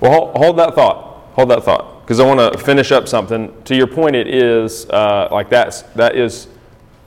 Well, 0.01 0.13
hold, 0.13 0.37
hold 0.37 0.59
that 0.59 0.75
thought. 0.75 1.07
Hold 1.35 1.51
that 1.51 1.63
thought, 1.63 2.03
because 2.03 2.19
I 2.19 2.27
want 2.27 2.53
to 2.53 2.59
finish 2.59 2.91
up 2.91 3.07
something. 3.07 3.55
To 3.63 3.77
your 3.77 3.87
point, 3.87 4.17
it 4.17 4.27
is 4.27 4.91
uh, 4.91 5.29
like 5.31 5.49
that's 5.49 5.83
that 5.95 6.17
is 6.17 6.49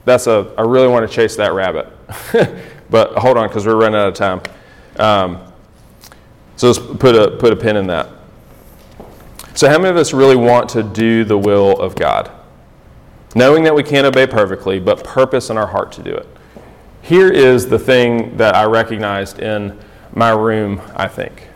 that's 0.06 0.26
a. 0.26 0.52
I 0.56 0.62
really 0.62 0.88
want 0.88 1.08
to 1.08 1.14
chase 1.14 1.36
that 1.36 1.52
rabbit, 1.52 1.86
but 2.90 3.12
hold 3.12 3.36
on, 3.36 3.48
because 3.48 3.66
we're 3.66 3.76
running 3.76 4.00
out 4.00 4.08
of 4.08 4.14
time. 4.14 4.40
Um, 4.98 5.40
so 6.56 6.68
let's 6.68 6.78
put 6.78 7.16
a 7.16 7.36
put 7.36 7.52
a 7.52 7.56
pin 7.56 7.76
in 7.76 7.86
that. 7.88 8.08
So, 9.54 9.68
how 9.68 9.78
many 9.78 9.90
of 9.90 9.96
us 9.96 10.12
really 10.12 10.36
want 10.36 10.68
to 10.70 10.82
do 10.82 11.24
the 11.24 11.38
will 11.38 11.78
of 11.80 11.94
God, 11.94 12.30
knowing 13.34 13.64
that 13.64 13.74
we 13.74 13.82
can't 13.82 14.06
obey 14.06 14.26
perfectly, 14.26 14.80
but 14.80 15.04
purpose 15.04 15.50
in 15.50 15.56
our 15.56 15.66
heart 15.66 15.92
to 15.92 16.02
do 16.02 16.14
it? 16.14 16.26
Here 17.02 17.30
is 17.30 17.68
the 17.68 17.78
thing 17.78 18.36
that 18.36 18.54
I 18.54 18.64
recognized 18.64 19.38
in 19.38 19.78
my 20.12 20.30
room. 20.30 20.80
I 20.96 21.08
think. 21.08 21.48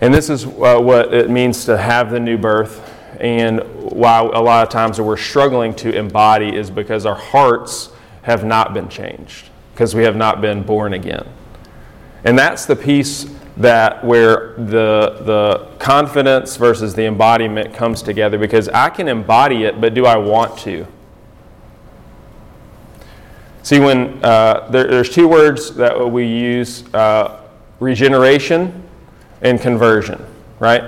And 0.00 0.12
this 0.12 0.28
is 0.28 0.44
uh, 0.44 0.78
what 0.78 1.14
it 1.14 1.30
means 1.30 1.64
to 1.64 1.78
have 1.78 2.10
the 2.10 2.20
new 2.20 2.36
birth. 2.36 2.90
And 3.20 3.60
why 3.76 4.18
a 4.18 4.42
lot 4.42 4.62
of 4.62 4.68
times 4.68 5.00
we're 5.00 5.16
struggling 5.16 5.72
to 5.76 5.96
embody 5.96 6.54
is 6.54 6.70
because 6.70 7.06
our 7.06 7.14
hearts 7.14 7.93
have 8.24 8.44
not 8.44 8.74
been 8.74 8.88
changed, 8.88 9.48
because 9.72 9.94
we 9.94 10.02
have 10.02 10.16
not 10.16 10.40
been 10.40 10.62
born 10.62 10.92
again. 10.92 11.26
And 12.24 12.38
that's 12.38 12.66
the 12.66 12.76
piece 12.76 13.30
that 13.56 14.04
where 14.04 14.54
the, 14.56 15.20
the 15.24 15.68
confidence 15.78 16.56
versus 16.56 16.94
the 16.94 17.04
embodiment 17.04 17.72
comes 17.72 18.02
together 18.02 18.36
because 18.36 18.68
I 18.68 18.90
can 18.90 19.08
embody 19.08 19.64
it, 19.64 19.80
but 19.80 19.94
do 19.94 20.06
I 20.06 20.16
want 20.16 20.58
to? 20.60 20.86
See, 23.62 23.78
when 23.78 24.22
uh, 24.24 24.68
there, 24.70 24.88
there's 24.88 25.10
two 25.10 25.28
words 25.28 25.74
that 25.76 26.10
we 26.10 26.26
use 26.26 26.84
uh, 26.94 27.40
regeneration 27.78 28.82
and 29.40 29.60
conversion, 29.60 30.24
right? 30.58 30.82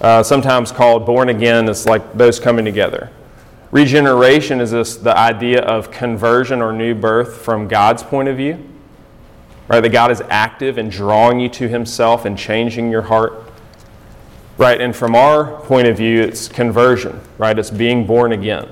Uh, 0.00 0.22
sometimes 0.22 0.72
called 0.72 1.04
born 1.04 1.28
again, 1.28 1.68
it's 1.68 1.86
like 1.86 2.16
those 2.16 2.38
coming 2.38 2.64
together. 2.64 3.10
Regeneration 3.70 4.60
is 4.60 4.72
this 4.72 4.96
the 4.96 5.16
idea 5.16 5.60
of 5.60 5.90
conversion 5.90 6.60
or 6.60 6.72
new 6.72 6.94
birth 6.94 7.38
from 7.42 7.68
God's 7.68 8.02
point 8.02 8.28
of 8.28 8.36
view, 8.36 8.64
right? 9.68 9.80
That 9.80 9.90
God 9.90 10.10
is 10.10 10.22
active 10.28 10.78
in 10.78 10.88
drawing 10.88 11.40
you 11.40 11.48
to 11.50 11.68
Himself 11.68 12.24
and 12.24 12.36
changing 12.36 12.90
your 12.90 13.02
heart, 13.02 13.50
right? 14.58 14.80
And 14.80 14.94
from 14.94 15.14
our 15.14 15.60
point 15.62 15.86
of 15.86 15.96
view, 15.96 16.20
it's 16.20 16.48
conversion, 16.48 17.20
right? 17.38 17.58
It's 17.58 17.70
being 17.70 18.06
born 18.06 18.32
again, 18.32 18.68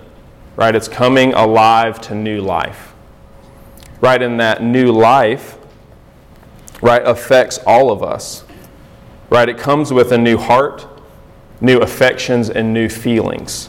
right? 0.57 0.75
It's 0.75 0.89
coming 0.89 1.33
alive 1.35 2.01
to 2.03 2.15
new 2.15 2.41
life, 2.41 2.93
right? 4.01 4.21
And 4.21 4.41
that 4.41 4.63
new 4.63 4.91
life, 4.91 5.57
right, 6.83 7.03
affects 7.07 7.59
all 7.67 7.91
of 7.91 8.03
us 8.03 8.45
right? 9.31 9.49
It 9.49 9.59
comes 9.59 9.93
with 9.93 10.13
a 10.13 10.19
new 10.19 10.37
heart, 10.37 10.87
new 11.61 11.79
affections, 11.79 12.51
and 12.51 12.73
new 12.73 12.89
feelings. 12.89 13.69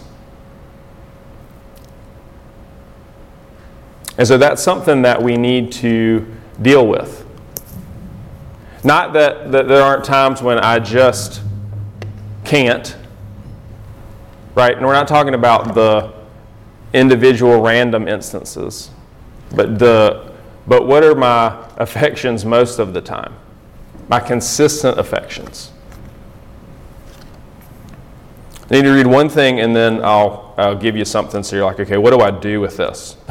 And 4.20 4.28
so 4.28 4.38
that's 4.38 4.62
something 4.62 5.02
that 5.02 5.20
we 5.22 5.36
need 5.36 5.72
to 5.72 6.28
deal 6.62 6.86
with. 6.86 7.26
Not 8.84 9.14
that, 9.14 9.52
that 9.52 9.68
there 9.68 9.82
aren't 9.82 10.06
times 10.06 10.44
when 10.44 10.60
I 10.60 10.78
just 10.78 11.42
can't, 12.46 12.96
right? 14.54 14.78
And 14.78 14.86
we're 14.86 14.94
not 14.94 15.08
talking 15.08 15.34
about 15.34 15.74
the 15.74 16.14
individual 16.94 17.62
random 17.62 18.08
instances, 18.08 18.92
but 19.56 19.80
the 19.80 20.30
but 20.68 20.86
what 20.86 21.04
are 21.04 21.16
my 21.16 21.68
affections 21.78 22.46
most 22.46 22.78
of 22.78 22.94
the 22.94 23.02
time? 23.02 23.34
my 24.10 24.20
consistent 24.20 25.00
affections. 25.00 25.72
I 28.70 28.76
need 28.76 28.84
to 28.84 28.92
read 28.92 29.08
one 29.08 29.30
thing 29.30 29.60
and 29.60 29.76
then 29.76 30.04
I'll, 30.04 30.54
I'll 30.58 30.76
give 30.76 30.96
you 30.96 31.04
something 31.04 31.42
so 31.42 31.56
you're 31.56 31.66
like, 31.66 31.80
okay, 31.80 31.98
what 31.98 32.12
do 32.12 32.20
I 32.20 32.30
do 32.30 32.62
with 32.62 32.78
this? 32.78 33.18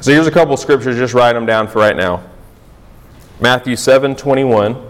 so 0.00 0.12
here's 0.12 0.26
a 0.26 0.30
couple 0.30 0.56
scriptures, 0.56 0.96
just 0.96 1.12
write 1.12 1.34
them 1.34 1.44
down 1.44 1.68
for 1.68 1.80
right 1.80 1.96
now. 1.96 2.22
Matthew 3.38 3.76
7 3.76 4.16
21. 4.16 4.82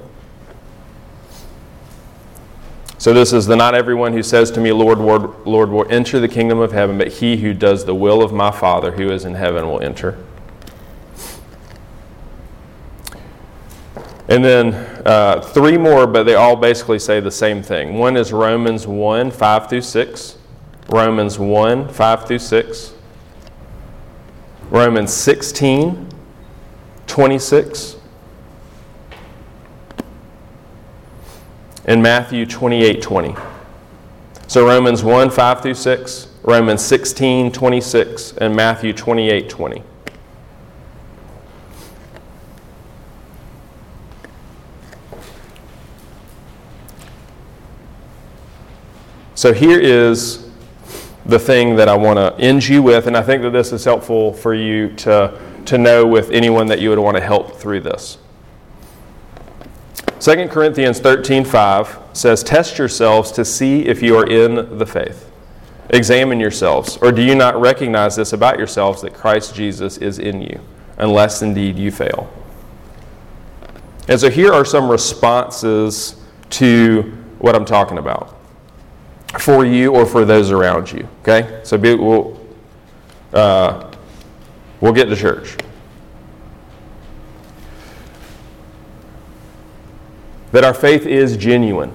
So 2.98 3.12
this 3.12 3.32
is 3.32 3.46
the 3.46 3.56
not 3.56 3.74
everyone 3.74 4.12
who 4.12 4.22
says 4.22 4.50
to 4.52 4.60
me, 4.60 4.72
Lord, 4.72 4.98
Lord, 4.98 5.46
Lord, 5.46 5.70
will 5.70 5.86
enter 5.90 6.20
the 6.20 6.28
kingdom 6.28 6.60
of 6.60 6.72
heaven, 6.72 6.96
but 6.96 7.08
he 7.08 7.36
who 7.36 7.54
does 7.54 7.84
the 7.84 7.94
will 7.94 8.22
of 8.22 8.32
my 8.32 8.50
Father 8.50 8.92
who 8.92 9.10
is 9.10 9.24
in 9.24 9.34
heaven 9.34 9.66
will 9.66 9.82
enter. 9.82 10.16
And 14.28 14.44
then 14.44 14.95
uh, 15.06 15.40
three 15.40 15.78
more, 15.78 16.06
but 16.06 16.24
they 16.24 16.34
all 16.34 16.56
basically 16.56 16.98
say 16.98 17.20
the 17.20 17.30
same 17.30 17.62
thing. 17.62 17.94
One 17.94 18.16
is 18.16 18.32
Romans 18.32 18.86
1 18.86 19.30
5 19.30 19.68
through 19.68 19.80
6. 19.80 20.38
Romans 20.88 21.38
1 21.38 21.88
5 21.88 22.26
through 22.26 22.38
6. 22.38 22.92
Romans 24.70 25.12
16 25.12 26.08
26, 27.06 27.96
and 31.84 32.02
Matthew 32.02 32.44
28 32.44 33.00
20. 33.00 33.34
So 34.48 34.66
Romans 34.66 35.02
1 35.04 35.30
5 35.30 35.62
through 35.62 35.74
6, 35.74 36.28
Romans 36.42 36.82
16 36.84 37.52
26, 37.52 38.32
and 38.32 38.54
Matthew 38.54 38.92
28 38.92 39.48
20. 39.48 39.82
So 49.36 49.52
here 49.52 49.78
is 49.78 50.48
the 51.26 51.38
thing 51.38 51.76
that 51.76 51.90
I 51.90 51.94
want 51.94 52.18
to 52.18 52.42
end 52.42 52.66
you 52.66 52.82
with, 52.82 53.06
and 53.06 53.14
I 53.14 53.20
think 53.22 53.42
that 53.42 53.50
this 53.50 53.70
is 53.70 53.84
helpful 53.84 54.32
for 54.32 54.54
you 54.54 54.94
to, 54.96 55.38
to 55.66 55.76
know 55.76 56.06
with 56.06 56.30
anyone 56.30 56.68
that 56.68 56.80
you 56.80 56.88
would 56.88 56.98
want 56.98 57.18
to 57.18 57.22
help 57.22 57.56
through 57.56 57.80
this. 57.80 58.16
2 60.20 60.48
Corinthians 60.48 61.00
13:5 61.00 61.98
says, 62.14 62.42
"Test 62.42 62.78
yourselves 62.78 63.30
to 63.32 63.44
see 63.44 63.82
if 63.82 64.02
you 64.02 64.16
are 64.16 64.26
in 64.26 64.78
the 64.78 64.86
faith. 64.86 65.30
Examine 65.90 66.40
yourselves, 66.40 66.96
or 67.02 67.12
do 67.12 67.20
you 67.20 67.34
not 67.34 67.60
recognize 67.60 68.16
this 68.16 68.32
about 68.32 68.56
yourselves 68.56 69.02
that 69.02 69.12
Christ 69.12 69.54
Jesus 69.54 69.98
is 69.98 70.18
in 70.18 70.40
you, 70.40 70.60
unless 70.96 71.42
indeed 71.42 71.76
you 71.78 71.90
fail?" 71.90 72.30
And 74.08 74.18
so 74.18 74.30
here 74.30 74.50
are 74.50 74.64
some 74.64 74.88
responses 74.88 76.16
to 76.50 77.12
what 77.38 77.54
I'm 77.54 77.66
talking 77.66 77.98
about 77.98 78.35
for 79.38 79.64
you 79.64 79.94
or 79.94 80.06
for 80.06 80.24
those 80.24 80.50
around 80.50 80.90
you. 80.90 81.08
Okay, 81.22 81.60
so 81.64 81.76
be, 81.78 81.94
we'll 81.94 82.40
uh, 83.32 83.90
we'll 84.80 84.92
get 84.92 85.06
to 85.06 85.16
church. 85.16 85.56
That 90.52 90.64
our 90.64 90.74
faith 90.74 91.06
is 91.06 91.36
genuine. 91.36 91.92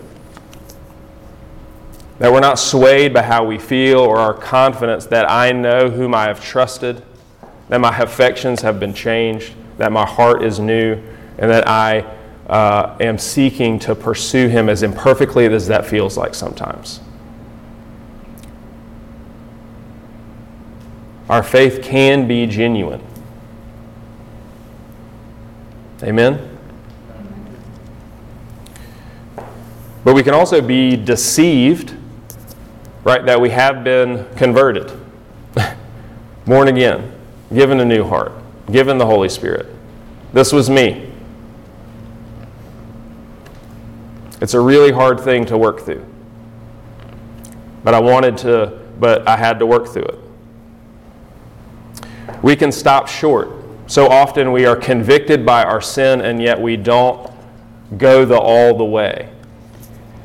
That 2.20 2.32
we're 2.32 2.42
not 2.42 2.60
swayed 2.60 3.14
by 3.14 3.24
how 3.24 3.44
we 3.44 3.58
feel 3.58 4.00
or 4.00 4.18
our 4.20 4.34
confidence 4.34 5.08
that 5.08 5.30
I 5.30 5.52
know 5.52 5.90
whom 5.90 6.14
I 6.14 6.26
have 6.26 6.44
trusted, 6.44 7.02
that 7.70 7.80
my 7.82 7.98
affections 7.98 8.62
have 8.62 8.80
been 8.80 8.94
changed, 8.94 9.54
that 9.80 9.92
my 9.92 10.06
heart 10.06 10.44
is 10.44 10.60
new, 10.60 11.02
and 11.40 11.50
that 11.50 11.68
I 11.68 12.06
uh, 12.48 12.98
am 13.00 13.18
seeking 13.18 13.80
to 13.80 13.96
pursue 13.96 14.48
Him 14.48 14.70
as 14.70 14.84
imperfectly 14.84 15.48
as 15.48 15.68
that 15.68 15.86
feels 15.88 16.18
like 16.18 16.36
sometimes. 16.36 17.00
Our 21.32 21.44
faith 21.44 21.82
can 21.82 22.28
be 22.28 22.46
genuine. 22.46 23.02
Amen? 26.04 26.58
But 30.04 30.14
we 30.14 30.24
can 30.24 30.34
also 30.34 30.62
be 30.62 30.98
deceived, 30.98 31.96
right, 33.06 33.26
that 33.26 33.40
we 33.40 33.50
have 33.52 33.82
been 33.82 34.28
converted, 34.36 34.92
born 36.46 36.68
again, 36.68 37.14
given 37.54 37.80
a 37.80 37.86
new 37.86 38.04
heart, 38.04 38.34
given 38.70 38.98
the 38.98 39.06
Holy 39.06 39.30
Spirit. 39.30 39.68
This 40.34 40.52
was 40.52 40.70
me. 40.70 41.14
It's 44.42 44.54
a 44.54 44.60
really 44.60 44.92
hard 44.92 45.18
thing 45.22 45.46
to 45.46 45.58
work 45.58 45.80
through. 45.80 46.06
But 47.86 47.94
I 47.94 48.02
wanted 48.02 48.38
to, 48.40 48.82
but 49.00 49.26
I 49.26 49.38
had 49.38 49.60
to 49.60 49.66
work 49.66 49.88
through 49.88 50.04
it. 50.04 50.21
We 52.42 52.56
can 52.56 52.72
stop 52.72 53.08
short. 53.08 53.50
So 53.88 54.08
often 54.08 54.52
we 54.52 54.66
are 54.66 54.76
convicted 54.76 55.46
by 55.46 55.64
our 55.64 55.82
sin 55.82 56.22
and 56.22 56.42
yet 56.42 56.60
we 56.60 56.78
don't 56.78 57.30
go 57.98 58.26
the 58.26 58.40
all 58.40 58.78
the 58.78 58.86
way. 58.86 59.30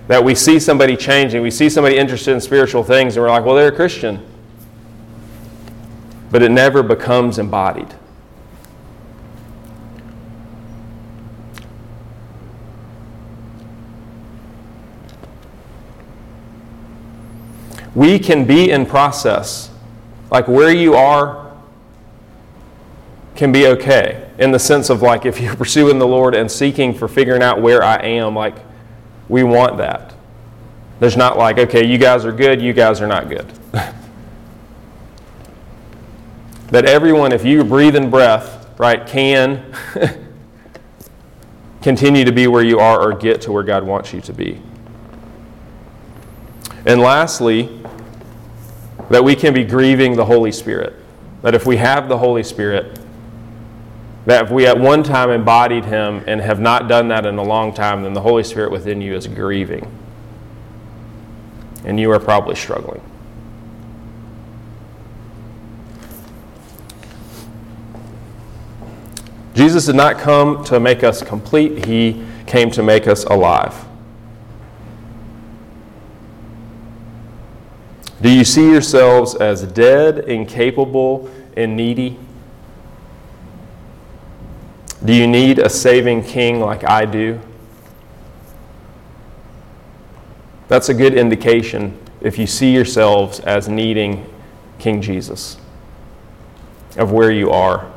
That 0.09 0.23
we 0.23 0.35
see 0.35 0.61
somebody 0.61 0.97
changing, 0.97 1.43
we 1.43 1.51
see 1.51 1.69
somebody 1.69 1.97
interested 1.97 2.33
in 2.33 2.41
spiritual 2.41 2.85
things, 2.85 3.17
and 3.17 3.25
we're 3.25 3.31
like, 3.31 3.45
well, 3.45 3.57
they're 3.57 3.73
a 3.73 3.75
Christian. 3.75 4.25
But 6.31 6.43
it 6.43 6.51
never 6.51 6.83
becomes 6.83 7.39
embodied. 7.39 7.93
We 17.97 18.19
can 18.19 18.45
be 18.45 18.71
in 18.71 18.87
process. 18.87 19.71
Like 20.31 20.47
where 20.47 20.71
you 20.71 20.95
are 20.95 21.46
can 23.37 23.53
be 23.53 23.67
okay 23.67 24.31
in 24.39 24.51
the 24.51 24.59
sense 24.59 24.91
of 24.91 25.03
like 25.03 25.27
if 25.27 25.41
you're 25.41 25.57
pursuing 25.65 25.99
the 25.99 26.07
Lord 26.07 26.35
and 26.35 26.51
seeking 26.51 26.95
for 26.95 27.09
figuring 27.09 27.43
out 27.43 27.61
where 27.61 27.83
I 27.83 27.97
am, 27.97 28.35
like 28.35 28.57
we 29.29 29.43
want 29.43 29.79
that. 29.79 30.15
There's 30.99 31.17
not 31.17 31.37
like, 31.37 31.59
okay, 31.59 31.87
you 31.87 31.99
guys 31.99 32.25
are 32.25 32.33
good, 32.33 32.63
you 32.63 32.73
guys 32.73 33.03
are 33.03 33.07
not 33.07 33.29
good. 33.29 33.47
that 36.69 36.87
everyone, 36.87 37.33
if 37.33 37.45
you 37.45 37.63
breathe 37.65 37.97
in 37.97 38.09
breath, 38.09 38.67
right, 38.79 39.07
can 39.07 39.75
continue 41.83 42.25
to 42.25 42.33
be 42.33 42.47
where 42.47 42.65
you 42.65 42.79
are 42.79 43.01
or 43.01 43.13
get 43.13 43.43
to 43.43 43.53
where 43.53 43.63
God 43.63 43.85
wants 43.85 44.13
you 44.15 44.23
to 44.23 44.33
be. 44.33 44.61
And 46.87 47.01
lastly, 47.01 47.81
that 49.11 49.23
we 49.23 49.37
can 49.37 49.53
be 49.53 49.65
grieving 49.65 50.17
the 50.17 50.25
Holy 50.25 50.53
Spirit. 50.53 50.95
That 51.43 51.55
if 51.55 51.67
we 51.67 51.77
have 51.77 52.09
the 52.09 52.17
Holy 52.17 52.43
Spirit, 52.43 52.99
that 54.27 54.45
if 54.45 54.51
we 54.51 54.67
at 54.67 54.79
one 54.79 55.03
time 55.03 55.31
embodied 55.31 55.85
Him 55.85 56.23
and 56.27 56.41
have 56.41 56.61
not 56.61 56.89
done 56.89 57.09
that 57.09 57.25
in 57.25 57.39
a 57.39 57.43
long 57.43 57.73
time, 57.73 58.03
then 58.03 58.13
the 58.13 58.21
Holy 58.21 58.43
Spirit 58.43 58.73
within 58.73 59.01
you 59.01 59.15
is 59.15 59.27
grieving. 59.27 59.91
And 61.85 61.99
you 61.99 62.11
are 62.11 62.19
probably 62.19 62.57
struggling. 62.57 63.01
Jesus 69.55 69.87
did 69.87 69.95
not 69.95 70.19
come 70.19 70.65
to 70.65 70.81
make 70.81 71.03
us 71.05 71.23
complete, 71.23 71.87
He 71.87 72.23
came 72.47 72.71
to 72.73 72.83
make 72.83 73.07
us 73.07 73.25
alive. 73.25 73.87
Do 78.21 78.31
you 78.31 78.45
see 78.45 78.71
yourselves 78.71 79.37
as 79.37 79.63
dead, 79.63 80.19
incapable, 80.29 81.31
and 81.57 81.77
needy? 81.77 82.19
Do 85.07 85.15
you 85.15 85.29
need 85.29 85.61
a 85.61 85.69
saving 85.69 86.25
king 86.25 86.59
like 86.59 86.83
I 86.83 87.05
do? 87.05 87.41
That's 90.67 90.89
a 90.89 90.95
good 90.95 91.15
indication 91.15 91.97
if 92.21 92.37
you 92.39 92.49
see 92.49 92.75
yourselves 92.75 93.39
as 93.39 93.69
needing 93.69 94.29
King 94.81 95.01
Jesus, 95.01 95.59
of 96.97 97.13
where 97.13 97.31
you 97.31 97.53
are. 97.53 97.89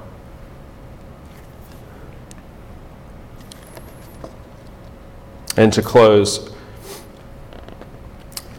And 5.57 5.73
to 5.73 5.81
close, 5.81 6.53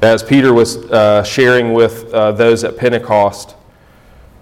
as 0.03 0.25
Peter 0.25 0.53
was 0.53 0.77
uh, 0.91 1.23
sharing 1.23 1.73
with 1.73 2.13
uh, 2.13 2.33
those 2.33 2.65
at 2.65 2.77
Pentecost, 2.77 3.55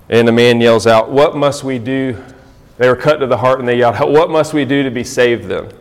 and 0.09 0.27
the 0.27 0.33
man 0.33 0.63
yells 0.63 0.87
out, 0.87 1.11
What 1.11 1.37
must 1.37 1.63
we 1.63 1.79
do? 1.79 2.17
They 2.79 2.89
were 2.89 2.97
cut 2.97 3.17
to 3.17 3.27
the 3.27 3.39
heart 3.39 3.59
and 3.59 3.69
they 3.69 3.79
yelled, 3.79 3.99
What 3.99 4.31
must 4.31 4.55
we 4.55 4.65
do 4.65 4.85
to 4.85 4.91
be 4.91 5.05
saved 5.05 5.45
then? 5.45 5.73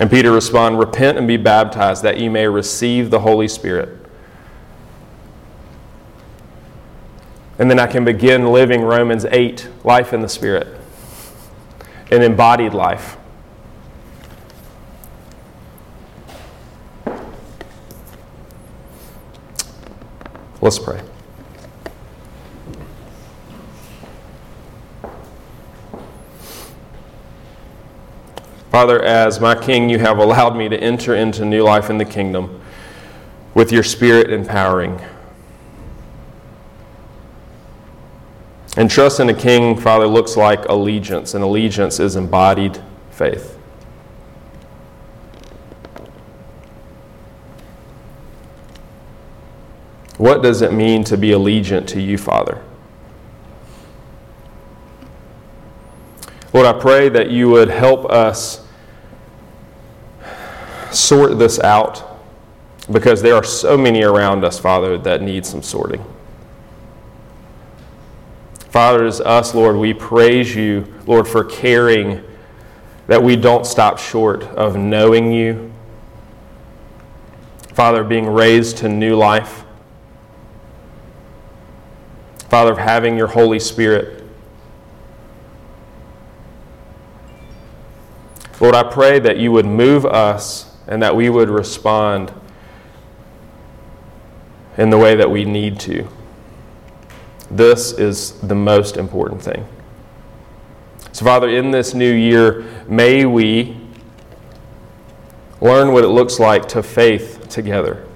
And 0.00 0.10
Peter 0.10 0.32
responded, 0.32 0.78
Repent 0.78 1.16
and 1.16 1.28
be 1.28 1.36
baptized 1.36 2.02
that 2.02 2.18
you 2.18 2.30
may 2.30 2.48
receive 2.48 3.10
the 3.10 3.20
Holy 3.20 3.48
Spirit. 3.48 3.96
And 7.58 7.70
then 7.70 7.78
I 7.78 7.86
can 7.86 8.04
begin 8.04 8.52
living 8.52 8.82
Romans 8.82 9.26
8, 9.26 9.68
life 9.84 10.12
in 10.12 10.22
the 10.22 10.28
Spirit, 10.28 10.66
an 12.10 12.22
embodied 12.22 12.72
life. 12.72 13.16
Let's 20.62 20.78
pray. 20.78 21.00
Father, 28.70 29.02
as 29.02 29.40
my 29.40 29.60
King, 29.60 29.90
you 29.90 29.98
have 29.98 30.18
allowed 30.18 30.56
me 30.56 30.68
to 30.68 30.80
enter 30.80 31.14
into 31.14 31.44
new 31.44 31.64
life 31.64 31.90
in 31.90 31.98
the 31.98 32.04
kingdom 32.04 32.60
with 33.52 33.72
your 33.72 33.82
Spirit 33.82 34.30
empowering. 34.30 35.00
And 38.76 38.88
trust 38.88 39.18
in 39.18 39.28
a 39.28 39.34
king, 39.34 39.76
Father, 39.76 40.06
looks 40.06 40.36
like 40.36 40.64
allegiance, 40.66 41.34
and 41.34 41.42
allegiance 41.42 41.98
is 41.98 42.14
embodied 42.14 42.80
faith. 43.10 43.58
What 50.16 50.42
does 50.42 50.62
it 50.62 50.72
mean 50.72 51.02
to 51.04 51.16
be 51.16 51.30
allegiant 51.30 51.88
to 51.88 52.00
you, 52.00 52.16
Father? 52.16 52.62
Lord, 56.52 56.66
I 56.66 56.72
pray 56.72 57.08
that 57.08 57.30
you 57.30 57.48
would 57.50 57.68
help 57.68 58.10
us 58.10 58.66
sort 60.90 61.38
this 61.38 61.60
out 61.60 62.04
because 62.90 63.22
there 63.22 63.36
are 63.36 63.44
so 63.44 63.76
many 63.76 64.02
around 64.02 64.44
us, 64.44 64.58
Father, 64.58 64.98
that 64.98 65.22
need 65.22 65.46
some 65.46 65.62
sorting. 65.62 66.04
Father, 68.70 69.04
as 69.04 69.20
us, 69.20 69.54
Lord, 69.54 69.76
we 69.76 69.94
praise 69.94 70.54
you, 70.54 70.92
Lord, 71.06 71.26
for 71.26 71.44
caring 71.44 72.22
that 73.06 73.22
we 73.22 73.36
don't 73.36 73.66
stop 73.66 73.98
short 73.98 74.42
of 74.42 74.76
knowing 74.76 75.32
you. 75.32 75.72
Father, 77.74 78.04
being 78.04 78.26
raised 78.26 78.78
to 78.78 78.88
new 78.88 79.16
life. 79.16 79.64
Father, 82.48 82.72
of 82.72 82.78
having 82.78 83.16
your 83.16 83.28
Holy 83.28 83.58
Spirit. 83.58 84.19
Lord, 88.60 88.74
I 88.74 88.82
pray 88.82 89.18
that 89.18 89.38
you 89.38 89.52
would 89.52 89.66
move 89.66 90.04
us 90.04 90.76
and 90.86 91.02
that 91.02 91.16
we 91.16 91.30
would 91.30 91.48
respond 91.48 92.32
in 94.76 94.90
the 94.90 94.98
way 94.98 95.16
that 95.16 95.30
we 95.30 95.44
need 95.44 95.80
to. 95.80 96.06
This 97.50 97.92
is 97.92 98.32
the 98.40 98.54
most 98.54 98.96
important 98.96 99.42
thing. 99.42 99.66
So, 101.12 101.24
Father, 101.24 101.48
in 101.48 101.70
this 101.70 101.94
new 101.94 102.12
year, 102.12 102.64
may 102.86 103.24
we 103.24 103.76
learn 105.60 105.92
what 105.92 106.04
it 106.04 106.08
looks 106.08 106.38
like 106.38 106.68
to 106.68 106.82
faith 106.82 107.48
together, 107.48 108.06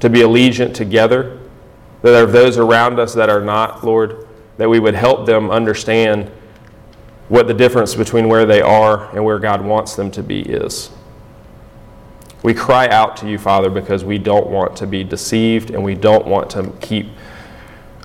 to 0.00 0.08
be 0.08 0.20
allegiant 0.20 0.74
together, 0.74 1.40
that 2.02 2.14
are 2.14 2.30
those 2.30 2.58
around 2.58 3.00
us 3.00 3.14
that 3.14 3.28
are 3.28 3.40
not, 3.40 3.84
Lord, 3.84 4.26
that 4.58 4.68
we 4.68 4.78
would 4.78 4.94
help 4.94 5.26
them 5.26 5.50
understand 5.50 6.30
what 7.28 7.46
the 7.46 7.54
difference 7.54 7.94
between 7.94 8.28
where 8.28 8.44
they 8.44 8.60
are 8.60 9.14
and 9.14 9.24
where 9.24 9.38
God 9.38 9.64
wants 9.64 9.96
them 9.96 10.10
to 10.12 10.22
be 10.22 10.40
is. 10.40 10.90
We 12.42 12.52
cry 12.52 12.88
out 12.88 13.16
to 13.18 13.28
you, 13.28 13.38
Father, 13.38 13.70
because 13.70 14.04
we 14.04 14.18
don't 14.18 14.48
want 14.48 14.76
to 14.76 14.86
be 14.86 15.02
deceived 15.02 15.70
and 15.70 15.82
we 15.82 15.94
don't 15.94 16.26
want 16.26 16.50
to 16.50 16.70
keep 16.80 17.06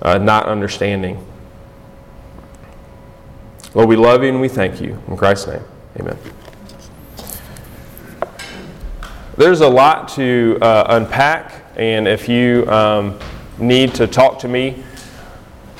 uh, 0.00 0.16
not 0.16 0.46
understanding. 0.46 1.22
Lord, 3.74 3.88
we 3.88 3.96
love 3.96 4.22
you 4.22 4.30
and 4.30 4.40
we 4.40 4.48
thank 4.48 4.80
you. 4.80 4.98
In 5.08 5.16
Christ's 5.16 5.48
name, 5.48 5.62
amen. 6.00 6.16
There's 9.36 9.60
a 9.60 9.68
lot 9.68 10.08
to 10.10 10.58
uh, 10.60 10.86
unpack, 10.88 11.64
and 11.76 12.08
if 12.08 12.28
you 12.28 12.66
um, 12.70 13.18
need 13.58 13.94
to 13.94 14.06
talk 14.06 14.38
to 14.40 14.48
me 14.48 14.82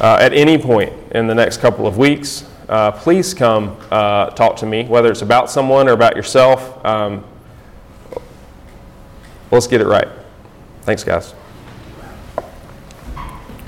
uh, 0.01 0.19
at 0.21 0.33
any 0.35 0.59
point 0.59 0.93
in 1.13 1.27
the 1.27 1.35
next 1.35 1.59
couple 1.59 1.87
of 1.87 1.99
weeks, 1.99 2.45
uh, 2.71 2.93
please 2.93 3.35
come 3.35 3.77
uh, 3.91 4.31
talk 4.31 4.57
to 4.59 4.67
me, 4.67 4.85
whether 4.85 5.11
it's 5.11 5.23
about 5.23 5.51
someone 5.51 5.89
or 5.89 5.93
about 5.93 6.15
yourself. 6.15 6.83
Um, 6.87 7.25
let's 9.51 9.67
get 9.67 9.81
it 9.81 9.87
right. 9.87 10.09
Thanks, 10.83 11.03
guys. 11.03 11.35